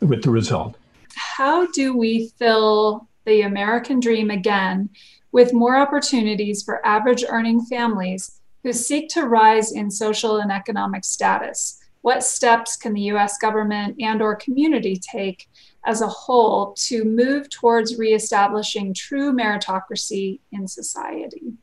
with 0.00 0.22
the 0.22 0.30
result. 0.30 0.76
How 1.14 1.66
do 1.72 1.96
we 1.96 2.28
fill 2.38 3.08
the 3.24 3.42
American 3.42 4.00
dream 4.00 4.30
again 4.30 4.90
with 5.32 5.52
more 5.52 5.76
opportunities 5.76 6.62
for 6.62 6.84
average 6.86 7.24
earning 7.28 7.60
families 7.60 8.40
who 8.62 8.72
seek 8.72 9.08
to 9.10 9.26
rise 9.26 9.72
in 9.72 9.90
social 9.90 10.38
and 10.38 10.50
economic 10.50 11.04
status. 11.04 11.78
What 12.04 12.22
steps 12.22 12.76
can 12.76 12.92
the 12.92 13.00
US 13.14 13.38
government 13.38 13.96
and 13.98 14.20
or 14.20 14.36
community 14.36 14.94
take 14.94 15.48
as 15.86 16.02
a 16.02 16.06
whole 16.06 16.74
to 16.74 17.02
move 17.02 17.48
towards 17.48 17.96
reestablishing 17.96 18.92
true 18.92 19.32
meritocracy 19.32 20.40
in 20.52 20.68
society? 20.68 21.54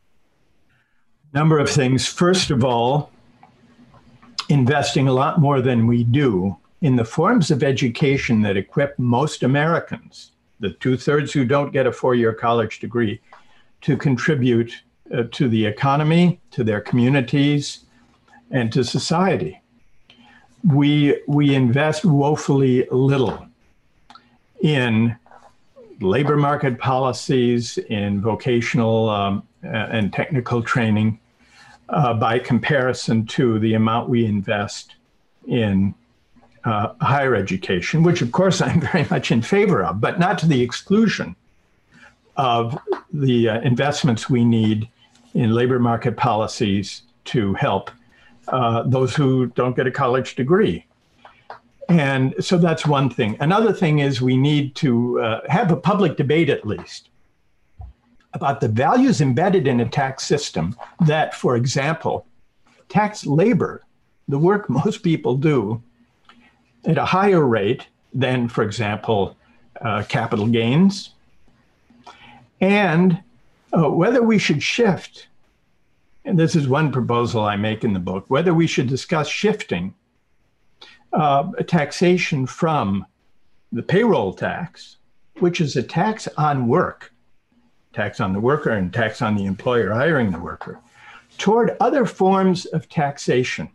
Number 1.31 1.59
of 1.59 1.69
things. 1.69 2.07
First 2.07 2.49
of 2.49 2.65
all, 2.65 3.11
investing 4.49 5.07
a 5.07 5.13
lot 5.13 5.39
more 5.39 5.61
than 5.61 5.85
we 5.85 6.03
do 6.03 6.57
in 6.81 6.95
the 6.95 7.05
forms 7.05 7.51
of 7.51 7.61
education 7.61 8.41
that 8.41 8.57
equip 8.57 8.97
most 8.97 9.43
Americans, 9.43 10.31
the 10.59 10.71
two 10.71 10.97
thirds 10.97 11.31
who 11.31 11.45
don't 11.45 11.71
get 11.71 11.85
a 11.85 11.91
four 11.91 12.15
year 12.15 12.33
college 12.33 12.79
degree, 12.79 13.21
to 13.81 13.95
contribute 13.95 14.73
uh, 15.15 15.21
to 15.33 15.47
the 15.47 15.63
economy, 15.63 16.41
to 16.49 16.63
their 16.63 16.81
communities, 16.81 17.85
and 18.49 18.73
to 18.73 18.83
society. 18.83 19.60
We, 20.63 21.21
we 21.27 21.55
invest 21.55 22.05
woefully 22.05 22.87
little 22.91 23.47
in 24.61 25.15
labor 25.99 26.37
market 26.37 26.79
policies, 26.79 27.77
in 27.77 28.21
vocational 28.21 29.09
um, 29.09 29.47
and 29.63 30.11
technical 30.13 30.61
training, 30.61 31.19
uh, 31.89 32.13
by 32.13 32.39
comparison 32.39 33.25
to 33.27 33.59
the 33.59 33.73
amount 33.73 34.09
we 34.09 34.25
invest 34.25 34.95
in 35.47 35.93
uh, 36.63 36.93
higher 37.01 37.35
education, 37.35 38.03
which 38.03 38.21
of 38.21 38.31
course 38.31 38.61
I'm 38.61 38.81
very 38.81 39.05
much 39.09 39.31
in 39.31 39.41
favor 39.41 39.83
of, 39.83 39.99
but 40.01 40.19
not 40.19 40.37
to 40.39 40.47
the 40.47 40.61
exclusion 40.61 41.35
of 42.37 42.77
the 43.11 43.49
uh, 43.49 43.61
investments 43.61 44.29
we 44.29 44.45
need 44.45 44.87
in 45.33 45.53
labor 45.53 45.79
market 45.79 46.17
policies 46.17 47.03
to 47.25 47.53
help 47.55 47.91
uh, 48.51 48.83
those 48.83 49.15
who 49.15 49.47
don't 49.47 49.75
get 49.75 49.87
a 49.87 49.91
college 49.91 50.35
degree. 50.35 50.85
And 51.89 52.35
so 52.39 52.57
that's 52.57 52.85
one 52.85 53.09
thing. 53.09 53.35
Another 53.39 53.73
thing 53.73 53.99
is 53.99 54.21
we 54.21 54.37
need 54.37 54.75
to 54.75 55.19
uh, 55.19 55.41
have 55.49 55.71
a 55.71 55.75
public 55.75 56.15
debate 56.15 56.49
at 56.49 56.65
least 56.65 57.09
about 58.33 58.61
the 58.61 58.67
values 58.67 59.19
embedded 59.19 59.67
in 59.67 59.81
a 59.81 59.89
tax 59.89 60.23
system 60.23 60.75
that, 61.05 61.35
for 61.35 61.55
example, 61.55 62.25
tax 62.87 63.25
labor, 63.25 63.83
the 64.27 64.37
work 64.37 64.69
most 64.83 65.03
people 65.03 65.35
do, 65.35 65.81
at 66.85 66.97
a 66.97 67.05
higher 67.05 67.45
rate 67.45 67.87
than, 68.13 68.47
for 68.47 68.63
example, 68.63 69.35
uh, 69.81 70.03
capital 70.07 70.47
gains, 70.47 71.11
and 72.59 73.21
uh, 73.73 73.89
whether 73.89 74.21
we 74.21 74.37
should 74.37 74.61
shift, 74.61 75.27
and 76.25 76.37
this 76.37 76.55
is 76.55 76.67
one 76.67 76.91
proposal 76.91 77.43
I 77.43 77.55
make 77.55 77.83
in 77.83 77.93
the 77.93 77.99
book, 77.99 78.25
whether 78.27 78.53
we 78.53 78.67
should 78.67 78.87
discuss 78.87 79.27
shifting 79.27 79.93
uh, 81.13 81.51
taxation 81.67 82.45
from 82.45 83.05
the 83.71 83.83
payroll 83.83 84.33
tax, 84.33 84.97
which 85.39 85.59
is 85.59 85.75
a 85.75 85.83
tax 85.83 86.27
on 86.37 86.67
work, 86.67 87.11
tax 87.93 88.19
on 88.19 88.33
the 88.33 88.39
worker 88.39 88.71
and 88.71 88.93
tax 88.93 89.21
on 89.21 89.35
the 89.35 89.45
employer 89.45 89.91
hiring 89.93 90.31
the 90.31 90.39
worker, 90.39 90.79
toward 91.37 91.75
other 91.79 92.05
forms 92.05 92.65
of 92.67 92.87
taxation 92.89 93.69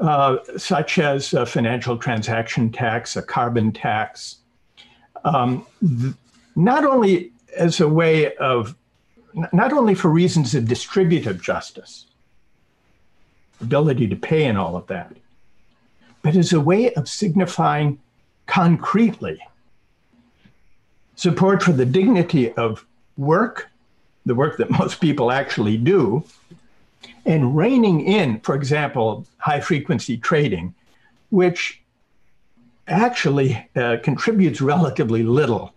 uh, 0.00 0.36
such 0.56 0.98
as 0.98 1.34
a 1.34 1.44
financial 1.44 1.96
transaction 1.96 2.70
tax, 2.70 3.16
a 3.16 3.22
carbon 3.22 3.72
tax, 3.72 4.36
um, 5.24 5.66
th- 5.80 6.14
not 6.54 6.84
only 6.84 7.32
as 7.56 7.80
a 7.80 7.88
way 7.88 8.34
of, 8.36 8.76
not 9.52 9.72
only 9.72 9.94
for 9.94 10.08
reasons 10.08 10.54
of 10.54 10.66
distributive 10.66 11.40
justice, 11.42 12.06
ability 13.60 14.06
to 14.08 14.16
pay 14.16 14.44
and 14.44 14.58
all 14.58 14.76
of 14.76 14.86
that, 14.86 15.12
but 16.22 16.36
as 16.36 16.52
a 16.52 16.60
way 16.60 16.92
of 16.94 17.08
signifying 17.08 17.98
concretely 18.46 19.40
support 21.16 21.62
for 21.62 21.72
the 21.72 21.84
dignity 21.84 22.52
of 22.52 22.86
work, 23.16 23.68
the 24.24 24.34
work 24.34 24.56
that 24.56 24.70
most 24.78 25.00
people 25.00 25.30
actually 25.30 25.76
do, 25.76 26.24
and 27.26 27.56
reining 27.56 28.00
in, 28.00 28.40
for 28.40 28.54
example, 28.54 29.26
high 29.38 29.60
frequency 29.60 30.16
trading, 30.16 30.74
which 31.30 31.82
actually 32.86 33.68
uh, 33.76 33.96
contributes 34.02 34.60
relatively 34.60 35.22
little 35.22 35.74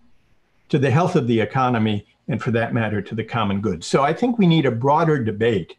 to 0.70 0.80
the 0.80 0.90
health 0.90 1.16
of 1.16 1.28
the 1.28 1.42
economy 1.42 2.06
and, 2.32 2.42
for 2.42 2.52
that 2.52 2.74
matter, 2.74 3.02
to 3.02 3.14
the 3.14 3.24
common 3.24 3.60
good. 3.60 3.84
So 3.84 4.04
I 4.04 4.14
think 4.14 4.40
we 4.40 4.48
need 4.48 4.66
a 4.66 4.72
broader 4.72 5.22
debate 5.22 5.76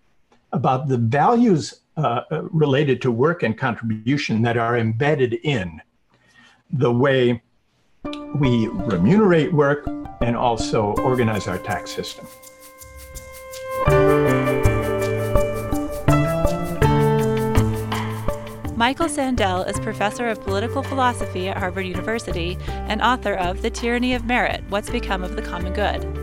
about 0.52 0.86
the 0.86 0.98
values 0.98 1.80
uh, 1.96 2.22
uh 2.30 2.42
related 2.44 3.02
to 3.02 3.10
work 3.10 3.42
and 3.42 3.56
contribution 3.56 4.42
that 4.42 4.56
are 4.56 4.76
embedded 4.76 5.34
in 5.44 5.80
the 6.70 6.92
way 6.92 7.42
we 8.34 8.68
remunerate 8.68 9.52
work 9.52 9.86
and 10.20 10.36
also 10.36 10.92
organize 10.98 11.48
our 11.48 11.58
tax 11.58 11.90
system. 11.90 12.26
Michael 18.76 19.08
Sandel 19.08 19.62
is 19.62 19.78
professor 19.80 20.28
of 20.28 20.42
political 20.42 20.82
philosophy 20.82 21.48
at 21.48 21.56
Harvard 21.56 21.86
University 21.86 22.58
and 22.68 23.00
author 23.00 23.34
of 23.34 23.62
The 23.62 23.70
Tyranny 23.70 24.12
of 24.12 24.24
Merit 24.26 24.62
What's 24.68 24.90
Become 24.90 25.22
of 25.22 25.36
the 25.36 25.42
Common 25.42 25.72
Good. 25.72 26.21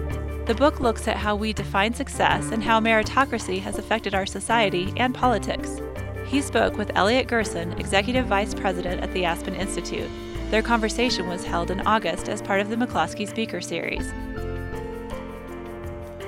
The 0.49 0.55
book 0.55 0.79
looks 0.79 1.07
at 1.07 1.15
how 1.15 1.35
we 1.35 1.53
define 1.53 1.93
success 1.93 2.49
and 2.51 2.63
how 2.63 2.79
meritocracy 2.79 3.61
has 3.61 3.77
affected 3.77 4.15
our 4.15 4.25
society 4.25 4.91
and 4.97 5.13
politics. 5.13 5.79
He 6.25 6.41
spoke 6.41 6.75
with 6.75 6.89
Elliot 6.95 7.27
Gerson, 7.27 7.73
Executive 7.73 8.25
Vice 8.25 8.55
President 8.55 8.99
at 9.01 9.13
the 9.13 9.25
Aspen 9.25 9.53
Institute. 9.53 10.09
Their 10.49 10.63
conversation 10.63 11.27
was 11.27 11.43
held 11.43 11.69
in 11.69 11.81
August 11.81 12.29
as 12.29 12.41
part 12.41 12.61
of 12.61 12.69
the 12.69 12.77
McCloskey 12.77 13.29
Speaker 13.29 13.61
Series. 13.61 14.11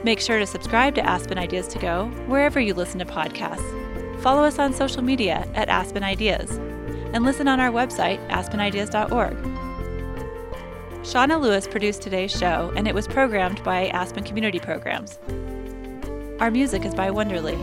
Make 0.04 0.20
sure 0.20 0.38
to 0.38 0.46
subscribe 0.46 0.94
to 0.96 1.04
Aspen 1.04 1.40
Ideas 1.40 1.68
to 1.70 1.80
Go 1.80 2.06
wherever 2.28 2.60
you 2.60 2.76
listen 2.76 3.00
to 3.00 3.06
podcasts 3.06 4.22
Follow 4.22 4.44
us 4.44 4.60
on 4.60 4.72
social 4.72 5.02
media 5.02 5.48
at 5.56 5.68
Aspen 5.68 6.04
Ideas 6.04 6.58
and 7.12 7.24
listen 7.24 7.48
on 7.48 7.60
our 7.60 7.72
website, 7.72 8.24
aspenideas.org. 8.30 9.61
Shauna 11.04 11.42
Lewis 11.42 11.68
produced 11.68 12.04
today's 12.04 12.32
show, 12.32 12.72
and 12.76 12.88
it 12.88 12.94
was 12.94 13.08
programmed 13.08 13.64
by 13.64 13.88
Aspen 13.88 14.24
Community 14.24 14.60
Programs. 14.60 15.18
Our 16.40 16.52
music 16.52 16.86
is 16.86 16.94
by 16.94 17.10
Wonderly. 17.10 17.56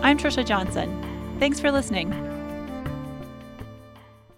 I'm 0.00 0.16
Trisha 0.16 0.44
Johnson. 0.44 1.36
Thanks 1.38 1.60
for 1.60 1.70
listening. 1.70 2.08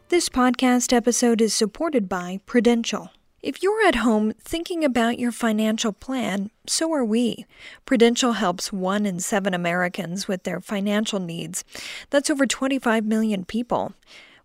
This 0.08 0.28
podcast 0.28 0.92
episode 0.92 1.40
is 1.40 1.54
supported 1.54 2.08
by 2.08 2.40
Prudential. 2.44 3.10
If 3.40 3.62
you're 3.62 3.86
at 3.86 3.96
home 3.96 4.32
thinking 4.40 4.84
about 4.84 5.20
your 5.20 5.30
financial 5.30 5.92
plan, 5.92 6.50
so 6.66 6.92
are 6.92 7.04
we. 7.04 7.46
Prudential 7.86 8.32
helps 8.32 8.72
one 8.72 9.06
in 9.06 9.20
seven 9.20 9.54
Americans 9.54 10.26
with 10.26 10.42
their 10.42 10.60
financial 10.60 11.20
needs. 11.20 11.62
That's 12.10 12.30
over 12.30 12.46
25 12.46 13.04
million 13.04 13.44
people. 13.44 13.92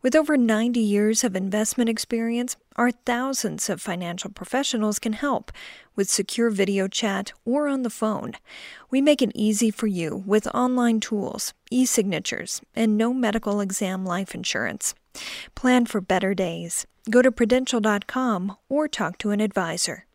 With 0.01 0.15
over 0.15 0.37
90 0.37 0.79
years 0.79 1.25
of 1.25 1.35
investment 1.35 1.89
experience, 1.89 2.55
our 2.77 2.89
thousands 2.89 3.69
of 3.69 3.81
financial 3.81 4.31
professionals 4.31 4.97
can 4.97 5.11
help 5.11 5.51
with 5.93 6.09
secure 6.09 6.49
video 6.49 6.87
chat 6.87 7.33
or 7.43 7.67
on 7.67 7.83
the 7.83 7.89
phone. 7.89 8.35
We 8.89 9.01
make 9.01 9.21
it 9.21 9.33
easy 9.35 9.71
for 9.71 9.87
you 9.87 10.23
with 10.25 10.47
online 10.55 11.01
tools, 11.01 11.53
e 11.69 11.85
signatures, 11.85 12.61
and 12.73 12.97
no 12.97 13.13
medical 13.13 13.59
exam 13.59 14.05
life 14.05 14.33
insurance. 14.33 14.95
Plan 15.53 15.85
for 15.85 15.99
better 15.99 16.33
days. 16.33 16.87
Go 17.09 17.21
to 17.21 17.29
prudential.com 17.29 18.55
or 18.69 18.87
talk 18.87 19.17
to 19.17 19.31
an 19.31 19.41
advisor. 19.41 20.05